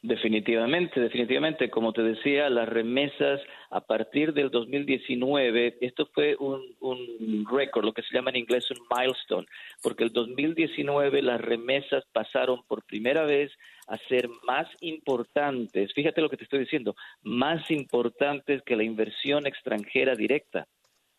Definitivamente, 0.00 1.00
definitivamente. 1.00 1.70
Como 1.70 1.92
te 1.92 2.02
decía, 2.02 2.48
las 2.48 2.68
remesas 2.68 3.40
a 3.70 3.80
partir 3.80 4.32
del 4.32 4.48
2019, 4.48 5.78
esto 5.80 6.08
fue 6.14 6.36
un, 6.38 6.62
un 6.78 7.44
récord, 7.50 7.84
lo 7.84 7.92
que 7.92 8.02
se 8.02 8.14
llama 8.14 8.30
en 8.30 8.36
inglés 8.36 8.70
un 8.70 8.78
milestone, 8.96 9.46
porque 9.82 10.04
el 10.04 10.12
2019 10.12 11.20
las 11.22 11.40
remesas 11.40 12.04
pasaron 12.12 12.62
por 12.68 12.84
primera 12.84 13.24
vez 13.24 13.50
a 13.88 13.98
ser 14.08 14.28
más 14.46 14.68
importantes, 14.80 15.92
fíjate 15.94 16.20
lo 16.20 16.28
que 16.28 16.36
te 16.36 16.44
estoy 16.44 16.60
diciendo, 16.60 16.94
más 17.22 17.68
importantes 17.70 18.62
que 18.62 18.76
la 18.76 18.84
inversión 18.84 19.46
extranjera 19.46 20.14
directa 20.14 20.68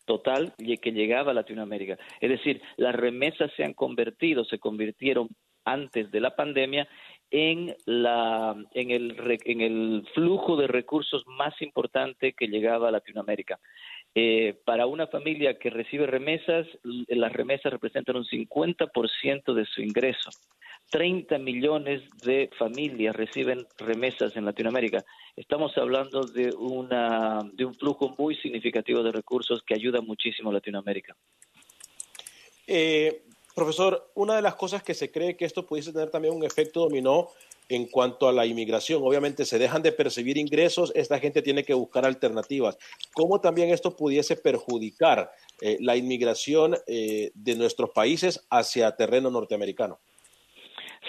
total 0.06 0.54
que 0.56 0.92
llegaba 0.92 1.30
a 1.30 1.34
Latinoamérica. 1.34 1.98
Es 2.20 2.30
decir, 2.30 2.60
las 2.76 2.94
remesas 2.94 3.52
se 3.56 3.62
han 3.62 3.74
convertido, 3.74 4.44
se 4.44 4.58
convirtieron 4.58 5.28
antes 5.64 6.10
de 6.10 6.20
la 6.20 6.34
pandemia 6.34 6.88
en, 7.30 7.76
la, 7.86 8.56
en, 8.72 8.90
el, 8.90 9.38
en 9.44 9.60
el 9.60 10.08
flujo 10.14 10.56
de 10.56 10.66
recursos 10.66 11.24
más 11.26 11.60
importante 11.62 12.32
que 12.32 12.48
llegaba 12.48 12.88
a 12.88 12.92
Latinoamérica. 12.92 13.58
Eh, 14.14 14.56
para 14.64 14.86
una 14.86 15.06
familia 15.06 15.58
que 15.58 15.70
recibe 15.70 16.06
remesas, 16.06 16.66
las 16.82 17.32
remesas 17.32 17.72
representan 17.72 18.16
un 18.16 18.24
50% 18.24 19.54
de 19.54 19.64
su 19.66 19.82
ingreso. 19.82 20.30
30 20.90 21.38
millones 21.38 22.02
de 22.24 22.50
familias 22.58 23.14
reciben 23.14 23.64
remesas 23.78 24.36
en 24.36 24.44
Latinoamérica. 24.44 25.04
Estamos 25.36 25.76
hablando 25.78 26.22
de, 26.22 26.52
una, 26.58 27.38
de 27.52 27.64
un 27.64 27.74
flujo 27.74 28.16
muy 28.18 28.34
significativo 28.36 29.02
de 29.04 29.12
recursos 29.12 29.62
que 29.62 29.74
ayuda 29.74 30.00
muchísimo 30.00 30.50
a 30.50 30.54
Latinoamérica. 30.54 31.14
Eh, 32.66 33.22
Profesor, 33.60 34.10
una 34.14 34.36
de 34.36 34.40
las 34.40 34.54
cosas 34.54 34.82
que 34.82 34.94
se 34.94 35.10
cree 35.10 35.36
que 35.36 35.44
esto 35.44 35.66
pudiese 35.66 35.92
tener 35.92 36.08
también 36.08 36.32
un 36.32 36.44
efecto 36.44 36.80
dominó 36.80 37.28
en 37.68 37.88
cuanto 37.88 38.26
a 38.26 38.32
la 38.32 38.46
inmigración. 38.46 39.02
Obviamente 39.02 39.44
se 39.44 39.58
dejan 39.58 39.82
de 39.82 39.92
percibir 39.92 40.38
ingresos, 40.38 40.90
esta 40.94 41.18
gente 41.18 41.42
tiene 41.42 41.62
que 41.62 41.74
buscar 41.74 42.06
alternativas. 42.06 42.78
¿Cómo 43.12 43.38
también 43.42 43.68
esto 43.68 43.94
pudiese 43.94 44.36
perjudicar 44.36 45.30
eh, 45.60 45.76
la 45.78 45.94
inmigración 45.94 46.74
eh, 46.86 47.32
de 47.34 47.54
nuestros 47.54 47.90
países 47.90 48.46
hacia 48.48 48.96
terreno 48.96 49.28
norteamericano? 49.28 49.98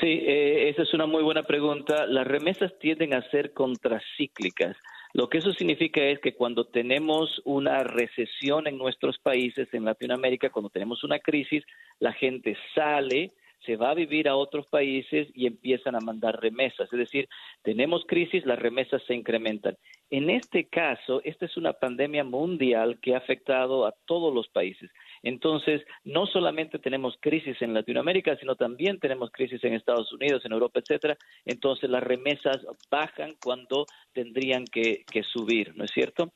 Sí, 0.02 0.08
eh, 0.10 0.68
esa 0.72 0.82
es 0.82 0.94
una 0.94 1.06
muy 1.06 1.24
buena 1.24 1.44
pregunta. 1.44 2.06
Las 2.06 2.28
remesas 2.28 2.78
tienden 2.80 3.14
a 3.14 3.26
ser 3.30 3.54
contracíclicas. 3.54 4.76
Lo 5.14 5.28
que 5.28 5.40
eso 5.40 5.52
significa 5.52 6.02
es 6.02 6.20
que 6.20 6.34
cuando 6.34 6.66
tenemos 6.66 7.42
una 7.44 7.84
recesión 7.84 8.68
en 8.68 8.78
nuestros 8.78 9.18
países, 9.20 9.68
en 9.74 9.86
Latinoamérica, 9.86 10.50
cuando 10.50 10.70
tenemos 10.70 11.04
una 11.04 11.20
crisis, 11.20 11.64
la 12.00 12.14
gente 12.14 12.56
sale, 12.74 13.32
se 13.66 13.76
va 13.76 13.92
a 13.92 13.96
vivir 13.96 14.28
a 14.28 14.36
otros 14.36 14.66
países 14.68 15.28
y 15.36 15.46
empiezan 15.46 15.96
a 15.96 16.00
mandar 16.00 16.40
remesas. 16.42 16.92
Es 16.92 17.00
decir, 17.00 17.28
tenemos 17.62 18.06
crisis, 18.08 18.46
las 18.46 18.58
remesas 18.58 19.04
se 19.06 19.14
incrementan. 19.14 19.78
En 20.10 20.30
este 20.30 20.68
caso, 20.68 21.22
esta 21.24 21.46
es 21.46 21.58
una 21.58 21.74
pandemia 21.74 22.24
mundial 22.24 23.00
que 23.02 23.14
ha 23.14 23.18
afectado 23.18 23.86
a 23.86 23.94
todos 24.06 24.34
los 24.34 24.48
países. 24.50 24.90
Entonces, 25.24 25.82
no 26.04 26.26
solamente 26.26 26.80
tenemos 26.80 27.16
crisis 27.20 27.62
en 27.62 27.74
Latinoamérica, 27.74 28.36
sino 28.38 28.56
también 28.56 29.00
tenemos 29.00 29.32
crisis 29.32 29.64
en 29.64 29.74
Estados 29.74 30.12
Unidos, 30.12 30.44
en 30.46 30.54
Europa, 30.54 30.80
etcétera. 30.80 31.18
Entonces, 31.46 31.90
las 31.90 32.04
remesas 32.04 32.58
bajan 32.90 33.36
cuando 33.44 33.86
tendrían 34.14 34.66
que, 34.66 35.04
subir, 35.24 35.76
¿no 35.76 35.84
es 35.84 35.92
cierto? 35.92 36.34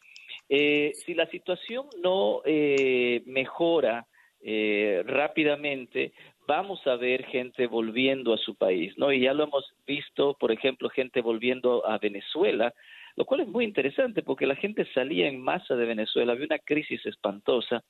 Eh, 0.49 0.91
si 0.93 1.15
la 1.15 1.25
situación 1.27 1.87
no 2.03 2.41
eh, 2.45 3.23
mejora 3.25 4.05
eh, 4.41 5.03
rápidamente, 5.07 6.13
vamos 6.47 6.85
a 6.85 6.95
ver 6.95 7.25
gente 7.25 7.65
volviendo 7.65 8.33
a 8.33 8.37
su 8.37 8.55
país, 8.55 8.93
¿no? 8.97 9.11
Y 9.11 9.21
ya 9.21 9.33
lo 9.33 9.45
hemos 9.45 9.73
visto, 9.87 10.35
por 10.39 10.51
ejemplo, 10.51 10.89
gente 10.89 11.21
volviendo 11.21 11.85
a 11.87 11.97
Venezuela, 11.97 12.71
lo 13.15 13.25
cual 13.25 13.41
es 13.41 13.47
muy 13.47 13.65
interesante 13.65 14.21
porque 14.21 14.45
la 14.45 14.55
gente 14.55 14.85
salía 14.93 15.27
en 15.27 15.41
masa 15.41 15.75
de 15.75 15.85
Venezuela, 15.85 16.33
había 16.33 16.45
una 16.45 16.59
crisis 16.59 17.03
espantosa 17.05 17.83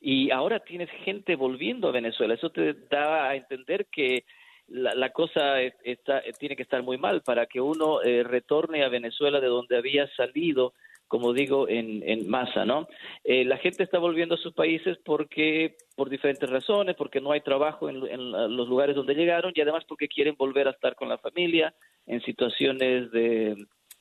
y 0.00 0.30
ahora 0.30 0.60
tienes 0.60 0.90
gente 1.04 1.36
volviendo 1.36 1.88
a 1.88 1.92
Venezuela. 1.92 2.34
Eso 2.34 2.50
te 2.50 2.72
da 2.90 3.28
a 3.28 3.36
entender 3.36 3.86
que 3.92 4.24
la, 4.68 5.10
cosa 5.10 5.60
está, 5.60 6.22
tiene 6.38 6.56
que 6.56 6.62
estar 6.62 6.82
muy 6.82 6.96
mal 6.96 7.22
para 7.22 7.46
que 7.46 7.60
uno 7.60 8.02
eh, 8.02 8.22
retorne 8.22 8.84
a 8.84 8.88
Venezuela 8.88 9.40
de 9.40 9.48
donde 9.48 9.76
había 9.76 10.08
salido, 10.14 10.74
como 11.08 11.32
digo, 11.32 11.68
en, 11.68 12.08
en 12.08 12.28
masa, 12.30 12.64
¿no? 12.64 12.86
Eh, 13.24 13.44
la 13.44 13.58
gente 13.58 13.82
está 13.82 13.98
volviendo 13.98 14.36
a 14.36 14.38
sus 14.38 14.54
países 14.54 14.96
porque, 15.04 15.76
por 15.96 16.08
diferentes 16.08 16.48
razones, 16.48 16.94
porque 16.96 17.20
no 17.20 17.32
hay 17.32 17.40
trabajo 17.40 17.90
en, 17.90 17.96
en 18.06 18.30
los 18.56 18.68
lugares 18.68 18.94
donde 18.94 19.14
llegaron 19.14 19.52
y 19.54 19.60
además 19.60 19.84
porque 19.88 20.08
quieren 20.08 20.36
volver 20.38 20.68
a 20.68 20.72
estar 20.72 20.94
con 20.94 21.08
la 21.08 21.18
familia 21.18 21.74
en 22.06 22.22
situaciones 22.22 23.10
de, 23.10 23.56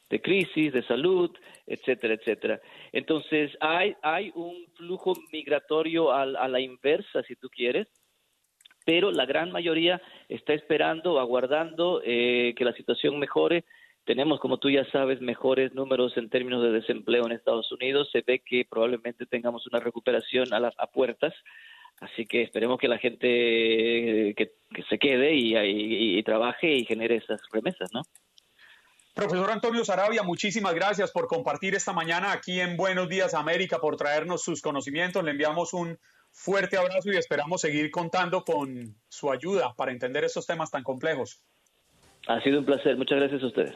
de 0.10 0.22
crisis, 0.22 0.74
de 0.74 0.84
salud, 0.84 1.32
etcétera, 1.68 2.16
etcétera. 2.16 2.60
Entonces, 2.92 3.52
hay, 3.60 3.96
hay 4.02 4.32
un 4.36 4.66
flujo 4.76 5.14
migratorio 5.32 6.12
a, 6.12 6.26
la 6.26 6.60
inversa, 6.60 7.22
si 7.24 7.36
tú 7.36 7.50
quieres, 7.50 7.88
pero 8.86 9.12
la 9.12 9.26
gran 9.26 9.52
mayoría 9.52 10.02
está 10.30 10.54
esperando, 10.54 11.20
aguardando 11.20 12.02
eh, 12.04 12.54
que 12.58 12.66
la 12.66 12.74
situación 12.74 13.20
mejore. 13.20 13.66
Tenemos, 14.04 14.40
como 14.40 14.58
tú 14.58 14.72
ya 14.72 14.84
sabes, 14.86 15.22
mejores 15.22 15.76
números 15.76 16.18
en 16.18 16.30
términos 16.30 16.64
de 16.64 16.72
desempleo 16.72 17.26
en 17.28 17.34
Estados 17.34 17.72
Unidos. 17.72 18.10
Se 18.12 18.24
ve 18.26 18.40
que 18.40 18.66
probablemente 18.68 19.28
tengamos 19.28 19.68
una 19.68 19.80
recuperación 19.80 20.52
a, 20.54 20.60
las 20.60 20.74
a 20.80 20.88
puertas. 20.88 21.36
Así 22.00 22.26
que 22.26 22.42
esperemos 22.42 22.80
que 22.80 22.88
la 22.88 22.98
gente 22.98 24.30
eh, 24.30 24.34
que, 24.34 24.54
se 24.90 24.98
quede 24.98 25.36
y, 25.36 26.18
y 26.18 26.24
trabaje 26.24 26.74
y 26.74 26.86
genere 26.86 27.18
esas 27.18 27.42
remesas, 27.52 27.94
¿no? 27.94 28.02
Profesor 29.20 29.52
Antonio 29.52 29.84
Sarabia, 29.84 30.24
muchísimas 30.24 30.74
gracias 30.74 31.12
por 31.12 31.28
compartir 31.28 31.76
esta 31.76 31.92
mañana 31.92 32.32
aquí 32.32 32.62
en 32.62 32.78
Buenos 32.78 33.10
Días 33.10 33.34
América, 33.34 33.80
por 33.80 33.98
traernos 33.98 34.42
sus 34.42 34.62
conocimientos. 34.62 35.22
Le 35.26 35.32
enviamos 35.32 35.74
un 35.74 36.00
fuerte 36.32 36.78
abrazo 36.78 37.12
y 37.12 37.18
esperamos 37.18 37.60
seguir 37.60 37.92
contando 37.92 38.46
con 38.46 38.96
su 39.10 39.30
ayuda 39.30 39.74
para 39.76 39.92
entender 39.92 40.24
estos 40.24 40.48
temas 40.48 40.72
tan 40.72 40.84
complejos. 40.84 41.44
Ha 42.30 42.40
sido 42.44 42.60
un 42.60 42.66
placer. 42.66 42.96
Muchas 42.96 43.20
gracias 43.20 43.44
a 43.44 43.48
ustedes. 43.48 43.76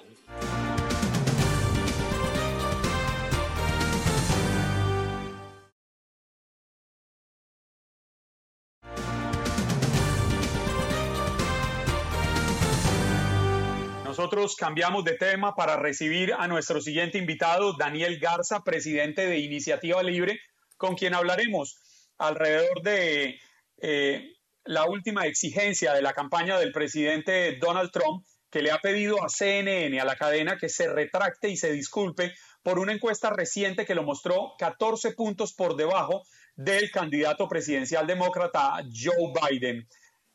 Cambiamos 14.57 15.03
de 15.03 15.13
tema 15.13 15.53
para 15.53 15.77
recibir 15.77 16.33
a 16.33 16.47
nuestro 16.47 16.81
siguiente 16.81 17.19
invitado, 17.19 17.73
Daniel 17.77 18.17
Garza, 18.17 18.63
presidente 18.63 19.27
de 19.27 19.37
Iniciativa 19.37 20.01
Libre, 20.01 20.39
con 20.75 20.95
quien 20.95 21.13
hablaremos 21.13 21.77
alrededor 22.17 22.81
de 22.81 23.39
eh, 23.77 24.33
la 24.63 24.85
última 24.85 25.27
exigencia 25.27 25.93
de 25.93 26.01
la 26.01 26.13
campaña 26.13 26.57
del 26.57 26.71
presidente 26.71 27.59
Donald 27.61 27.91
Trump, 27.91 28.25
que 28.49 28.63
le 28.63 28.71
ha 28.71 28.79
pedido 28.79 29.23
a 29.23 29.29
CNN, 29.29 29.99
a 29.99 30.05
la 30.05 30.15
cadena, 30.15 30.57
que 30.57 30.67
se 30.67 30.87
retracte 30.87 31.49
y 31.49 31.55
se 31.55 31.71
disculpe 31.71 32.33
por 32.63 32.79
una 32.79 32.93
encuesta 32.93 33.29
reciente 33.29 33.85
que 33.85 33.93
lo 33.93 34.01
mostró 34.01 34.53
14 34.57 35.11
puntos 35.11 35.53
por 35.53 35.75
debajo 35.75 36.23
del 36.55 36.89
candidato 36.89 37.47
presidencial 37.47 38.07
demócrata 38.07 38.83
Joe 38.91 39.31
Biden. 39.47 39.87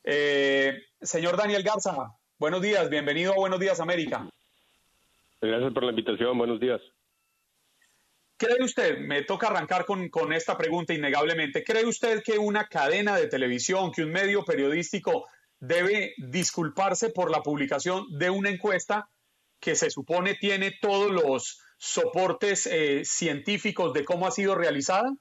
Eh, 0.05 0.79
señor 1.03 1.37
Daniel 1.37 1.65
Garza, 1.65 1.97
Buenos 2.39 2.63
días, 2.63 2.89
bienvenido 2.89 3.33
a 3.33 3.37
Buenos 3.37 3.59
Días 3.59 3.81
América. 3.81 4.29
Gracias 5.41 5.73
por 5.73 5.83
la 5.83 5.91
invitación, 5.91 6.39
buenos 6.39 6.61
días. 6.61 6.81
¿Cree 8.37 8.63
usted, 8.63 8.99
me 8.99 9.25
toca 9.25 9.49
arrancar 9.49 9.85
con, 9.85 10.09
con, 10.09 10.33
esta 10.33 10.57
pregunta 10.57 10.95
innegablemente, 10.95 11.65
¿cree 11.65 11.85
usted 11.85 12.23
que 12.23 12.39
una 12.39 12.69
cadena 12.69 13.17
de 13.17 13.27
televisión, 13.27 13.91
que 13.91 14.05
un 14.05 14.13
medio 14.13 14.45
periodístico 14.45 15.27
debe 15.59 16.15
disculparse 16.19 17.11
por 17.11 17.33
la 17.33 17.43
publicación 17.43 18.07
de 18.17 18.31
una 18.31 18.51
encuesta 18.51 19.11
que 19.59 19.75
se 19.75 19.91
supone 19.91 20.37
tiene 20.37 20.79
todos 20.81 21.11
los 21.11 21.61
soportes 21.77 22.67
eh, 22.67 23.05
científicos 23.05 23.93
de 23.95 24.05
cómo 24.05 24.29
ha 24.29 24.31
sido 24.31 24.55
realizada? 24.55 25.13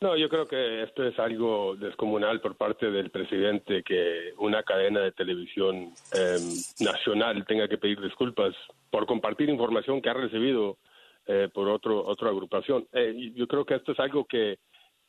No, 0.00 0.16
yo 0.16 0.28
creo 0.28 0.46
que 0.46 0.84
esto 0.84 1.02
es 1.04 1.18
algo 1.18 1.74
descomunal 1.74 2.40
por 2.40 2.56
parte 2.56 2.88
del 2.88 3.10
presidente 3.10 3.82
que 3.82 4.32
una 4.38 4.62
cadena 4.62 5.00
de 5.00 5.10
televisión 5.10 5.92
em, 6.12 6.42
nacional 6.78 7.44
tenga 7.46 7.66
que 7.66 7.78
pedir 7.78 8.00
disculpas 8.00 8.54
por 8.90 9.06
compartir 9.06 9.48
información 9.48 10.00
que 10.00 10.08
ha 10.08 10.14
recibido 10.14 10.78
eh, 11.26 11.48
por 11.52 11.68
otro 11.68 12.06
otra 12.06 12.28
agrupación. 12.28 12.86
Eh, 12.92 13.32
yo 13.34 13.48
creo 13.48 13.64
que 13.64 13.74
esto 13.74 13.92
es 13.92 14.00
algo 14.00 14.24
que 14.24 14.58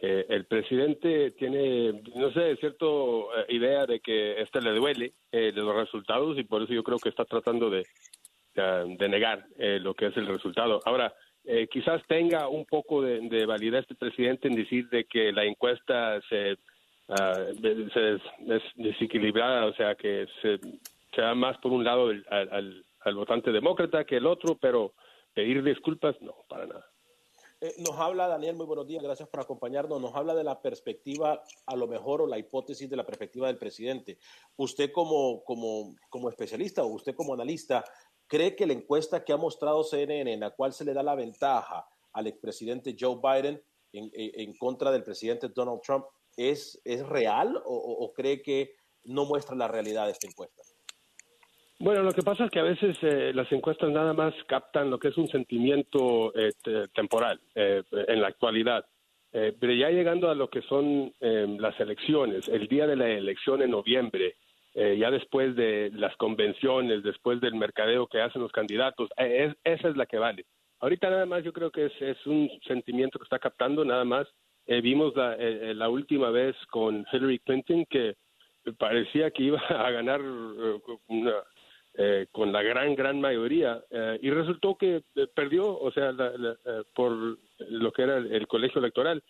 Eh, 0.02 0.26
el 0.30 0.46
presidente 0.46 1.32
tiene, 1.32 1.92
no 2.16 2.32
sé, 2.32 2.56
cierta 2.56 2.86
idea 3.50 3.86
de 3.86 4.00
que 4.00 4.40
este 4.42 4.62
le 4.62 4.72
duele 4.72 5.12
de 5.30 5.52
los 5.52 5.76
resultados 5.76 6.38
y 6.38 6.46
por 6.46 6.62
eso 6.62 6.72
yo 6.72 6.84
creo 6.84 7.00
que 7.00 7.10
está 7.10 7.26
tratando 7.26 7.70
de, 7.70 7.84
de 8.56 9.10
negar 9.10 9.46
lo 9.58 9.94
que 9.96 10.06
es 10.06 10.16
el 10.16 10.28
resultado. 10.28 10.80
Ahora, 10.86 11.14
quizás 11.72 12.02
tenga 12.08 12.48
un 12.48 12.66
poco 12.66 13.02
de, 13.02 13.20
de 13.22 13.46
validez 13.46 13.82
este 13.82 13.96
presidente 13.96 14.48
en 14.48 14.56
decir 14.56 14.88
de 14.90 15.06
que 15.06 15.32
la 15.32 15.46
encuesta 15.46 16.22
se 16.30 16.54
uh, 17.10 17.90
se 17.94 18.16
es 18.16 18.64
desequilibrada, 18.76 19.66
o 19.66 19.74
sea 19.74 19.96
que 19.96 20.28
se, 20.42 20.60
da 21.20 21.34
más 21.36 21.58
por 21.58 21.72
un 21.72 21.84
lado 21.84 22.10
al, 22.10 22.86
al, 23.02 23.16
votante 23.16 23.52
demócrata 23.52 24.06
que 24.06 24.18
el 24.18 24.28
otro, 24.28 24.58
pero 24.60 24.94
pedir 25.34 25.64
disculpas, 25.64 26.16
no, 26.22 26.36
para 26.48 26.66
nada. 26.68 26.86
Eh, 27.62 27.74
nos 27.80 27.98
habla, 27.98 28.28
Daniel, 28.28 28.56
muy 28.56 28.66
buenos 28.66 28.88
días, 28.88 29.04
gracias 29.04 29.28
por 29.28 29.42
acompañarnos. 29.42 30.00
Nos 30.00 30.16
habla 30.16 30.34
de 30.34 30.46
la 30.46 30.62
perspectiva, 30.62 31.44
a 31.66 31.76
lo 31.76 31.88
mejor, 31.88 32.22
o 32.22 32.28
la 32.28 32.38
hipótesis 32.38 32.90
de 32.90 32.96
la 32.96 33.06
perspectiva 33.06 33.48
del 33.48 33.58
presidente. 33.58 34.18
Usted 34.56 34.92
como, 34.94 35.44
como, 35.44 35.94
como 36.10 36.30
especialista 36.30 36.84
o 36.84 36.88
usted 36.88 37.16
como 37.16 37.34
analista, 37.34 37.84
¿cree 38.30 38.56
que 38.56 38.68
la 38.68 38.74
encuesta 38.74 39.26
que 39.26 39.34
ha 39.34 39.38
mostrado 39.38 39.84
CNN, 39.84 40.32
en 40.32 40.40
la 40.40 40.52
cual 40.52 40.72
se 40.72 40.86
le 40.86 40.94
da 40.94 41.04
la 41.04 41.16
ventaja 41.16 41.86
al 42.14 42.28
expresidente 42.28 42.96
Joe 42.98 43.18
Biden 43.22 43.62
en, 43.92 44.54
contra 44.58 44.92
del 44.92 45.04
presidente 45.04 45.50
Donald 45.50 45.82
Trump, 45.82 46.06
es, 46.38 46.80
es 46.86 47.06
real 47.06 47.60
o, 47.66 48.14
cree 48.16 48.42
que 48.42 48.76
no 49.06 49.26
muestra 49.26 49.56
la 49.56 49.68
realidad 49.68 50.06
de 50.06 50.12
esta 50.12 50.28
encuesta? 50.28 50.62
Bueno, 51.80 52.04
lo 52.04 52.12
que 52.12 52.22
pasa 52.22 52.46
es 52.46 52.52
que 52.52 52.60
a 52.60 52.64
veces 52.64 52.98
eh, 53.02 53.32
las 53.34 53.52
encuestas 53.52 53.90
nada 53.90 54.14
más 54.14 54.34
captan 54.48 54.92
lo 54.92 55.00
que 55.00 55.08
es 55.08 55.18
un 55.18 55.28
sentimiento 55.28 56.34
eh, 56.36 56.52
temporal 56.94 57.42
eh, 57.56 57.82
en 57.92 58.22
la 58.22 58.28
actualidad. 58.28 58.86
pero 59.32 59.74
ya 59.74 59.90
llegando 59.90 60.30
a 60.30 60.36
lo 60.36 60.50
que 60.50 60.62
son 60.64 61.14
las 61.20 61.80
elecciones, 61.80 62.48
el 62.48 62.68
día 62.68 62.86
de 62.88 62.96
la 62.96 63.08
elección 63.08 63.62
en 63.62 63.72
noviembre, 63.72 64.36
ya 64.74 65.12
después 65.12 65.56
de 65.56 65.92
las 65.94 66.16
convenciones, 66.18 67.04
después 67.04 67.42
del 67.42 67.56
mercadeo 67.56 68.08
que 68.08 68.22
hacen 68.22 68.42
los 68.42 68.52
candidatos, 68.52 69.10
esa 69.18 69.90
es 69.90 69.98
la 69.98 70.06
que 70.06 70.18
vale. 70.18 70.46
Ahorita 70.80 71.10
nada 71.10 71.26
más 71.26 71.44
yo 71.44 71.52
creo 71.52 71.72
que 71.72 71.88
es, 71.88 72.02
es 72.02 72.26
un 72.26 72.50
sentimiento 72.66 73.20
que 73.20 73.24
está 73.24 73.40
captando 73.40 73.84
nada 73.84 74.06
más 74.06 74.28
eh, 74.72 74.82
vimos 74.82 75.16
la, 75.16 75.34
eh, 75.34 75.72
eh, 75.72 75.74
la, 75.74 75.90
última 75.90 76.30
vez 76.30 76.56
con 76.70 77.04
Hillary 77.12 77.40
Clinton 77.40 77.86
que 77.90 78.14
parecía 78.78 79.32
que 79.32 79.42
iba 79.42 79.60
a 79.70 79.90
ganar 79.90 80.22
con 82.32 82.52
la 82.52 82.62
gran, 82.62 82.94
gran 82.94 83.20
mayoría 83.20 83.84
y 84.22 84.30
resultó 84.30 84.78
que 84.78 85.02
perdió, 85.34 85.76
o 85.76 85.92
sea, 85.92 86.14
por 86.94 87.40
lo 87.58 87.92
que 87.92 88.04
era 88.04 88.18
el, 88.18 88.48
colegio 88.48 88.78
electoral. 88.80 89.24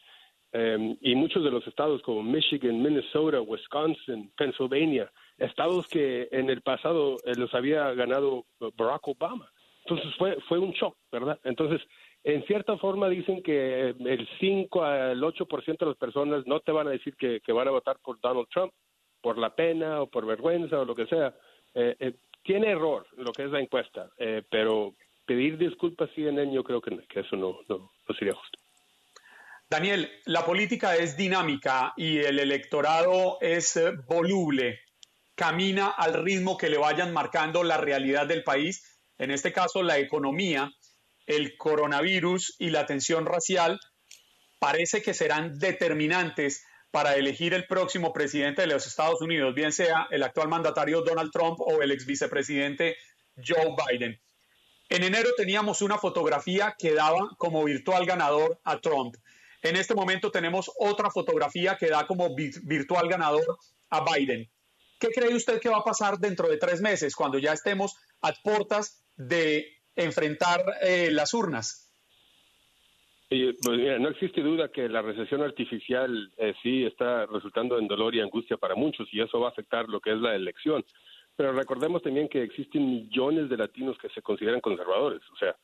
Y 1.02 1.16
muchos 1.16 1.42
de 1.42 1.52
los 1.52 1.66
estados 1.66 2.02
como 2.02 2.22
Michigan, 2.22 2.82
Minnesota, 2.82 3.40
Wisconsin, 3.42 4.30
Pennsylvania, 4.38 5.10
estados 5.40 5.88
que 5.88 6.28
en 6.32 6.50
el 6.50 6.62
pasado 6.62 7.18
los 7.26 7.54
había 7.54 7.94
ganado 7.94 8.46
Barack 8.76 9.08
Obama. 9.08 9.52
Entonces 9.86 10.14
fue, 10.18 10.38
fue 10.48 10.60
un 10.60 10.72
shock, 10.72 10.96
¿verdad? 11.12 11.40
Entonces, 11.44 11.82
en 12.24 12.46
cierta 12.46 12.78
forma 12.78 13.08
dicen 13.10 13.42
que 13.42 13.90
el 13.90 14.28
5 14.40 14.84
al 14.84 15.22
8% 15.22 15.78
de 15.78 15.86
las 15.86 15.98
personas 15.98 16.46
no 16.46 16.60
te 16.60 16.72
van 16.72 16.88
a 16.88 16.92
decir 16.92 17.16
que, 17.16 17.42
van 17.52 17.68
a 17.68 17.72
votar 17.72 17.98
por 18.00 18.20
Donald 18.20 18.48
Trump 18.50 18.74
por 19.22 19.38
la 19.38 19.56
pena 19.56 20.02
o 20.02 20.08
por 20.08 20.26
vergüenza 20.26 20.80
o 20.80 20.86
lo 20.86 20.96
que 20.96 21.08
sea. 21.08 21.34
Eh, 21.74 21.96
eh, 22.00 22.14
tiene 22.44 22.72
error 22.72 23.06
lo 23.18 23.32
que 23.32 23.44
es 23.44 23.52
la 23.52 23.60
encuesta, 23.60 24.10
eh, 24.18 24.44
pero 24.50 24.96
pedir 25.26 25.58
disculpas 25.58 26.10
CNN 26.16 26.54
yo 26.54 26.64
creo 26.64 26.82
que, 26.82 26.98
que 27.08 27.22
eso 27.22 27.36
no, 27.36 27.60
no, 27.68 27.92
no 28.08 28.16
sería 28.16 28.34
justo. 28.34 28.60
Daniel, 29.70 30.10
la 30.26 30.44
política 30.46 30.96
es 30.96 31.16
dinámica 31.16 31.94
y 31.96 32.18
el 32.18 32.40
electorado 32.40 33.38
es 33.40 33.80
voluble, 34.08 34.80
camina 35.40 35.88
al 35.88 36.16
ritmo 36.16 36.58
que 36.58 36.68
le 36.68 36.78
vayan 36.78 37.14
marcando 37.14 37.64
la 37.64 37.78
realidad 37.78 38.28
del 38.28 38.44
país, 38.44 39.00
en 39.18 39.32
este 39.32 39.54
caso 39.54 39.84
la 39.84 39.98
economía, 39.98 40.70
el 41.28 41.56
coronavirus 41.56 42.58
y 42.60 42.72
la 42.72 42.86
tensión 42.86 43.26
racial 43.26 43.80
parece 44.60 45.02
que 45.02 45.14
serán 45.14 45.58
determinantes 45.58 46.66
para 46.92 47.16
elegir 47.16 47.54
el 47.54 47.68
próximo 47.68 48.12
presidente 48.12 48.64
de 48.64 48.68
los 48.68 48.86
Estados 48.86 49.22
Unidos, 49.22 49.56
bien 49.56 49.72
sea 49.72 50.08
el 50.12 50.24
actual 50.24 50.50
mandatario 50.50 51.04
Donald 51.04 51.32
Trump 51.32 51.62
o 51.62 51.82
el 51.82 51.92
ex 51.92 52.06
vicepresidente 52.06 52.98
Joe 53.38 53.78
Biden. 53.88 54.20
En 54.90 55.04
enero 55.04 55.30
teníamos 55.38 55.82
una 55.82 55.98
fotografía 55.98 56.76
que 56.78 56.94
daba 56.94 57.30
como 57.38 57.64
virtual 57.64 58.06
ganador 58.06 58.60
a 58.66 58.78
Trump. 58.82 59.16
En 59.62 59.78
este 59.78 59.96
momento 59.96 60.32
tenemos 60.32 60.70
otra 60.78 61.10
fotografía 61.10 61.78
que 61.78 61.88
da 61.88 62.06
como 62.06 62.36
virtual 62.36 63.08
ganador 63.08 63.58
a 63.90 64.04
Biden. 64.04 64.50
¿Qué 65.00 65.10
cree 65.10 65.36
usted 65.36 65.60
que 65.62 65.70
va 65.70 65.78
a 65.78 65.84
pasar 65.84 66.18
dentro 66.18 66.47
de 66.47 66.58
tres 66.58 66.82
meses, 66.82 67.16
cuando 67.16 67.39
ya 67.39 67.54
estemos 67.54 67.95
a 68.22 68.34
puertas 68.43 69.04
de 69.16 69.78
enfrentar 69.95 70.62
eh, 70.82 71.10
las 71.12 71.34
urnas? 71.34 71.89
Pues, 73.30 74.00
no 74.00 74.10
existe 74.10 74.41
duda 74.41 74.70
que 74.70 74.89
la 74.89 75.04
recesión 75.04 75.43
artificial 75.43 76.32
eh, 76.38 76.54
sí 76.64 76.84
está 76.84 77.28
resultando 77.28 77.78
en 77.78 77.88
dolor 77.88 78.16
y 78.16 78.22
angustia 78.22 78.58
para 78.58 78.74
muchos 78.74 79.08
y 79.12 79.22
eso 79.22 79.39
va 79.39 79.50
a 79.50 79.52
afectar 79.52 79.88
lo 79.88 80.00
que 80.02 80.12
es 80.12 80.18
la 80.18 80.36
elección. 80.36 80.84
Pero 81.36 81.54
recordemos 81.54 82.02
también 82.02 82.28
que 82.28 82.41
existen 82.41 82.89
millones 82.89 83.47
de 83.50 83.58
latinos 83.58 83.97
que 84.00 84.10
se 84.10 84.22
consideran 84.22 84.60
conservadores. 84.62 85.22
O 85.32 85.38
sea, 85.38 85.56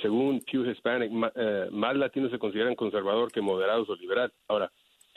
según 0.00 0.40
Pew 0.40 0.64
Hispanic, 0.64 1.10
eh, 1.34 1.68
más 1.72 1.96
latinos 1.96 2.30
se 2.30 2.38
consideran 2.38 2.76
conservador 2.76 3.32
que 3.32 3.40
moderados 3.40 3.88
o 3.88 3.96
liberal. 3.96 4.32
Ahora, 4.48 4.70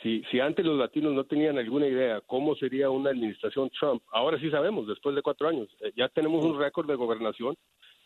si, 0.04 0.22
si 0.30 0.40
antes 0.40 0.66
los 0.66 0.78
latinos 0.78 1.14
no 1.14 1.24
tenían 1.24 1.58
alguna 1.58 1.88
idea 1.88 2.22
cómo 2.22 2.56
sería 2.56 2.90
una 2.90 3.10
administración 3.12 3.72
Trump, 3.72 4.04
ahora 4.12 4.38
sí 4.40 4.52
sabemos, 4.52 4.86
después 4.86 5.16
de 5.16 5.22
cuatro 5.22 5.48
años. 5.48 5.70
ya 5.96 6.10
tenemos 6.10 6.46
un 6.46 6.60
récord 6.60 6.88
de 6.88 6.96
gobernación 6.96 7.56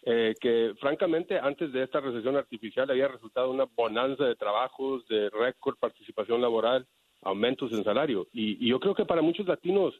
eh, 0.09 0.35
que 0.39 0.73
francamente 0.79 1.37
antes 1.37 1.73
de 1.73 1.83
esta 1.83 1.99
recesión 1.99 2.37
artificial 2.37 2.89
había 2.89 3.09
resultado 3.09 3.51
una 3.51 3.65
bonanza 3.65 4.23
de 4.23 4.35
trabajos, 4.35 5.05
de 5.09 5.29
récord 5.29 5.75
participación 5.77 6.41
laboral, 6.41 6.85
aumentos 7.23 7.73
en 7.73 7.83
salario. 7.83 8.27
Y, 8.31 8.65
yo 8.65 8.79
creo 8.79 8.95
que 8.95 9.03
para 9.03 9.21
muchos 9.21 9.47
latinos 9.47 9.93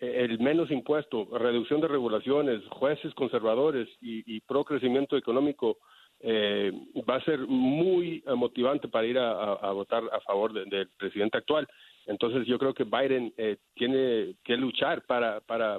eh, 0.00 0.26
el 0.28 0.38
menos 0.40 0.70
impuesto, 0.70 1.26
reducción 1.38 1.80
de 1.80 1.88
regulaciones, 1.88 2.60
jueces 2.68 3.14
conservadores 3.14 3.88
y, 4.02 4.40
pro 4.40 4.62
crecimiento 4.64 5.16
económico 5.16 5.78
eh, 6.20 6.72
va 7.08 7.16
a 7.16 7.24
ser 7.24 7.40
muy 7.40 8.22
motivante 8.36 8.88
para 8.88 9.06
ir 9.06 9.18
a, 9.18 9.70
votar 9.72 10.02
a 10.12 10.20
favor 10.20 10.52
del 10.52 10.88
presidente 10.98 11.38
actual. 11.38 11.66
Entonces 12.06 12.46
yo 12.46 12.58
creo 12.58 12.72
que 12.74 12.84
Biden 12.84 13.34
tiene 13.74 14.36
que 14.44 14.56
luchar 14.56 15.04
para, 15.06 15.40
para 15.40 15.78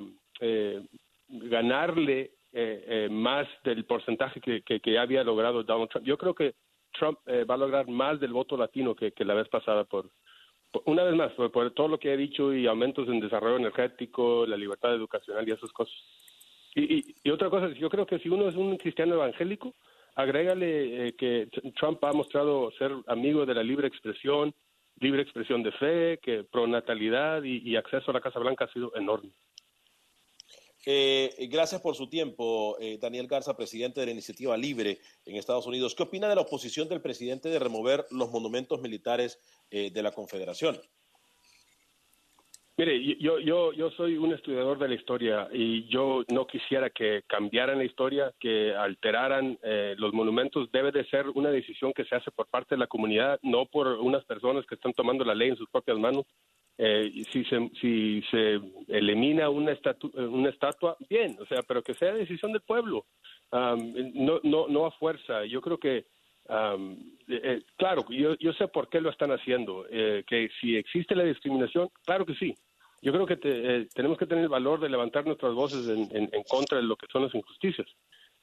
ganarle 1.30 2.32
eh, 2.54 2.84
eh, 2.88 3.10
más 3.10 3.48
del 3.64 3.86
porcentaje 3.86 4.40
que, 4.40 4.62
que, 4.64 4.98
había 4.98 5.24
logrado 5.24 5.64
Donald 5.64 5.90
Trump. 5.90 6.08
Yo 6.08 6.18
creo 6.18 6.34
que 6.34 6.56
Trump 6.98 7.20
eh, 7.28 7.44
va 7.44 7.56
a 7.56 7.58
lograr 7.60 7.88
más 7.88 8.20
del 8.20 8.32
voto 8.32 8.56
latino 8.56 8.96
que, 8.96 9.14
la 9.20 9.34
vez 9.34 9.50
pasada 9.50 9.84
por, 9.84 10.10
una 10.86 11.04
vez 11.04 11.16
más, 11.16 11.32
por, 11.34 11.72
todo 11.72 11.90
lo 11.90 12.00
que 12.00 12.14
he 12.14 12.18
dicho 12.18 12.54
y 12.54 12.66
aumentos 12.66 13.08
en 13.10 13.20
desarrollo 13.20 13.58
energético, 13.58 14.46
la 14.46 14.58
libertad 14.58 14.96
educacional 14.96 15.48
y 15.48 15.52
esas 15.52 15.72
cosas. 15.72 15.96
Y, 16.74 17.14
y, 17.24 17.30
otra 17.32 17.50
cosa, 17.50 17.70
yo 17.74 17.90
creo 17.90 18.06
que 18.06 18.18
si 18.20 18.30
uno 18.30 18.48
es 18.48 18.56
un 18.56 18.78
cristiano 18.78 19.16
evangélico, 19.16 19.74
agrégale 20.18 21.14
que 21.18 21.48
Trump 21.80 22.04
ha 22.04 22.12
mostrado 22.12 22.72
ser 22.72 22.92
amigo 23.08 23.46
de 23.46 23.54
la 23.54 23.64
libre 23.64 23.88
expresión, 23.88 24.54
libre 25.00 25.22
expresión 25.22 25.64
de 25.64 25.72
fe, 25.72 26.20
que 26.22 26.44
pronatalidad 26.44 27.44
y, 27.44 27.58
y 27.70 27.76
acceso 27.76 28.12
a 28.12 28.14
la 28.16 28.22
Casa 28.22 28.40
Blanca 28.40 28.66
ha 28.66 28.74
sido 28.74 28.96
enorme. 28.96 29.32
Eh, 30.90 31.50
gracias 31.52 31.82
por 31.82 31.96
su 31.96 32.08
tiempo, 32.08 32.78
eh, 32.80 32.98
Daniel 32.98 33.28
Garza, 33.28 33.58
presidente 33.58 34.00
de 34.00 34.06
la 34.06 34.14
Iniciativa 34.14 34.56
Libre 34.56 35.00
en 35.26 35.36
Estados 35.36 35.68
Unidos. 35.68 35.94
¿Qué 35.94 36.04
opina 36.04 36.30
de 36.30 36.36
la 36.36 36.44
oposición 36.44 36.88
del 36.88 37.02
presidente 37.02 37.50
de 37.50 37.60
remover 37.60 38.06
los 38.10 38.32
monumentos 38.32 38.80
militares 38.80 39.38
eh, 39.70 39.92
de 39.92 40.02
la 40.02 40.14
Confederación? 40.14 40.80
Mire, 42.78 43.18
yo, 43.20 43.40
yo, 43.40 43.74
yo 43.74 43.90
soy 43.92 44.18
un 44.18 44.34
estudiador 44.34 44.78
de 44.78 44.88
la 44.88 44.94
historia 44.94 45.48
y 45.52 45.88
yo 45.88 46.24
no 46.32 46.46
quisiera 46.46 46.92
que 46.92 47.24
cambiaran 47.26 47.80
la 47.80 47.86
historia, 47.86 48.32
que 48.40 48.76
alteraran 48.76 49.58
los 49.98 50.14
monumentos. 50.14 50.72
Debe 50.72 50.92
de 50.92 51.04
ser 51.06 51.28
una 51.30 51.50
decisión 51.50 51.92
que 51.92 52.06
se 52.06 52.16
hace 52.16 52.30
por 52.30 52.46
parte 52.48 52.76
de 52.76 52.80
la 52.80 52.86
comunidad, 52.86 53.40
no 53.42 53.66
por 53.66 53.88
unas 53.88 54.24
personas 54.26 54.64
que 54.68 54.76
están 54.76 54.94
tomando 54.94 55.26
la 55.26 55.34
ley 55.34 55.50
en 55.50 55.56
sus 55.58 55.68
propias 55.70 55.98
manos. 55.98 56.26
Eh, 56.80 57.24
si, 57.32 57.44
se, 57.46 57.72
si 57.82 58.22
se 58.30 58.60
elimina 58.88 59.50
una, 59.50 59.76
una 60.16 60.50
estatua, 60.50 60.96
bien, 61.10 61.36
o 61.40 61.46
sea, 61.48 61.64
pero 61.68 61.82
que 61.82 61.96
sea 61.96 62.14
decisión 62.14 62.52
del 62.52 62.62
pueblo, 62.62 63.06
no, 63.52 64.40
no, 64.44 64.68
no 64.68 64.86
a 64.86 64.92
fuerza. 64.92 65.46
Yo 65.46 65.60
creo 65.62 65.80
que, 65.80 65.98
eh, 65.98 66.98
eh, 67.28 67.62
claro, 67.78 68.06
yo, 68.10 68.36
yo 68.36 68.54
sé 68.54 68.68
por 68.68 68.90
qué 68.90 69.02
lo 69.02 69.10
están 69.10 69.32
haciendo, 69.32 69.88
eh, 69.90 70.24
que 70.28 70.50
si 70.62 70.76
existe 70.76 71.16
la 71.16 71.24
discriminación, 71.24 71.90
claro 72.06 72.26
que 72.26 72.36
sí. 72.36 72.54
Yo 73.02 73.12
creo 73.14 73.26
que 73.26 73.38
tenemos 73.94 74.18
que 74.18 74.26
tener 74.26 74.44
el 74.44 74.50
valor 74.50 74.80
de 74.80 74.90
levantar 74.90 75.26
nuestras 75.26 75.54
voces 75.54 75.88
en, 75.88 76.30
en, 76.34 76.44
contra 76.50 76.78
de 76.78 76.84
lo 76.84 76.96
que 76.96 77.06
son 77.12 77.24
las 77.24 77.36
injusticias. 77.36 77.88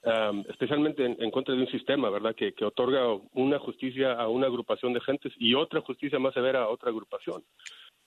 um, 0.04 0.44
especialmente 0.48 1.04
en, 1.04 1.30
contra 1.30 1.54
de 1.54 1.62
un 1.62 1.68
sistema, 1.68 2.10
¿verdad?, 2.10 2.34
que, 2.34 2.52
otorga 2.64 3.06
una 3.32 3.58
justicia 3.58 4.12
a 4.12 4.28
una 4.28 4.46
agrupación 4.46 4.92
de 4.92 5.00
gentes 5.00 5.32
y 5.38 5.54
otra 5.54 5.80
justicia 5.80 6.18
más 6.18 6.34
severa 6.34 6.62
a 6.62 6.68
otra 6.68 6.90
agrupación. 6.90 7.42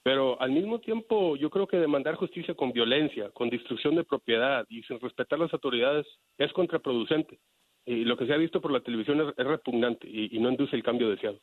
Pero 0.04 0.40
al 0.40 0.52
mismo 0.52 0.80
tiempo, 0.80 1.36
yo 1.36 1.50
creo 1.50 1.68
que 1.68 1.78
demandar 1.78 2.16
justicia 2.16 2.54
con 2.54 2.72
violencia, 2.72 3.30
con 3.32 3.50
destrucción 3.50 3.96
de 3.96 4.06
propiedad 4.06 4.66
y 4.70 4.84
sin 4.84 5.00
respetar 5.00 5.40
las 5.40 5.52
autoridades 5.54 6.06
es 6.38 6.54
contraproducente. 6.54 7.40
Y 7.86 8.06
lo 8.06 8.16
que 8.16 8.26
se 8.26 8.34
ha 8.34 8.38
visto 8.38 8.62
por 8.62 8.72
la 8.72 8.82
televisión 8.82 9.20
es, 9.22 9.46
repugnante 9.46 10.08
y 10.08 10.38
no 10.40 10.50
induce 10.50 10.76
el 10.76 10.84
cambio 10.84 11.10
deseado. 11.10 11.40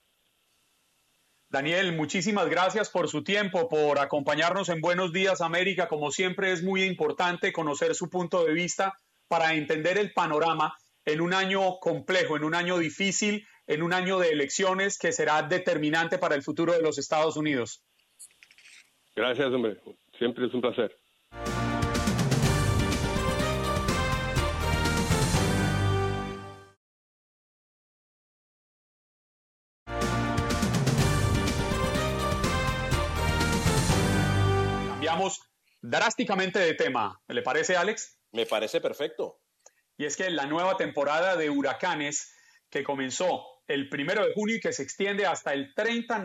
Daniel, 1.55 1.93
muchísimas 1.93 2.49
gracias 2.49 2.91
por 2.91 3.07
su 3.09 3.23
tiempo, 3.23 3.69
por 3.69 4.01
acompañarnos 4.01 4.69
en 4.71 4.81
Buenos 4.81 5.13
Días 5.13 5.41
América. 5.41 5.87
Como 5.87 6.11
siempre 6.11 6.51
es 6.51 6.65
muy 6.65 6.83
importante 6.83 7.53
conocer 7.53 7.95
su 7.95 8.11
punto 8.11 8.45
de 8.45 8.53
vista 8.53 8.99
para 9.29 9.55
entender 9.55 9.97
el 9.97 10.13
panorama 10.13 10.77
en 11.05 11.21
un 11.21 11.33
año 11.33 11.79
complejo, 11.79 12.37
en 12.37 12.43
un 12.43 12.57
año 12.57 12.77
difícil, 12.79 13.47
en 13.69 13.85
un 13.85 13.93
año 13.93 14.19
de 14.19 14.31
elecciones 14.31 14.99
que 14.99 15.13
será 15.13 15.43
determinante 15.43 16.19
para 16.19 16.35
el 16.35 16.43
futuro 16.43 16.73
de 16.73 16.83
los 16.83 16.99
Estados 16.99 17.37
Unidos. 17.37 17.85
Gracias, 19.15 19.47
hombre. 19.53 19.81
Siempre 20.19 20.47
es 20.47 20.55
un 20.55 20.61
placer. 20.61 20.99
Drásticamente 35.85 36.59
de 36.61 36.73
tema. 36.73 37.21
¿Le 37.29 37.43
parece, 37.43 37.77
Alex? 37.77 38.19
Me 38.33 38.47
parece 38.47 38.81
perfecto. 38.81 39.41
Y 39.99 40.07
es 40.07 40.17
que 40.17 40.31
la 40.31 40.47
nueva 40.47 40.79
temporada 40.79 41.37
de 41.37 41.51
huracanes 41.51 42.33
que 42.71 42.83
comenzó 42.83 43.45
el 43.69 43.91
primero 43.91 44.27
de 44.27 44.33
junio 44.33 44.57
y 44.57 44.61
que 44.61 44.73
se 44.73 44.83
extiende 44.83 45.27
hasta 45.27 45.53
el 45.53 45.75
30, 45.75 46.23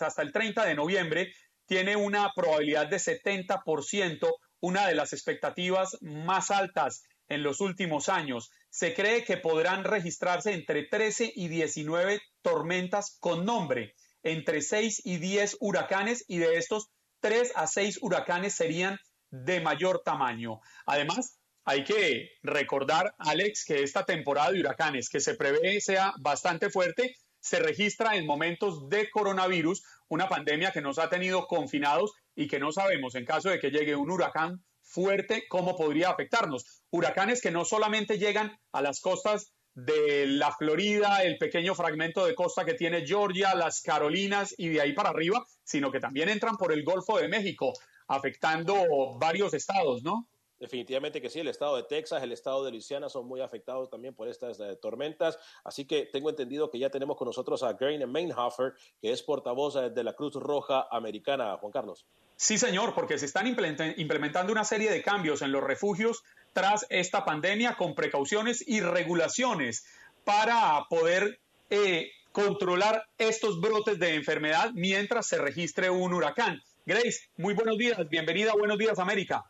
hasta 0.00 0.22
el 0.22 0.32
30 0.32 0.66
de 0.66 0.74
noviembre 0.74 1.32
tiene 1.64 1.96
una 1.96 2.30
probabilidad 2.36 2.88
de 2.88 2.98
70%, 2.98 4.28
una 4.60 4.86
de 4.86 4.94
las 4.94 5.14
expectativas 5.14 5.96
más 6.02 6.50
altas 6.50 7.02
en 7.28 7.42
los 7.42 7.60
últimos 7.62 8.10
años. 8.10 8.50
Se 8.68 8.92
cree 8.92 9.24
que 9.24 9.38
podrán 9.38 9.84
registrarse 9.84 10.52
entre 10.52 10.84
13 10.84 11.32
y 11.34 11.48
19 11.48 12.20
tormentas 12.42 13.16
con 13.18 13.46
nombre, 13.46 13.94
entre 14.22 14.60
6 14.60 15.00
y 15.06 15.16
10 15.16 15.56
huracanes 15.60 16.24
y 16.28 16.36
de 16.36 16.56
estos 16.56 16.90
tres 17.20 17.52
a 17.54 17.66
seis 17.66 17.98
huracanes 18.02 18.54
serían 18.54 18.98
de 19.30 19.60
mayor 19.60 20.02
tamaño. 20.04 20.60
Además, 20.86 21.38
hay 21.64 21.84
que 21.84 22.30
recordar, 22.42 23.14
Alex, 23.18 23.64
que 23.64 23.82
esta 23.82 24.04
temporada 24.04 24.50
de 24.52 24.60
huracanes 24.60 25.08
que 25.08 25.20
se 25.20 25.34
prevé 25.34 25.80
sea 25.80 26.14
bastante 26.20 26.70
fuerte, 26.70 27.14
se 27.38 27.60
registra 27.60 28.16
en 28.16 28.26
momentos 28.26 28.88
de 28.88 29.10
coronavirus, 29.10 29.82
una 30.08 30.28
pandemia 30.28 30.72
que 30.72 30.80
nos 30.80 30.98
ha 30.98 31.08
tenido 31.08 31.46
confinados 31.46 32.12
y 32.34 32.48
que 32.48 32.58
no 32.58 32.72
sabemos 32.72 33.14
en 33.14 33.24
caso 33.24 33.50
de 33.50 33.58
que 33.58 33.70
llegue 33.70 33.96
un 33.96 34.10
huracán 34.10 34.64
fuerte 34.82 35.44
cómo 35.48 35.76
podría 35.76 36.10
afectarnos. 36.10 36.82
Huracanes 36.90 37.40
que 37.40 37.50
no 37.50 37.64
solamente 37.64 38.18
llegan 38.18 38.58
a 38.72 38.82
las 38.82 39.00
costas 39.00 39.52
de 39.74 40.26
la 40.26 40.52
Florida, 40.52 41.22
el 41.22 41.38
pequeño 41.38 41.74
fragmento 41.74 42.24
de 42.26 42.34
costa 42.34 42.64
que 42.64 42.74
tiene 42.74 43.06
Georgia, 43.06 43.54
las 43.54 43.80
Carolinas 43.82 44.54
y 44.58 44.68
de 44.68 44.80
ahí 44.80 44.92
para 44.92 45.10
arriba, 45.10 45.46
sino 45.62 45.90
que 45.90 46.00
también 46.00 46.28
entran 46.28 46.56
por 46.56 46.72
el 46.72 46.84
Golfo 46.84 47.18
de 47.18 47.28
México, 47.28 47.72
afectando 48.08 48.74
varios 49.18 49.54
estados, 49.54 50.02
¿no? 50.02 50.28
Definitivamente 50.60 51.22
que 51.22 51.30
sí, 51.30 51.40
el 51.40 51.48
estado 51.48 51.76
de 51.76 51.84
Texas, 51.84 52.22
el 52.22 52.32
estado 52.32 52.62
de 52.62 52.70
Luisiana 52.70 53.08
son 53.08 53.26
muy 53.26 53.40
afectados 53.40 53.88
también 53.88 54.14
por 54.14 54.28
estas 54.28 54.60
eh, 54.60 54.76
tormentas. 54.76 55.38
Así 55.64 55.86
que 55.86 56.04
tengo 56.04 56.28
entendido 56.28 56.70
que 56.70 56.78
ya 56.78 56.90
tenemos 56.90 57.16
con 57.16 57.24
nosotros 57.24 57.62
a 57.62 57.72
Grain 57.72 58.06
Mainhofer, 58.06 58.74
que 59.00 59.10
es 59.10 59.22
portavoz 59.22 59.76
eh, 59.76 59.88
de 59.88 60.04
la 60.04 60.12
Cruz 60.12 60.34
Roja 60.34 60.86
Americana. 60.90 61.56
Juan 61.56 61.72
Carlos. 61.72 62.06
Sí, 62.36 62.58
señor, 62.58 62.94
porque 62.94 63.18
se 63.18 63.24
están 63.24 63.46
implementando 63.46 64.52
una 64.52 64.64
serie 64.64 64.90
de 64.90 65.02
cambios 65.02 65.40
en 65.40 65.52
los 65.52 65.62
refugios 65.62 66.22
tras 66.52 66.86
esta 66.90 67.24
pandemia 67.24 67.76
con 67.76 67.94
precauciones 67.94 68.66
y 68.66 68.80
regulaciones 68.80 69.86
para 70.24 70.84
poder 70.88 71.38
eh, 71.70 72.10
controlar 72.32 73.04
estos 73.18 73.60
brotes 73.60 73.98
de 73.98 74.14
enfermedad 74.14 74.70
mientras 74.74 75.26
se 75.26 75.38
registre 75.38 75.90
un 75.90 76.12
huracán. 76.12 76.60
Grace, 76.86 77.28
muy 77.36 77.54
buenos 77.54 77.78
días, 77.78 78.08
bienvenida 78.08 78.52
Buenos 78.52 78.78
Días 78.78 78.98
América. 78.98 79.44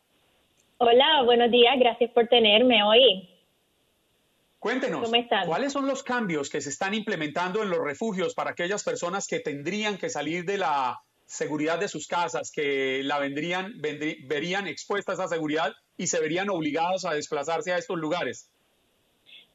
Hola, 0.79 1.23
buenos 1.25 1.51
días, 1.51 1.75
gracias 1.79 2.11
por 2.13 2.27
tenerme 2.29 2.83
hoy. 2.83 3.29
Cuéntenos, 4.59 5.11
¿cuáles 5.47 5.73
son 5.73 5.87
los 5.87 6.03
cambios 6.03 6.51
que 6.51 6.61
se 6.61 6.69
están 6.69 6.93
implementando 6.93 7.63
en 7.63 7.71
los 7.71 7.83
refugios 7.83 8.35
para 8.35 8.51
aquellas 8.51 8.85
personas 8.85 9.27
que 9.27 9.41
tendrían 9.41 9.97
que 9.97 10.11
salir 10.11 10.45
de 10.45 10.59
la 10.59 11.01
seguridad 11.25 11.79
de 11.79 11.89
sus 11.89 12.07
casas, 12.07 12.51
que 12.51 13.03
la 13.05 13.19
vendrían, 13.19 13.81
verían 13.81 14.67
expuesta 14.67 15.13
a 15.13 15.15
esa 15.15 15.29
seguridad 15.29 15.73
y 16.01 16.07
se 16.07 16.19
verían 16.19 16.49
obligados 16.49 17.05
a 17.05 17.13
desplazarse 17.13 17.75
a 17.75 17.77
estos 17.77 17.99
lugares? 17.99 18.51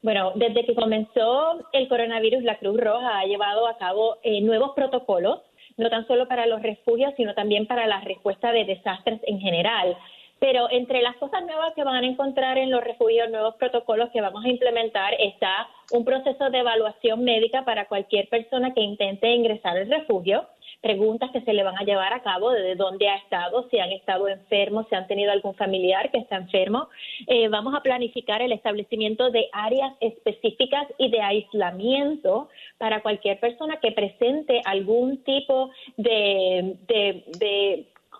Bueno, 0.00 0.30
desde 0.36 0.64
que 0.64 0.76
comenzó 0.76 1.58
el 1.72 1.88
coronavirus, 1.88 2.44
la 2.44 2.56
Cruz 2.58 2.78
Roja 2.80 3.18
ha 3.18 3.24
llevado 3.24 3.66
a 3.66 3.76
cabo 3.78 4.18
eh, 4.22 4.40
nuevos 4.42 4.70
protocolos, 4.76 5.40
no 5.76 5.90
tan 5.90 6.06
solo 6.06 6.28
para 6.28 6.46
los 6.46 6.62
refugios, 6.62 7.12
sino 7.16 7.34
también 7.34 7.66
para 7.66 7.88
la 7.88 8.00
respuesta 8.02 8.52
de 8.52 8.64
desastres 8.64 9.20
en 9.24 9.40
general. 9.40 9.96
Pero 10.38 10.70
entre 10.70 11.02
las 11.02 11.16
cosas 11.16 11.42
nuevas 11.42 11.74
que 11.74 11.82
van 11.82 12.04
a 12.04 12.06
encontrar 12.06 12.58
en 12.58 12.70
los 12.70 12.84
refugios, 12.84 13.28
nuevos 13.28 13.56
protocolos 13.56 14.10
que 14.12 14.20
vamos 14.20 14.44
a 14.44 14.48
implementar, 14.48 15.14
está 15.18 15.66
un 15.90 16.04
proceso 16.04 16.48
de 16.50 16.58
evaluación 16.58 17.24
médica 17.24 17.64
para 17.64 17.88
cualquier 17.88 18.28
persona 18.28 18.72
que 18.72 18.82
intente 18.82 19.34
ingresar 19.34 19.76
al 19.76 19.90
refugio 19.90 20.46
preguntas 20.80 21.30
que 21.32 21.40
se 21.40 21.52
le 21.52 21.62
van 21.62 21.76
a 21.76 21.84
llevar 21.84 22.12
a 22.12 22.22
cabo 22.22 22.50
de 22.50 22.74
dónde 22.74 23.08
ha 23.08 23.16
estado, 23.16 23.68
si 23.70 23.78
han 23.78 23.92
estado 23.92 24.28
enfermos, 24.28 24.86
si 24.88 24.94
han 24.94 25.06
tenido 25.06 25.32
algún 25.32 25.54
familiar 25.54 26.10
que 26.10 26.18
está 26.18 26.36
enfermo. 26.36 26.88
Eh, 27.26 27.48
vamos 27.48 27.74
a 27.74 27.80
planificar 27.80 28.42
el 28.42 28.52
establecimiento 28.52 29.30
de 29.30 29.48
áreas 29.52 29.92
específicas 30.00 30.86
y 30.98 31.10
de 31.10 31.20
aislamiento 31.20 32.48
para 32.78 33.02
cualquier 33.02 33.40
persona 33.40 33.78
que 33.80 33.92
presente 33.92 34.60
algún 34.64 35.22
tipo 35.24 35.70
de, 35.96 36.76
de, 36.86 37.24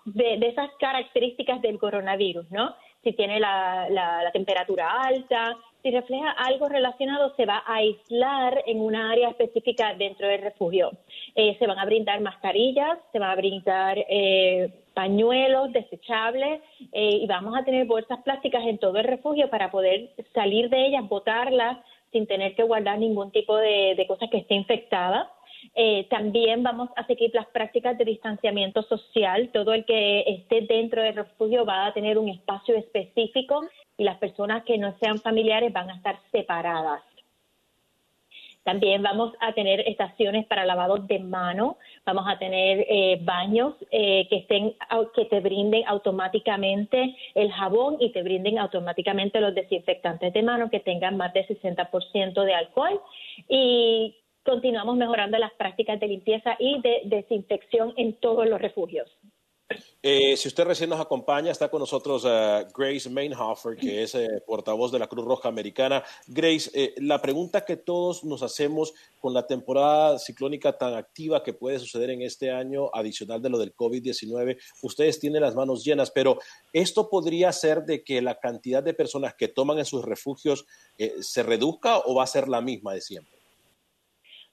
de, 0.07 0.37
de 0.39 0.47
esas 0.49 0.71
características 0.79 1.61
del 1.63 1.79
coronavirus, 1.79 2.51
¿no? 2.51 2.75
Si 3.03 3.13
tiene 3.13 3.39
la, 3.39 3.89
la 3.89 4.33
temperatura 4.33 5.03
alta, 5.03 5.57
si 5.87 5.93
refleja 5.93 6.33
algo 6.33 6.69
relacionado, 6.69 7.33
se 7.37 7.47
va 7.47 7.63
a 7.65 7.77
aislar 7.77 8.61
en 8.67 8.81
una 8.81 9.13
área 9.13 9.29
específica 9.29 9.95
dentro 9.95 10.27
del 10.27 10.43
refugio. 10.43 10.91
Eh, 11.37 11.55
se 11.61 11.67
van 11.69 11.79
a 11.79 11.85
brindar 11.85 12.21
mascarillas, 12.23 12.99
se 13.13 13.21
van 13.21 13.31
a 13.31 13.37
brindar 13.37 13.97
eh, 13.97 14.69
pañuelos 14.95 15.73
desechables 15.73 16.61
eh, 16.91 17.21
y 17.23 17.27
vamos 17.29 17.57
a 17.57 17.63
tener 17.63 17.87
bolsas 17.87 18.21
plásticas 18.25 18.67
en 18.67 18.79
todo 18.79 18.99
el 18.99 19.05
refugio 19.05 19.49
para 19.49 19.71
poder 19.71 20.11
salir 20.35 20.71
de 20.71 20.87
ellas, 20.87 21.09
botarlas 21.09 21.79
sin 22.11 22.27
tener 22.27 22.57
que 22.57 22.65
guardar 22.65 22.99
ningún 22.99 23.31
tipo 23.31 23.57
de, 23.57 23.95
de 23.97 24.07
cosa 24.09 24.27
que 24.27 24.39
esté 24.39 24.57
infectada. 24.57 25.31
Eh, 25.75 26.07
también 26.11 26.63
vamos 26.63 26.89
a 26.97 27.07
seguir 27.07 27.31
las 27.35 27.47
prácticas 27.47 27.97
de 27.99 28.05
distanciamiento 28.05 28.83
social. 28.83 29.51
Todo 29.53 29.73
el 29.73 29.85
que 29.85 30.21
esté 30.27 30.63
dentro 30.63 31.03
del 31.03 31.15
refugio 31.15 31.65
va 31.65 31.87
a 31.87 31.95
tener 31.95 32.19
un 32.19 32.29
espacio 32.29 32.77
específico 32.77 33.63
y 33.99 34.05
las 34.05 34.19
personas 34.19 34.65
que 34.65 34.79
no 34.79 34.97
sean 34.99 35.19
familiares 35.21 35.73
van 35.73 35.91
a 35.91 35.97
estar 35.97 36.19
separadas. 36.31 37.03
También 38.67 39.01
vamos 39.01 39.33
a 39.39 39.53
tener 39.53 39.89
estaciones 39.89 40.45
para 40.47 40.67
lavado 40.67 40.97
de 40.97 41.21
mano, 41.21 41.79
vamos 42.05 42.25
a 42.27 42.37
tener 42.37 42.85
eh, 42.89 43.17
baños 43.23 43.75
eh, 43.93 44.27
que 44.29 44.39
estén 44.39 44.75
que 45.15 45.25
te 45.27 45.39
brinden 45.39 45.85
automáticamente 45.87 47.15
el 47.37 47.53
jabón 47.53 47.97
y 48.01 48.11
te 48.11 48.25
brinden 48.25 48.59
automáticamente 48.59 49.41
los 49.41 49.55
desinfectantes 49.55 50.33
de 50.33 50.43
mano 50.43 50.69
que 50.69 50.81
tengan 50.81 51.17
más 51.17 51.33
de 51.33 51.47
60% 51.47 52.43
de 52.43 52.55
alcohol 52.55 53.01
y 53.49 54.17
continuamos 54.45 54.97
mejorando 54.97 55.39
las 55.39 55.53
prácticas 55.53 56.01
de 56.01 56.09
limpieza 56.09 56.57
y 56.59 56.81
de 56.81 57.03
desinfección 57.05 57.95
en 57.97 58.15
todos 58.15 58.49
los 58.49 58.61
refugios. 58.61 59.09
Eh, 60.03 60.37
si 60.37 60.47
usted 60.47 60.65
recién 60.65 60.91
nos 60.91 61.01
acompaña, 61.01 61.51
está 61.51 61.69
con 61.69 61.81
nosotros 61.81 62.25
uh, 62.25 62.65
Grace 62.73 63.11
Mainhofer, 63.11 63.77
que 63.77 64.05
es 64.05 64.15
eh, 64.15 64.41
portavoz 64.47 64.93
de 64.93 65.01
la 65.01 65.09
Cruz 65.09 65.25
Roja 65.25 65.49
Americana. 65.49 66.05
Grace, 66.29 66.95
la 66.99 67.21
pregunta 67.21 67.65
que 67.65 67.77
todos 67.77 68.23
nos 68.23 68.43
hacemos 68.43 68.95
con 69.21 69.35
la 69.35 69.47
temporada 69.49 70.21
ciclónica 70.21 70.79
tan 70.79 70.95
activa 70.95 71.43
que 71.43 71.53
puede 71.53 71.81
suceder 71.81 72.11
en 72.11 72.23
este 72.23 72.53
año, 72.53 72.89
adicional 72.93 73.43
de 73.43 73.51
lo 73.51 73.59
del 73.59 73.75
COVID-19, 73.75 74.57
ustedes 74.83 75.19
tienen 75.19 75.43
las 75.43 75.57
manos 75.57 75.85
llenas, 75.85 76.13
pero 76.13 76.39
¿esto 76.73 77.11
podría 77.11 77.51
ser 77.51 77.83
de 77.83 78.05
que 78.05 78.23
la 78.23 78.39
cantidad 78.39 78.85
de 78.85 78.95
personas 78.95 79.35
que 79.35 79.49
toman 79.49 79.79
en 79.79 79.85
sus 79.85 80.05
refugios 80.05 80.67
se 81.21 81.43
reduzca 81.43 81.99
o 81.99 82.15
va 82.15 82.23
a 82.23 82.29
ser 82.29 82.49
la 82.49 82.61
misma 82.61 82.95
de 82.95 83.01
siempre? 83.01 83.37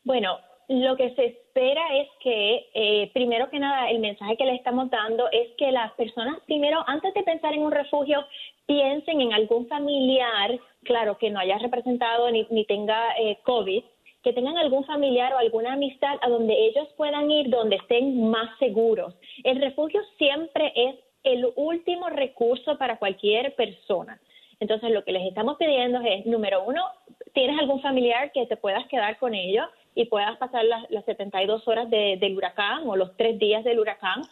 Bueno, 0.04 0.38
lo 0.70 0.96
que 0.96 1.14
se 1.16 1.26
espera 1.26 1.82
es 1.98 2.08
que, 2.22 2.70
eh, 2.74 3.12
primero 3.14 3.50
que 3.50 3.60
nada, 3.60 3.90
el 3.90 4.00
mensaje 4.00 4.38
que 4.38 4.46
le 4.46 4.56
estamos 4.56 4.90
dando 4.90 5.30
es 5.32 5.50
que 5.58 5.72
las 5.72 5.92
personas, 5.94 6.40
primero, 6.46 6.84
antes 6.88 7.14
de 7.14 7.24
pensar 7.24 7.54
en 7.54 7.62
un 7.64 7.72
refugio, 7.72 8.26
piensen 8.66 9.22
en 9.22 9.34
algún 9.34 9.68
familiar, 9.68 10.58
claro, 10.84 11.18
que 11.18 11.30
no 11.30 11.40
haya 11.40 11.58
representado 11.58 12.32
ni, 12.32 12.48
ni 12.50 12.66
tenga 12.66 13.14
eh, 13.20 13.40
COVID, 13.44 13.84
que 14.24 14.34
tengan 14.34 14.58
algún 14.58 14.86
familiar 14.86 15.34
o 15.34 15.38
alguna 15.38 15.74
amistad 15.74 16.18
a 16.22 16.30
donde 16.30 16.54
ellos 16.54 16.88
puedan 16.96 17.30
ir 17.30 17.50
donde 17.50 17.76
estén 17.76 18.30
más 18.30 18.58
seguros. 18.58 19.14
El 19.44 19.60
refugio 19.60 20.02
siempre 20.18 20.72
es 20.76 20.96
el 21.24 21.52
último 21.56 22.10
recurso 22.10 22.78
para 22.78 22.98
cualquier 22.98 23.54
persona. 23.56 24.20
Entonces, 24.62 24.92
lo 24.92 25.04
que 25.04 25.12
les 25.12 25.28
estamos 25.28 25.58
pidiendo 25.58 26.00
es, 26.02 26.26
número 26.26 26.64
uno, 26.64 26.86
¿tienes 27.34 27.60
algún 27.60 27.82
familiar 27.82 28.32
que 28.32 28.46
te 28.46 28.56
puedas 28.56 28.88
quedar 28.88 29.18
con 29.18 29.34
ellos 29.34 29.66
y 29.96 30.06
puedas 30.06 30.38
pasar 30.38 30.66
las, 30.66 30.90
las 30.90 31.06
72 31.06 31.68
horas 31.68 31.90
del 31.90 32.36
huracán 32.36 32.88
o 32.88 32.96
los 32.96 33.16
tres 33.18 33.40
días 33.40 33.64
del 33.64 33.80
huracán? 33.80 34.24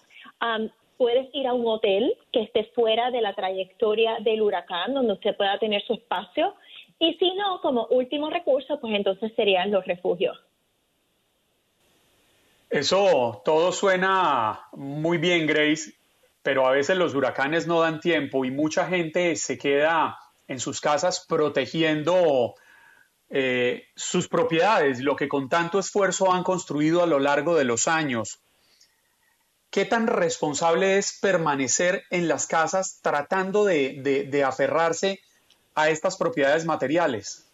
puedes 0.97 1.33
ir 1.33 1.47
a 1.47 1.53
un 1.53 1.65
hotel 1.65 2.13
que 2.31 2.43
esté 2.43 2.65
fuera 2.75 3.09
de 3.09 3.21
la 3.21 3.33
trayectoria 3.33 4.17
del 4.19 4.39
huracán, 4.43 4.93
donde 4.93 5.13
usted 5.13 5.35
pueda 5.35 5.57
tener 5.57 5.81
su 5.81 5.93
espacio. 5.93 6.53
Y 6.99 7.15
si 7.15 7.33
no, 7.33 7.59
como 7.61 7.87
último 7.87 8.29
recurso, 8.29 8.79
pues 8.79 8.93
entonces 8.93 9.31
serían 9.35 9.71
los 9.71 9.83
refugios. 9.83 10.37
Eso 12.69 13.41
todo 13.43 13.71
suena 13.71 14.67
muy 14.73 15.17
bien, 15.17 15.47
Grace, 15.47 15.93
pero 16.43 16.67
a 16.67 16.71
veces 16.71 16.95
los 16.95 17.15
huracanes 17.15 17.65
no 17.65 17.81
dan 17.81 17.99
tiempo 17.99 18.45
y 18.45 18.51
mucha 18.51 18.85
gente 18.85 19.35
se 19.35 19.57
queda 19.57 20.19
en 20.47 20.59
sus 20.59 20.79
casas 20.79 21.25
protegiendo 21.27 22.53
eh, 23.33 23.85
sus 23.95 24.27
propiedades, 24.27 24.99
lo 24.99 25.15
que 25.15 25.29
con 25.29 25.47
tanto 25.47 25.79
esfuerzo 25.79 26.33
han 26.33 26.43
construido 26.43 27.01
a 27.01 27.07
lo 27.07 27.17
largo 27.17 27.55
de 27.55 27.63
los 27.63 27.87
años. 27.87 28.41
¿Qué 29.69 29.85
tan 29.85 30.07
responsable 30.07 30.97
es 30.97 31.17
permanecer 31.21 32.03
en 32.11 32.27
las 32.27 32.45
casas 32.45 32.99
tratando 33.01 33.63
de, 33.63 34.43
aferrarse 34.45 35.21
a 35.75 35.89
estas 35.89 36.17
propiedades 36.17 36.65
materiales? 36.65 37.49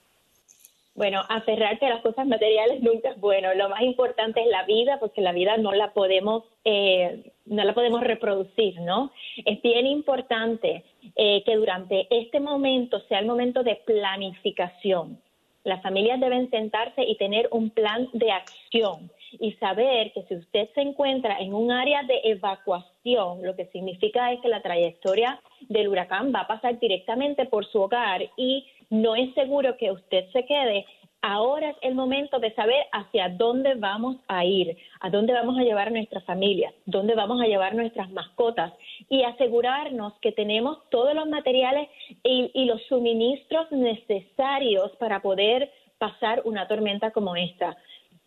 Bueno, 0.95 1.21
aferrarte 1.29 1.85
a 1.85 1.89
las 1.89 2.01
cosas 2.01 2.25
materiales 2.25 2.81
nunca 2.81 3.11
es 3.11 3.19
bueno. 3.19 3.53
Lo 3.53 3.69
más 3.69 3.83
importante 3.83 4.41
es 4.41 4.47
la 4.47 4.65
vida, 4.65 4.97
porque 4.99 5.21
la 5.21 5.31
vida 5.31 5.57
no 5.57 5.73
la 5.73 5.93
podemos, 5.93 6.45
eh, 6.65 7.31
no 7.45 7.63
la 7.63 7.75
podemos 7.75 8.01
reproducir, 8.01 8.81
¿no? 8.81 9.11
Es 9.45 9.61
bien 9.61 9.85
importante 9.85 10.83
eh, 11.15 11.43
que 11.45 11.55
durante 11.55 12.07
este 12.09 12.39
momento 12.39 12.99
sea 13.01 13.19
el 13.19 13.27
momento 13.27 13.61
de 13.61 13.75
planificación. 13.75 15.21
Las 15.67 15.81
familias 15.81 16.21
deben 16.21 16.49
sentarse 16.49 17.03
y 17.03 17.17
tener 17.17 17.49
un 17.51 17.69
plan 17.71 18.07
de 18.13 18.31
acción 18.31 19.11
y 19.37 19.51
saber 19.55 20.13
que 20.13 20.23
si 20.23 20.35
usted 20.35 20.69
se 20.73 20.79
encuentra 20.79 21.39
en 21.39 21.53
un 21.53 21.73
área 21.73 22.03
de 22.03 22.21
evacuación, 22.23 23.43
lo 23.43 23.53
que 23.53 23.65
significa 23.65 24.31
es 24.31 24.39
que 24.39 24.47
la 24.47 24.61
trayectoria 24.61 25.41
del 25.67 25.89
huracán 25.89 26.31
va 26.33 26.43
a 26.43 26.47
pasar 26.47 26.79
directamente 26.79 27.47
por 27.47 27.65
su 27.65 27.81
hogar 27.81 28.21
y 28.37 28.65
no 28.89 29.17
es 29.17 29.33
seguro 29.33 29.75
que 29.75 29.91
usted 29.91 30.29
se 30.31 30.45
quede, 30.45 30.85
ahora 31.27 31.71
es 31.71 31.77
el 31.81 31.93
momento 31.93 32.39
de 32.39 32.53
saber 32.53 32.85
hacia 32.93 33.27
dónde 33.27 33.75
vamos 33.75 34.15
a 34.29 34.45
ir, 34.45 34.77
a 35.01 35.09
dónde 35.09 35.33
vamos 35.33 35.57
a 35.57 35.63
llevar 35.63 35.89
a 35.89 35.91
nuestra 35.91 36.21
familia, 36.21 36.73
dónde 36.85 37.15
vamos 37.15 37.41
a 37.41 37.47
llevar 37.47 37.75
nuestras 37.75 38.09
mascotas 38.11 38.71
y 39.09 39.23
asegurarnos 39.23 40.13
que 40.21 40.31
tenemos 40.31 40.89
todos 40.89 41.13
los 41.13 41.27
materiales 41.27 41.89
y, 42.23 42.49
y 42.53 42.65
los 42.65 42.81
suministros 42.83 43.69
necesarios 43.71 44.91
para 44.99 45.21
poder 45.21 45.69
pasar 45.97 46.43
una 46.45 46.67
tormenta 46.67 47.11
como 47.11 47.35
esta 47.35 47.75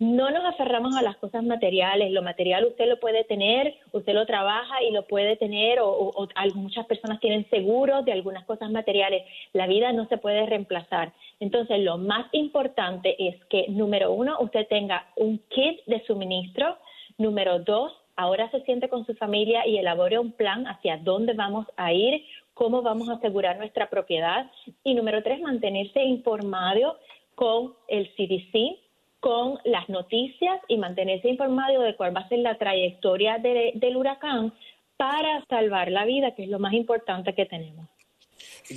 no 0.00 0.30
nos 0.30 0.42
aferramos 0.46 0.96
a 0.96 1.02
las 1.02 1.18
cosas 1.18 1.44
materiales. 1.44 2.10
Lo 2.10 2.22
material 2.22 2.64
usted 2.64 2.88
lo 2.88 2.98
puede 2.98 3.22
tener, 3.24 3.76
usted 3.92 4.14
lo 4.14 4.24
trabaja 4.24 4.82
y 4.82 4.92
lo 4.92 5.06
puede 5.06 5.36
tener, 5.36 5.78
o, 5.82 6.26
muchas 6.54 6.86
personas 6.86 7.20
tienen 7.20 7.48
seguros 7.50 8.06
de 8.06 8.12
algunas 8.12 8.46
cosas 8.46 8.70
materiales. 8.70 9.24
La 9.52 9.66
vida 9.66 9.92
no 9.92 10.08
se 10.08 10.16
puede 10.16 10.46
reemplazar. 10.46 11.12
Entonces, 11.38 11.80
lo 11.80 11.98
más 11.98 12.26
importante 12.32 13.14
es 13.28 13.44
que, 13.50 13.66
número 13.68 14.10
uno, 14.12 14.38
usted 14.40 14.66
tenga 14.68 15.06
un 15.16 15.38
kit 15.50 15.84
de 15.84 16.02
suministro. 16.06 16.78
Número 17.18 17.58
dos, 17.58 17.92
ahora 18.16 18.50
se 18.50 18.62
siente 18.62 18.88
con 18.88 19.04
su 19.04 19.14
familia 19.16 19.66
y 19.66 19.76
elabore 19.76 20.18
un 20.18 20.32
plan 20.32 20.66
hacia 20.66 20.96
dónde 20.96 21.34
vamos 21.34 21.66
a 21.76 21.92
ir, 21.92 22.24
cómo 22.54 22.80
vamos 22.80 23.10
a 23.10 23.14
asegurar 23.16 23.58
nuestra 23.58 23.90
propiedad. 23.90 24.50
Y 24.82 24.94
número 24.94 25.22
tres, 25.22 25.42
mantenerse 25.42 26.02
informado 26.02 26.96
con 27.34 27.74
el 27.88 28.08
CDC, 28.14 28.78
con 29.20 29.58
las 29.64 29.88
noticias 29.88 30.60
y 30.66 30.78
mantenerse 30.78 31.28
informado 31.28 31.82
de 31.82 31.94
cuál 31.94 32.16
va 32.16 32.20
a 32.20 32.28
ser 32.28 32.38
la 32.40 32.56
trayectoria 32.58 33.38
del 33.38 33.96
huracán 33.96 34.52
para 34.96 35.44
salvar 35.48 35.90
la 35.90 36.04
vida, 36.04 36.34
que 36.34 36.44
es 36.44 36.48
lo 36.48 36.58
más 36.58 36.72
importante 36.72 37.34
que 37.34 37.46
tenemos. 37.46 37.86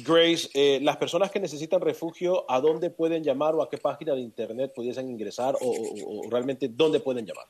Grace, 0.05 0.49
eh, 0.53 0.79
las 0.81 0.97
personas 0.97 1.31
que 1.31 1.39
necesitan 1.39 1.79
refugio, 1.79 2.45
¿a 2.49 2.59
dónde 2.59 2.89
pueden 2.89 3.23
llamar 3.23 3.55
o 3.55 3.61
a 3.61 3.69
qué 3.69 3.77
página 3.77 4.13
de 4.13 4.21
internet 4.21 4.73
pudiesen 4.75 5.09
ingresar 5.09 5.55
o, 5.61 6.29
realmente 6.29 6.67
dónde 6.67 6.99
pueden 6.99 7.25
llamar? 7.25 7.45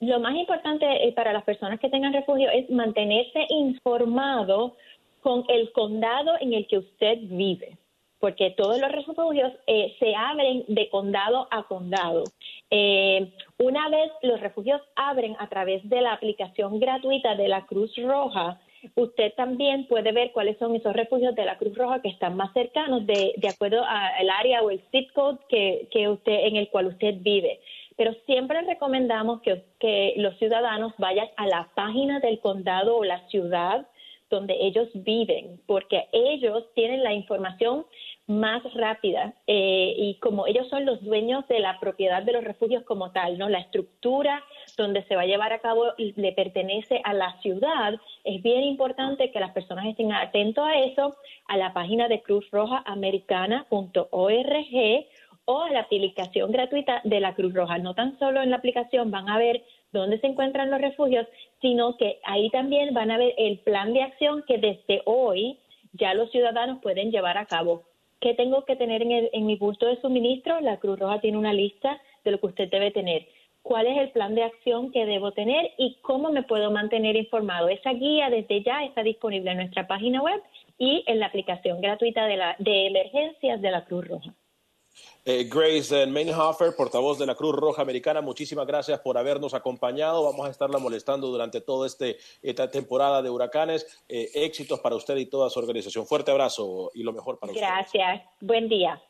Lo 0.00 0.18
más 0.20 0.34
importante 0.34 0.84
eh, 1.06 1.12
para 1.12 1.32
las 1.32 1.44
personas 1.44 1.78
que 1.80 1.88
tengan 1.88 2.12
refugio 2.12 2.50
es 2.50 2.68
mantenerse 2.68 3.46
informado 3.48 4.76
con 5.20 5.44
el 5.48 5.70
condado 5.72 6.32
en 6.40 6.52
el 6.52 6.66
que 6.66 6.78
usted 6.78 7.18
vive 7.22 7.78
porque 8.22 8.54
todos 8.56 8.78
los 8.78 8.92
refugios 8.92 9.52
eh, 9.66 9.96
se 9.98 10.14
abren 10.14 10.64
de 10.68 10.88
condado 10.90 11.48
a 11.50 11.64
condado. 11.64 12.22
Eh, 12.70 13.32
una 13.58 13.88
vez 13.88 14.12
los 14.22 14.38
refugios 14.38 14.80
abren 14.94 15.34
a 15.40 15.48
través 15.48 15.86
de 15.90 16.00
la 16.00 16.12
aplicación 16.12 16.78
gratuita 16.78 17.34
de 17.34 17.48
la 17.48 17.66
Cruz 17.66 17.92
Roja, 17.96 18.60
usted 18.94 19.32
también 19.34 19.88
puede 19.88 20.12
ver 20.12 20.30
cuáles 20.30 20.56
son 20.58 20.76
esos 20.76 20.92
refugios 20.92 21.34
de 21.34 21.44
la 21.44 21.58
Cruz 21.58 21.76
Roja 21.76 22.00
que 22.00 22.10
están 22.10 22.36
más 22.36 22.52
cercanos 22.52 23.04
de, 23.06 23.34
acuerdo 23.52 23.82
al 23.84 24.30
área 24.30 24.62
o 24.62 24.70
el 24.70 24.80
zip 24.92 25.12
code 25.14 25.40
que, 25.48 26.08
usted, 26.08 26.46
en 26.46 26.54
el 26.54 26.68
cual 26.68 26.86
usted 26.86 27.16
vive. 27.22 27.58
Pero 27.96 28.14
siempre 28.26 28.62
recomendamos 28.62 29.42
que, 29.42 29.64
que 29.80 30.14
los 30.18 30.38
ciudadanos 30.38 30.92
vayan 30.96 31.26
a 31.36 31.48
la 31.48 31.70
página 31.74 32.20
del 32.20 32.38
condado 32.38 32.98
o 32.98 33.04
la 33.04 33.26
ciudad 33.30 33.84
donde 34.32 34.56
ellos 34.58 34.88
viven, 34.94 35.60
porque 35.66 36.08
ellos 36.10 36.64
tienen 36.74 37.04
la 37.04 37.12
información 37.12 37.84
más 38.26 38.62
rápida 38.74 39.34
eh, 39.46 39.94
y 39.96 40.18
como 40.20 40.46
ellos 40.46 40.68
son 40.68 40.86
los 40.86 41.02
dueños 41.02 41.46
de 41.48 41.58
la 41.58 41.80
propiedad 41.80 42.22
de 42.22 42.32
los 42.32 42.44
refugios 42.44 42.84
como 42.84 43.10
tal, 43.10 43.36
¿no? 43.36 43.48
La 43.48 43.58
estructura 43.58 44.42
donde 44.76 45.02
se 45.04 45.16
va 45.16 45.22
a 45.22 45.26
llevar 45.26 45.52
a 45.52 45.58
cabo 45.58 45.86
le 45.98 46.32
pertenece 46.32 47.00
a 47.04 47.14
la 47.14 47.40
ciudad. 47.40 47.94
Es 48.24 48.42
bien 48.42 48.62
importante 48.62 49.30
que 49.32 49.40
las 49.40 49.52
personas 49.52 49.86
estén 49.86 50.12
atentos 50.12 50.64
a 50.64 50.78
eso, 50.78 51.16
a 51.46 51.56
la 51.56 51.72
página 51.72 52.08
de 52.08 52.22
Cruz 52.22 52.48
Roja 52.50 52.82
Americana.org 52.86 54.06
o 55.44 55.62
a 55.62 55.70
la 55.70 55.80
aplicación 55.80 56.52
gratuita 56.52 57.00
de 57.04 57.20
la 57.20 57.34
Cruz 57.34 57.52
Roja. 57.52 57.78
No 57.78 57.94
tan 57.94 58.18
solo 58.18 58.40
en 58.42 58.50
la 58.50 58.56
aplicación 58.56 59.10
van 59.10 59.28
a 59.28 59.38
ver 59.38 59.64
dónde 59.92 60.20
se 60.20 60.28
encuentran 60.28 60.70
los 60.70 60.80
refugios, 60.80 61.26
sino 61.60 61.96
que 61.96 62.20
ahí 62.24 62.50
también 62.50 62.94
van 62.94 63.10
a 63.10 63.18
ver 63.18 63.34
el 63.36 63.58
plan 63.58 63.92
de 63.92 64.02
acción 64.02 64.44
que 64.46 64.58
desde 64.58 65.02
hoy 65.04 65.58
ya 65.92 66.14
los 66.14 66.30
ciudadanos 66.30 66.80
pueden 66.80 67.10
llevar 67.10 67.36
a 67.36 67.46
cabo. 67.46 67.82
¿Qué 68.22 68.34
tengo 68.34 68.64
que 68.64 68.76
tener 68.76 69.02
en, 69.02 69.46
mi 69.46 69.56
bulto 69.56 69.84
de 69.84 70.00
suministro? 70.00 70.60
La 70.60 70.76
Cruz 70.76 70.96
Roja 70.96 71.20
tiene 71.20 71.38
una 71.38 71.52
lista 71.52 72.00
de 72.24 72.30
lo 72.30 72.38
que 72.38 72.46
usted 72.46 72.70
debe 72.70 72.92
tener. 72.92 73.26
¿Cuál 73.62 73.88
es 73.88 73.98
el 73.98 74.10
plan 74.10 74.36
de 74.36 74.44
acción 74.44 74.92
que 74.92 75.06
debo 75.06 75.32
tener 75.32 75.72
y 75.76 75.98
cómo 76.02 76.30
me 76.30 76.44
puedo 76.44 76.70
mantener 76.70 77.16
informado? 77.16 77.68
Esa 77.68 77.92
guía 77.92 78.30
desde 78.30 78.62
ya 78.62 78.84
está 78.84 79.02
disponible 79.02 79.50
en 79.50 79.56
nuestra 79.56 79.88
página 79.88 80.22
web 80.22 80.40
y 80.78 81.02
en 81.08 81.18
la 81.18 81.26
aplicación 81.26 81.80
gratuita 81.80 82.26
de, 82.26 82.36
la, 82.36 82.54
de 82.60 82.86
emergencias 82.86 83.60
de 83.60 83.70
la 83.72 83.84
Cruz 83.86 84.06
Roja. 84.06 84.32
Eh, 85.24 85.48
Grace 85.48 86.06
Meinhofer, 86.06 86.74
portavoz 86.74 87.18
de 87.18 87.26
la 87.26 87.36
Cruz 87.36 87.54
Roja 87.54 87.82
Americana, 87.82 88.20
muchísimas 88.20 88.66
gracias 88.66 88.98
por 89.00 89.16
habernos 89.16 89.54
acompañado. 89.54 90.24
Vamos 90.24 90.46
a 90.46 90.50
estarla 90.50 90.78
molestando 90.78 91.28
durante 91.28 91.60
toda 91.60 91.86
este, 91.86 92.18
esta 92.42 92.70
temporada 92.70 93.22
de 93.22 93.30
huracanes. 93.30 93.86
Eh, 94.08 94.30
éxitos 94.34 94.80
para 94.80 94.96
usted 94.96 95.16
y 95.16 95.26
toda 95.26 95.48
su 95.48 95.60
organización. 95.60 96.06
Fuerte 96.06 96.32
abrazo 96.32 96.90
y 96.94 97.04
lo 97.04 97.12
mejor 97.12 97.38
para 97.38 97.52
usted. 97.52 97.64
Gracias. 97.64 98.22
Buen 98.40 98.68
día. 98.68 99.00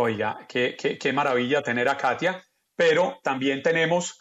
Oiga, 0.00 0.46
qué, 0.48 0.76
qué 0.76 1.12
maravilla 1.12 1.60
tener 1.60 1.88
a 1.88 1.96
Katia 1.96 2.47
pero 2.78 3.18
también 3.24 3.60
tenemos 3.60 4.20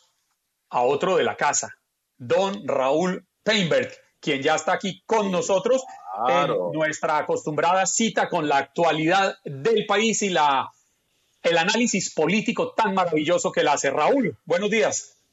a 0.71 0.81
otro 0.81 1.15
de 1.15 1.23
la 1.23 1.35
casa, 1.35 1.75
don 2.17 2.67
Raúl 2.67 3.23
Peinberg, 3.43 3.91
quien 4.19 4.41
ya 4.41 4.55
está 4.55 4.73
aquí 4.73 5.03
con 5.05 5.31
nosotros 5.31 5.85
en 6.27 6.51
nuestra 6.73 7.19
acostumbrada 7.19 7.85
cita 7.85 8.27
con 8.27 8.47
la 8.47 8.57
actualidad 8.57 9.35
del 9.45 9.85
país 9.85 10.23
y 10.23 10.29
la, 10.29 10.71
el 11.43 11.55
análisis 11.55 12.11
político 12.15 12.73
tan 12.73 12.95
maravilloso 12.95 13.51
que 13.51 13.61
la 13.61 13.73
hace 13.73 13.91
Raúl. 13.91 14.35
Buenos 14.43 14.71
días. 14.71 15.23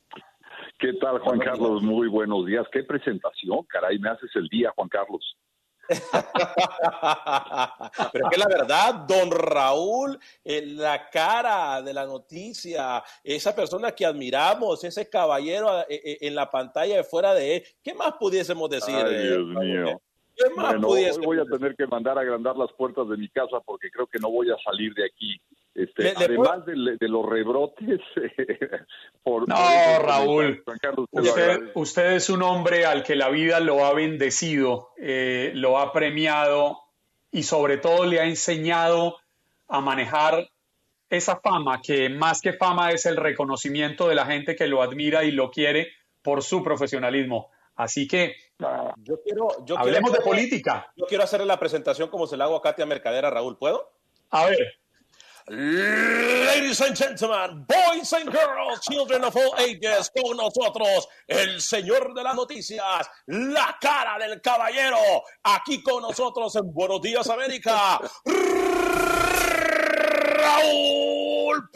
¿Qué 0.78 0.92
tal, 1.00 1.18
Juan 1.20 1.38
Carlos? 1.38 1.82
Muy 1.82 2.08
buenos 2.08 2.44
días. 2.44 2.66
Qué 2.70 2.84
presentación, 2.84 3.64
caray, 3.70 3.98
me 4.00 4.10
haces 4.10 4.30
el 4.34 4.48
día, 4.48 4.70
Juan 4.76 4.90
Carlos. 4.90 5.34
Pero 8.12 8.26
es 8.26 8.30
que 8.30 8.38
la 8.38 8.48
verdad, 8.48 8.94
don 9.06 9.30
Raúl, 9.30 10.18
eh, 10.44 10.64
la 10.66 11.08
cara 11.10 11.82
de 11.82 11.92
la 11.92 12.06
noticia, 12.06 13.04
esa 13.22 13.54
persona 13.54 13.92
que 13.92 14.06
admiramos, 14.06 14.82
ese 14.84 15.08
caballero 15.08 15.80
eh, 15.82 15.86
eh, 15.90 16.18
en 16.22 16.34
la 16.34 16.50
pantalla 16.50 16.96
de 16.96 17.04
fuera 17.04 17.34
de 17.34 17.56
él, 17.56 17.64
¿qué 17.82 17.94
más 17.94 18.14
pudiésemos 18.18 18.70
decir? 18.70 18.94
Ay, 18.94 19.26
Dios 19.26 19.46
mío. 19.46 20.00
¿Qué 20.36 20.50
más 20.56 20.72
Bueno, 20.80 20.88
hoy 20.88 21.04
voy 21.24 21.38
a 21.38 21.44
tener 21.44 21.76
que 21.76 21.86
mandar 21.86 22.18
a 22.18 22.22
agrandar 22.22 22.56
las 22.56 22.72
puertas 22.72 23.08
de 23.08 23.16
mi 23.16 23.28
casa 23.28 23.60
porque 23.64 23.90
creo 23.90 24.06
que 24.06 24.18
no 24.18 24.30
voy 24.30 24.50
a 24.50 24.56
salir 24.64 24.92
de 24.94 25.04
aquí. 25.06 25.40
Este, 25.74 26.02
Le- 26.04 26.14
le 26.14 26.24
además 26.24 26.64
de, 26.66 26.96
de 27.00 27.08
los 27.08 27.26
rebrotes, 27.28 28.00
por, 29.22 29.48
No, 29.48 29.54
por- 29.56 30.06
Raúl. 30.06 30.64
Carlos, 30.80 31.08
usted 31.74 32.12
es 32.12 32.30
un 32.30 32.42
hombre 32.42 32.84
al 32.86 33.02
que 33.02 33.16
la 33.16 33.28
vida 33.28 33.60
lo 33.60 33.84
ha 33.84 33.92
bendecido, 33.94 34.90
eh, 34.98 35.52
lo 35.54 35.78
ha 35.78 35.92
premiado 35.92 36.78
y 37.30 37.42
sobre 37.42 37.78
todo 37.78 38.04
le 38.06 38.20
ha 38.20 38.26
enseñado 38.26 39.16
a 39.68 39.80
manejar 39.80 40.48
esa 41.10 41.40
fama, 41.40 41.80
que 41.82 42.08
más 42.08 42.40
que 42.40 42.52
fama 42.52 42.90
es 42.90 43.06
el 43.06 43.16
reconocimiento 43.16 44.08
de 44.08 44.14
la 44.14 44.26
gente 44.26 44.56
que 44.56 44.66
lo 44.66 44.82
admira 44.82 45.24
y 45.24 45.30
lo 45.32 45.50
quiere 45.50 45.88
por 46.22 46.42
su 46.42 46.62
profesionalismo. 46.62 47.50
Así 47.76 48.06
que 48.06 48.34
Yo 48.58 49.20
quiero, 49.22 49.64
yo 49.64 49.78
Hablemos 49.78 50.10
quiero 50.10 50.24
de 50.24 50.30
política. 50.30 50.92
Yo 50.96 51.06
quiero 51.06 51.24
hacerle 51.24 51.46
la 51.46 51.58
presentación 51.58 52.08
como 52.08 52.26
se 52.26 52.36
la 52.36 52.44
hago 52.44 52.56
a 52.56 52.62
Katia 52.62 52.86
Mercadera, 52.86 53.30
Raúl, 53.30 53.58
¿puedo? 53.58 53.92
A 54.30 54.46
ver. 54.46 54.78
Ladies 55.46 56.80
and 56.80 56.96
gentlemen, 56.96 57.66
boys 57.66 58.10
and 58.14 58.30
girls, 58.30 58.80
children 58.80 59.24
of 59.24 59.36
all 59.36 59.54
ages, 59.58 60.10
con 60.10 60.38
nosotros 60.38 61.06
el 61.26 61.60
señor 61.60 62.14
de 62.14 62.22
las 62.22 62.34
noticias, 62.34 63.06
la 63.26 63.76
cara 63.78 64.18
del 64.18 64.40
caballero, 64.40 64.96
aquí 65.42 65.82
con 65.82 66.00
nosotros 66.00 66.56
en 66.56 66.72
Buenos 66.72 67.02
Días 67.02 67.28
América, 67.28 68.00
Raúl 70.34 71.68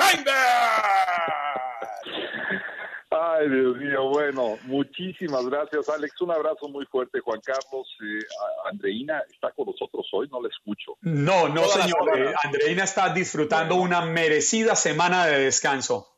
Ay, 3.38 3.48
Dios 3.48 3.76
mío, 3.76 4.08
bueno, 4.08 4.58
muchísimas 4.64 5.46
gracias, 5.46 5.88
Alex. 5.88 6.20
Un 6.22 6.32
abrazo 6.32 6.68
muy 6.68 6.84
fuerte, 6.86 7.20
Juan 7.20 7.40
Carlos. 7.40 7.86
Eh, 8.02 8.24
Andreina 8.70 9.22
está 9.32 9.52
con 9.52 9.66
nosotros 9.66 10.06
hoy, 10.12 10.28
no 10.28 10.42
la 10.42 10.48
escucho. 10.48 10.96
No, 11.02 11.48
no, 11.48 11.64
señor. 11.64 12.18
Eh, 12.18 12.34
Andreina 12.42 12.84
está 12.84 13.12
disfrutando 13.12 13.76
una 13.76 14.00
merecida 14.00 14.74
semana 14.74 15.26
de 15.26 15.38
descanso. 15.44 16.08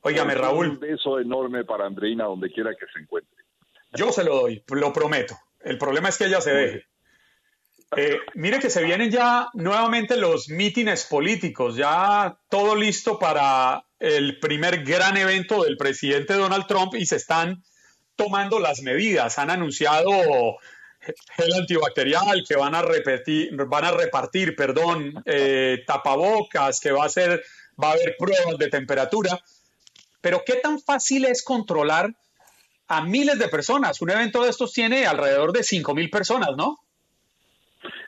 Óigame, 0.00 0.34
Un 0.34 0.38
Raúl, 0.40 0.78
beso 0.78 1.20
enorme 1.20 1.64
para 1.64 1.86
Andreina, 1.86 2.24
donde 2.24 2.50
quiera 2.50 2.70
que 2.74 2.86
se 2.92 3.00
encuentre. 3.00 3.44
yo 3.92 4.10
se 4.10 4.24
lo 4.24 4.34
doy, 4.40 4.64
lo 4.68 4.92
prometo. 4.92 5.36
El 5.60 5.78
problema 5.78 6.08
es 6.08 6.18
que 6.18 6.24
ella 6.24 6.40
se 6.40 6.52
deje. 6.52 6.86
Eh, 7.96 8.18
mire 8.34 8.58
que 8.58 8.68
se 8.68 8.82
vienen 8.82 9.10
ya 9.10 9.48
nuevamente 9.54 10.16
los 10.16 10.48
mítines 10.48 11.04
políticos, 11.04 11.76
ya 11.76 12.38
todo 12.50 12.74
listo 12.74 13.18
para 13.18 13.84
el 13.98 14.38
primer 14.38 14.84
gran 14.84 15.16
evento 15.16 15.64
del 15.64 15.76
presidente 15.76 16.34
Donald 16.34 16.66
Trump 16.66 16.94
y 16.94 17.06
se 17.06 17.16
están 17.16 17.62
tomando 18.16 18.58
las 18.58 18.82
medidas. 18.82 19.38
Han 19.38 19.50
anunciado 19.50 20.58
gel 21.36 21.54
antibacterial, 21.54 22.44
que 22.46 22.56
van 22.56 22.74
a 22.74 22.82
repetir, 22.82 23.54
van 23.54 23.84
a 23.84 23.90
repartir, 23.92 24.54
perdón, 24.56 25.22
eh, 25.24 25.82
tapabocas, 25.86 26.80
que 26.80 26.92
va 26.92 27.04
a 27.04 27.08
ser, 27.08 27.42
va 27.82 27.90
a 27.90 27.92
haber 27.92 28.16
pruebas 28.18 28.58
de 28.58 28.68
temperatura. 28.68 29.38
Pero 30.20 30.42
¿qué 30.44 30.54
tan 30.54 30.80
fácil 30.80 31.24
es 31.24 31.42
controlar 31.42 32.12
a 32.88 33.00
miles 33.02 33.38
de 33.38 33.48
personas? 33.48 34.00
Un 34.00 34.10
evento 34.10 34.42
de 34.42 34.50
estos 34.50 34.72
tiene 34.72 35.06
alrededor 35.06 35.52
de 35.52 35.62
5 35.62 35.94
mil 35.94 36.10
personas, 36.10 36.50
¿no? 36.56 36.80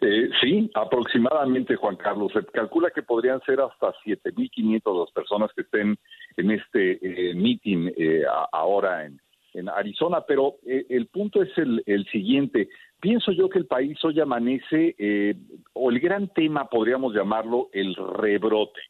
Eh, 0.02 0.30
sí, 0.40 0.70
aproximadamente, 0.74 1.76
Juan 1.76 1.96
Carlos. 1.96 2.32
Se 2.32 2.44
calcula 2.46 2.90
que 2.90 3.02
podrían 3.02 3.40
ser 3.42 3.60
hasta 3.60 3.92
7.500 4.04 5.00
las 5.00 5.12
personas 5.12 5.50
que 5.54 5.62
estén 5.62 5.98
en 6.36 6.50
este 6.50 6.98
eh, 7.02 7.34
meeting 7.34 7.92
eh, 7.96 8.24
ahora 8.52 9.04
en, 9.04 9.20
en 9.54 9.68
Arizona, 9.68 10.22
pero 10.26 10.56
eh, 10.66 10.86
el 10.88 11.06
punto 11.08 11.42
es 11.42 11.56
el, 11.58 11.82
el 11.86 12.06
siguiente. 12.06 12.68
Pienso 13.00 13.32
yo 13.32 13.48
que 13.48 13.58
el 13.58 13.66
país 13.66 14.02
hoy 14.04 14.20
amanece, 14.20 14.94
eh, 14.98 15.34
o 15.74 15.90
el 15.90 16.00
gran 16.00 16.28
tema 16.32 16.68
podríamos 16.68 17.14
llamarlo 17.14 17.68
el 17.72 17.94
rebrote. 17.94 18.80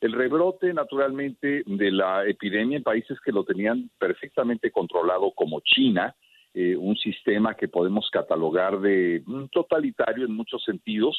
El 0.00 0.12
rebrote, 0.12 0.74
naturalmente, 0.74 1.62
de 1.64 1.90
la 1.90 2.26
epidemia 2.26 2.76
en 2.76 2.82
países 2.82 3.18
que 3.20 3.32
lo 3.32 3.44
tenían 3.44 3.90
perfectamente 3.98 4.70
controlado, 4.70 5.32
como 5.32 5.60
China, 5.60 6.14
eh, 6.58 6.74
un 6.74 6.96
sistema 6.96 7.54
que 7.54 7.68
podemos 7.68 8.08
catalogar 8.10 8.80
de 8.80 9.22
mm, 9.26 9.44
totalitario 9.52 10.24
en 10.24 10.32
muchos 10.32 10.64
sentidos, 10.64 11.16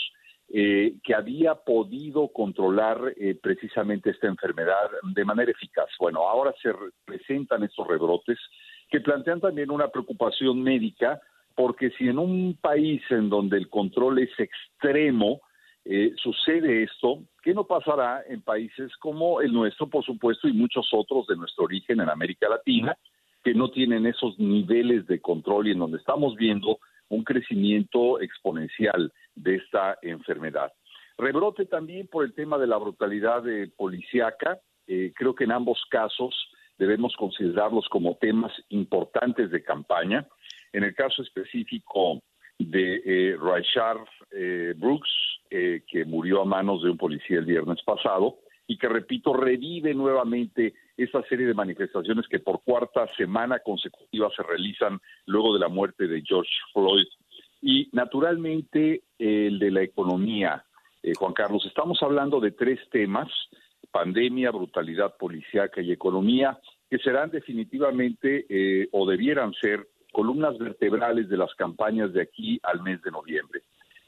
eh, 0.50 0.96
que 1.04 1.14
había 1.14 1.54
podido 1.56 2.30
controlar 2.30 3.14
eh, 3.18 3.38
precisamente 3.40 4.10
esta 4.10 4.28
enfermedad 4.28 4.90
de 5.16 5.26
manera 5.26 5.52
eficaz. 5.52 5.90
Bueno, 6.00 6.28
ahora 6.28 6.54
se 6.62 6.72
re- 6.72 6.92
presentan 7.06 7.64
estos 7.64 7.86
rebrotes 7.86 8.40
que 8.90 9.00
plantean 9.02 9.40
también 9.42 9.70
una 9.70 9.90
preocupación 9.90 10.64
médica, 10.64 11.20
porque 11.54 11.92
si 11.98 12.08
en 12.08 12.18
un 12.18 12.58
país 12.60 13.02
en 13.10 13.30
donde 13.30 13.58
el 13.58 13.68
control 13.70 14.20
es 14.20 14.32
extremo, 14.40 15.42
eh, 15.86 16.14
sucede 16.16 16.84
esto, 16.84 17.20
¿qué 17.44 17.54
no 17.54 17.66
pasará 17.66 18.24
en 18.28 18.42
países 18.42 18.92
como 18.98 19.42
el 19.42 19.52
nuestro, 19.54 19.88
por 19.88 20.04
supuesto, 20.04 20.48
y 20.48 20.54
muchos 20.54 20.88
otros 20.94 21.28
de 21.28 21.36
nuestro 21.36 21.66
origen 21.66 22.00
en 22.02 22.10
América 22.10 22.50
Latina, 22.50 22.98
que 23.48 23.54
no 23.54 23.72
tienen 23.72 24.06
esos 24.06 24.38
niveles 24.38 25.08
de 25.08 25.22
control 25.22 25.70
y 25.70 25.72
en 25.72 25.80
donde 25.80 26.00
estamos 26.00 26.36
viendo 26.36 26.80
un 27.08 27.24
crecimiento 27.24 28.20
exponencial 28.20 29.14
de 29.36 29.56
esta 29.56 29.98
enfermedad? 30.02 30.74
Rebrote 31.18 31.66
también 31.66 32.08
por 32.08 32.26
el 32.26 32.34
tema 32.34 32.58
de 32.58 32.68
la 32.68 32.76
brutalidad 32.76 33.48
eh, 33.48 33.72
policíaca. 33.74 34.60
Eh, 34.86 35.14
creo 35.16 35.34
que 35.34 35.46
en 35.46 35.54
ambos 35.54 35.82
casos 35.90 36.36
debemos 36.78 37.16
considerarlos 37.16 37.88
como 37.88 38.18
temas 38.18 38.52
importantes 38.68 39.50
de 39.50 39.64
campaña. 39.64 40.28
En 40.74 40.84
el 40.84 40.94
caso 40.94 41.22
específico 41.22 42.22
de 42.60 42.96
eh, 43.06 43.38
eh, 44.32 44.74
Brooks, 44.76 45.10
eh, 45.50 45.84
que 45.90 46.04
murió 46.04 46.42
a 46.42 46.46
manos 46.46 46.84
de 46.84 46.90
un 46.90 46.98
policía 46.98 47.40
el 47.40 47.46
viernes 47.46 47.82
pasado, 47.86 48.40
y 48.68 48.78
que, 48.78 48.90
repito, 48.90 49.32
revive 49.32 49.94
nuevamente 49.94 50.74
esta 50.98 51.22
serie 51.24 51.46
de 51.46 51.54
manifestaciones 51.54 52.28
que 52.28 52.40
por 52.40 52.64
cuarta 52.64 53.08
semana 53.16 53.60
consecutiva 53.60 54.30
se 54.36 54.44
realizan 54.44 55.00
luego 55.26 55.54
de 55.54 55.60
la 55.60 55.70
muerte 55.70 56.08
de 56.08 56.22
George 56.24 56.52
Floyd. 56.74 57.06
Y, 57.62 57.90
naturalmente, 57.92 59.04
el 59.18 59.60
de 59.60 59.72
la 59.72 59.84
economía. 59.84 60.64
Eh, 61.04 61.14
Juan 61.16 61.34
Carlos, 61.34 61.66
estamos 61.66 62.02
hablando 62.02 62.40
de 62.40 62.52
tres 62.52 62.80
temas, 62.92 63.30
pandemia, 63.92 64.52
brutalidad 64.52 65.16
policiaca 65.18 65.82
y 65.82 65.92
economía, 65.92 66.60
que 66.90 66.98
serán 66.98 67.30
definitivamente 67.30 68.46
eh, 68.50 68.88
o 68.92 69.08
debieran 69.08 69.54
ser 69.54 69.88
columnas 70.12 70.58
vertebrales 70.58 71.30
de 71.30 71.38
las 71.38 71.54
campañas 71.56 72.14
de 72.14 72.22
aquí 72.22 72.60
al 72.64 72.82
mes 72.82 73.02
de 73.04 73.12
noviembre. 73.12 73.62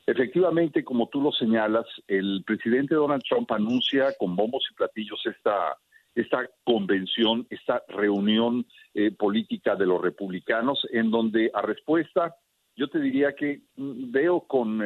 Efectivamente, 0.07 0.83
como 0.83 1.07
tú 1.07 1.21
lo 1.21 1.31
señalas, 1.31 1.85
el 2.07 2.43
presidente 2.43 2.95
Donald 2.95 3.21
Trump 3.29 3.51
anuncia 3.51 4.07
con 4.17 4.35
bombos 4.35 4.65
y 4.71 4.73
platillos 4.73 5.23
esta, 5.27 5.77
esta 6.15 6.49
convención, 6.63 7.45
esta 7.49 7.83
reunión 7.87 8.65
eh, 8.93 9.11
política 9.11 9.75
de 9.75 9.85
los 9.85 10.01
republicanos, 10.01 10.85
en 10.91 11.11
donde 11.11 11.51
a 11.53 11.61
respuesta, 11.61 12.35
yo 12.75 12.87
te 12.87 12.99
diría 12.99 13.33
que 13.33 13.61
mm, 13.75 14.11
veo 14.11 14.41
con, 14.47 14.83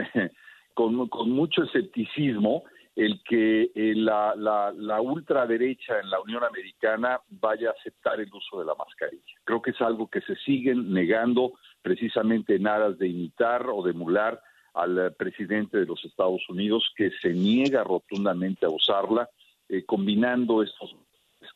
con 0.73 1.29
mucho 1.31 1.63
escepticismo 1.63 2.63
el 2.95 3.21
que 3.23 3.71
eh, 3.73 3.93
la, 3.95 4.35
la, 4.35 4.71
la 4.75 5.01
ultraderecha 5.01 5.99
en 5.99 6.09
la 6.09 6.19
Unión 6.21 6.43
Americana 6.43 7.19
vaya 7.27 7.69
a 7.69 7.73
aceptar 7.73 8.19
el 8.19 8.31
uso 8.31 8.59
de 8.59 8.65
la 8.65 8.75
mascarilla. 8.75 9.33
Creo 9.43 9.61
que 9.61 9.71
es 9.71 9.81
algo 9.81 10.07
que 10.07 10.21
se 10.21 10.35
siguen 10.37 10.93
negando 10.93 11.53
precisamente 11.81 12.55
en 12.55 12.67
aras 12.67 12.97
de 12.99 13.07
imitar 13.07 13.67
o 13.67 13.81
de 13.83 13.91
emular 13.91 14.39
al 14.75 14.97
eh, 14.97 15.11
presidente 15.11 15.77
de 15.77 15.85
los 15.85 16.03
Estados 16.05 16.47
Unidos, 16.49 16.91
que 16.95 17.11
se 17.21 17.33
niega 17.33 17.83
rotundamente 17.83 18.65
a 18.65 18.69
usarla, 18.69 19.29
eh, 19.69 19.83
combinando 19.85 20.61
estos 20.61 20.95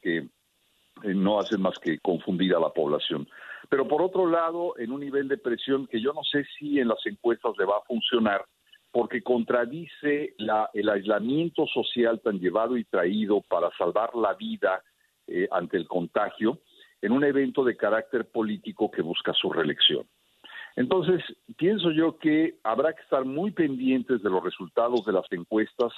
que 0.01 0.17
eh, 0.17 1.13
no 1.13 1.39
hacen 1.39 1.61
más 1.61 1.77
que 1.79 1.99
confundir 1.99 2.55
a 2.55 2.59
la 2.59 2.69
población. 2.69 3.27
Pero 3.69 3.87
por 3.87 4.01
otro 4.01 4.27
lado, 4.27 4.75
en 4.77 4.91
un 4.91 5.01
nivel 5.01 5.27
de 5.27 5.37
presión 5.37 5.87
que 5.87 6.01
yo 6.01 6.13
no 6.13 6.23
sé 6.23 6.45
si 6.57 6.79
en 6.79 6.87
las 6.87 7.05
encuestas 7.05 7.53
le 7.57 7.65
va 7.65 7.77
a 7.77 7.87
funcionar, 7.87 8.45
porque 8.91 9.21
contradice 9.21 10.33
la, 10.37 10.69
el 10.73 10.89
aislamiento 10.89 11.67
social 11.67 12.21
tan 12.21 12.39
llevado 12.39 12.77
y 12.77 12.85
traído 12.85 13.41
para 13.41 13.69
salvar 13.77 14.15
la 14.15 14.33
vida 14.33 14.81
eh, 15.27 15.47
ante 15.51 15.77
el 15.77 15.87
contagio 15.87 16.59
en 17.01 17.11
un 17.11 17.23
evento 17.23 17.63
de 17.63 17.75
carácter 17.75 18.25
político 18.25 18.89
que 18.89 19.01
busca 19.01 19.33
su 19.33 19.51
reelección. 19.51 20.07
Entonces, 20.75 21.23
pienso 21.57 21.91
yo 21.91 22.17
que 22.17 22.59
habrá 22.63 22.93
que 22.93 23.01
estar 23.01 23.25
muy 23.25 23.51
pendientes 23.51 24.21
de 24.21 24.29
los 24.29 24.43
resultados 24.43 25.05
de 25.05 25.11
las 25.11 25.25
encuestas 25.31 25.91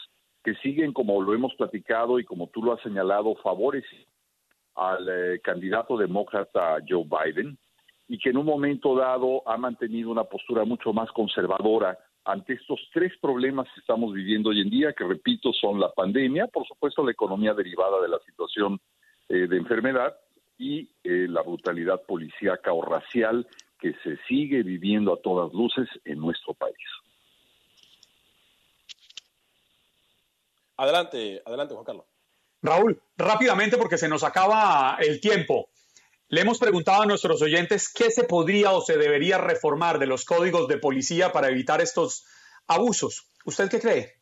que 0.44 0.56
siguen, 0.56 0.94
como 0.94 1.22
lo 1.22 1.34
hemos 1.34 1.54
platicado 1.56 2.20
y 2.20 2.26
como 2.26 2.48
tú 2.48 2.64
lo 2.64 2.74
has 2.74 2.82
señalado, 2.82 3.36
favores 3.36 3.84
al 4.76 5.08
eh, 5.10 5.40
candidato 5.42 5.98
demócrata 5.98 6.78
Joe 6.88 7.04
Biden 7.06 7.58
y 8.08 8.18
que 8.18 8.30
en 8.30 8.38
un 8.38 8.46
momento 8.46 8.96
dado 8.96 9.48
ha 9.48 9.58
mantenido 9.58 10.10
una 10.10 10.24
postura 10.24 10.66
mucho 10.66 10.94
más 10.94 11.12
conservadora 11.12 11.98
ante 12.26 12.54
estos 12.54 12.80
tres 12.94 13.14
problemas 13.22 13.68
que 13.74 13.80
estamos 13.82 14.14
viviendo 14.14 14.50
hoy 14.50 14.62
en 14.62 14.70
día, 14.70 14.94
que 14.94 15.04
repito, 15.04 15.52
son 15.54 15.80
la 15.80 15.92
pandemia, 15.92 16.48
por 16.48 16.68
supuesto 16.68 17.04
la 17.04 17.12
economía 17.12 17.54
derivada 17.54 18.02
de 18.02 18.08
la 18.08 18.20
situación 18.20 18.80
eh, 19.30 19.48
de 19.48 19.58
enfermedad 19.58 20.16
y 20.58 20.90
eh, 21.04 21.28
la 21.30 21.42
brutalidad 21.42 22.02
policíaca 22.04 22.74
o 22.74 22.82
racial 22.82 23.48
que 23.80 23.94
se 24.04 24.18
sigue 24.28 24.64
viviendo 24.64 25.14
a 25.14 25.22
todas 25.22 25.54
luces 25.54 25.88
en 26.06 26.20
nuestro 26.20 26.54
país. 26.54 26.76
Adelante, 30.80 31.42
adelante, 31.46 31.74
Juan 31.74 31.86
Carlos. 31.86 32.06
Raúl, 32.62 33.02
rápidamente 33.18 33.78
porque 33.78 33.98
se 33.98 34.08
nos 34.08 34.24
acaba 34.24 34.98
el 35.02 35.20
tiempo. 35.20 35.70
Le 36.30 36.40
hemos 36.40 36.58
preguntado 36.58 37.02
a 37.02 37.06
nuestros 37.06 37.42
oyentes 37.42 37.92
qué 37.94 38.10
se 38.10 38.24
podría 38.24 38.72
o 38.72 38.80
se 38.80 38.98
debería 38.98 39.38
reformar 39.38 40.00
de 40.00 40.08
los 40.08 40.24
códigos 40.24 40.70
de 40.70 40.78
policía 40.78 41.34
para 41.34 41.50
evitar 41.50 41.82
estos 41.82 42.26
abusos. 42.66 43.28
¿Usted 43.44 43.70
qué 43.70 43.82
cree? 43.82 44.14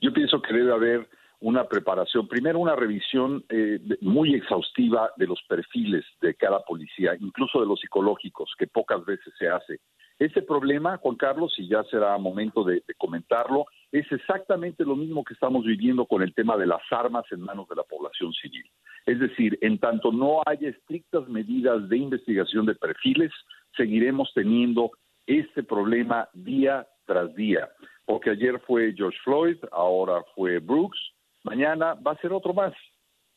Yo 0.00 0.12
pienso 0.12 0.42
que 0.42 0.52
debe 0.52 0.72
haber 0.72 1.08
una 1.38 1.68
preparación, 1.68 2.26
primero 2.26 2.58
una 2.58 2.74
revisión 2.74 3.44
eh, 3.50 3.78
muy 4.00 4.34
exhaustiva 4.34 5.12
de 5.16 5.26
los 5.28 5.40
perfiles 5.48 6.04
de 6.20 6.34
cada 6.34 6.64
policía, 6.64 7.16
incluso 7.20 7.60
de 7.60 7.66
los 7.66 7.78
psicológicos, 7.78 8.52
que 8.58 8.66
pocas 8.66 9.04
veces 9.04 9.32
se 9.38 9.48
hace. 9.48 9.80
Ese 10.18 10.42
problema, 10.42 10.98
Juan 10.98 11.16
Carlos, 11.16 11.54
y 11.56 11.66
ya 11.66 11.82
será 11.84 12.18
momento 12.18 12.62
de, 12.62 12.82
comentarlo, 12.98 13.64
es 13.92 14.10
exactamente 14.12 14.84
lo 14.84 14.94
mismo 14.94 15.24
que 15.24 15.34
estamos 15.34 15.64
viviendo 15.64 16.06
con 16.06 16.22
el 16.22 16.32
tema 16.34 16.56
de 16.56 16.66
las 16.66 16.82
armas 16.90 17.24
en 17.32 17.40
manos 17.40 17.68
de 17.68 17.76
la 17.76 17.82
población 17.82 18.32
civil. 18.32 18.64
Es 19.06 19.18
decir, 19.18 19.58
en 19.62 19.78
tanto 19.78 20.12
no 20.12 20.42
haya 20.46 20.68
estrictas 20.68 21.28
medidas 21.28 21.88
de 21.88 21.96
investigación 21.96 22.66
de 22.66 22.76
perfiles, 22.76 23.32
seguiremos 23.76 24.30
teniendo 24.34 24.92
este 25.26 25.62
problema 25.62 26.28
día 26.34 26.86
tras 27.04 27.34
día. 27.34 27.68
Porque 28.04 28.30
ayer 28.30 28.60
fue 28.60 28.92
George 28.96 29.18
Floyd, 29.24 29.56
ahora 29.72 30.22
fue 30.34 30.58
Brooks, 30.58 30.98
mañana 31.42 31.94
va 31.94 32.12
a 32.12 32.18
ser 32.18 32.32
otro 32.32 32.54
más. 32.54 32.74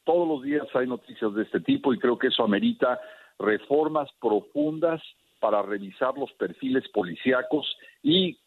Todos 0.04 0.28
los 0.28 0.44
días 0.44 0.68
hay 0.76 0.86
noticias 0.86 1.34
de 1.34 1.44
este 1.44 1.62
tipo 1.62 1.94
y 1.94 2.00
creo 2.00 2.20
que 2.20 2.28
eso 2.28 2.44
amerita 2.44 3.00
reformas 3.40 4.10
profundas 4.22 5.02
para 5.40 5.62
revisar 5.62 6.18
los 6.18 6.32
perfiles 6.34 6.88
policíacos 6.90 7.66
y 8.02 8.38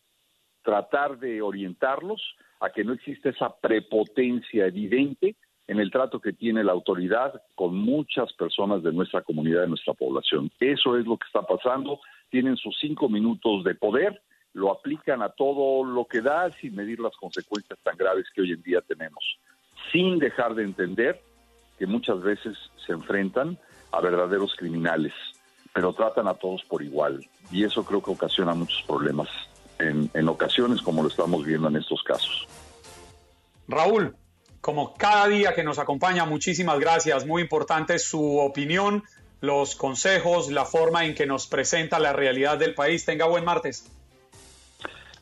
tratar 0.67 1.17
de 1.21 1.41
orientarlos 1.41 2.21
a 2.59 2.71
que 2.71 2.83
no 2.83 2.93
exista 2.93 3.29
esa 3.29 3.55
prepotencia 3.55 4.67
evidente 4.67 5.37
en 5.69 5.79
el 5.79 5.93
trato 5.93 6.21
que 6.21 6.33
tiene 6.33 6.65
la 6.65 6.73
autoridad 6.73 7.41
con 7.55 7.77
muchas 7.77 8.33
personas 8.33 8.83
de 8.83 8.93
nuestra 8.93 9.23
comunidad, 9.23 9.63
de 9.63 9.69
nuestra 9.69 9.95
población. 9.95 10.51
Eso 10.59 10.99
es 10.99 11.07
lo 11.07 11.17
que 11.19 11.27
está 11.27 11.43
pasando. 11.43 12.01
Tienen 12.31 12.57
sus 12.57 12.77
cinco 12.81 13.09
minutos 13.09 13.63
de 13.63 13.77
poder, 13.77 14.21
lo 14.55 14.73
aplican 14.73 15.23
a 15.23 15.29
todo 15.29 15.85
lo 15.85 16.05
que 16.07 16.21
da 16.21 16.51
sin 16.51 16.75
medir 16.75 16.99
las 16.99 17.17
consecuencias 17.17 17.79
tan 17.85 17.97
graves 17.97 18.27
que 18.35 18.41
hoy 18.41 18.51
en 18.51 18.63
día 18.63 18.81
tenemos, 18.81 19.39
sin 19.93 20.19
dejar 20.19 20.57
de 20.57 20.65
entender 20.65 21.21
que 21.79 21.87
muchas 21.87 22.21
veces 22.23 22.59
se 22.85 22.93
enfrentan 22.93 23.57
a 23.93 24.01
verdaderos 24.01 24.57
criminales 24.57 25.13
pero 25.73 25.93
tratan 25.93 26.27
a 26.27 26.33
todos 26.33 26.65
por 26.65 26.83
igual. 26.83 27.23
Y 27.53 27.63
eso 27.63 27.85
creo 27.85 28.03
que 28.03 28.11
ocasiona 28.11 28.55
muchos 28.55 28.83
problemas 28.87 29.29
en, 29.79 30.11
en 30.15 30.29
ocasiones 30.29 30.83
como 30.83 31.03
lo 31.03 31.09
estamos 31.09 31.45
viendo 31.45 31.69
en 31.69 31.77
estos 31.77 32.03
casos. 32.03 32.47
Raúl, 33.69 34.17
como 34.61 34.95
cada 34.95 35.29
día 35.29 35.55
que 35.55 35.63
nos 35.63 35.79
acompaña, 35.79 36.25
muchísimas 36.25 36.79
gracias. 36.79 37.27
Muy 37.27 37.43
importante 37.43 37.99
su 37.99 38.39
opinión, 38.39 39.05
los 39.41 39.77
consejos, 39.77 40.51
la 40.51 40.65
forma 40.65 41.05
en 41.05 41.15
que 41.15 41.27
nos 41.27 41.47
presenta 41.47 41.99
la 41.99 42.13
realidad 42.13 42.59
del 42.59 42.75
país. 42.75 43.05
Tenga 43.05 43.27
buen 43.27 43.45
martes. 43.45 43.91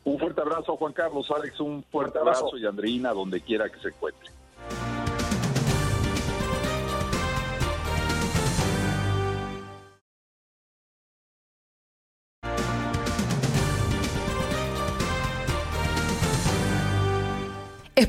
Un 0.03 0.19
fuerte 0.19 0.41
abrazo, 0.41 0.77
Juan 0.77 0.93
Carlos. 0.93 1.29
Alex, 1.35 1.59
un 1.59 1.83
fuerte 1.83 2.19
abrazo 2.19 2.57
y 2.57 2.65
Andreina, 2.65 3.11
donde 3.11 3.41
quiera 3.41 3.69
que 3.69 3.79
se 3.79 3.89
encuentre. 3.89 4.34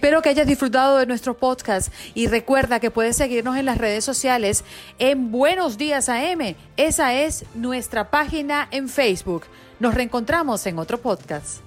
Espero 0.06 0.22
que 0.22 0.28
hayas 0.28 0.46
disfrutado 0.46 0.98
de 0.98 1.06
nuestro 1.06 1.36
podcast 1.36 1.92
y 2.14 2.28
recuerda 2.28 2.78
que 2.78 2.92
puedes 2.92 3.16
seguirnos 3.16 3.56
en 3.56 3.64
las 3.64 3.76
redes 3.76 4.04
sociales 4.04 4.62
en 5.00 5.32
Buenos 5.32 5.78
Días 5.78 6.08
AM. 6.08 6.54
Esa 6.76 7.12
es 7.12 7.44
nuestra 7.56 8.08
página 8.08 8.68
en 8.70 8.88
Facebook. 8.88 9.46
Nos 9.80 9.94
reencontramos 9.96 10.64
en 10.68 10.78
otro 10.78 10.98
podcast. 10.98 11.58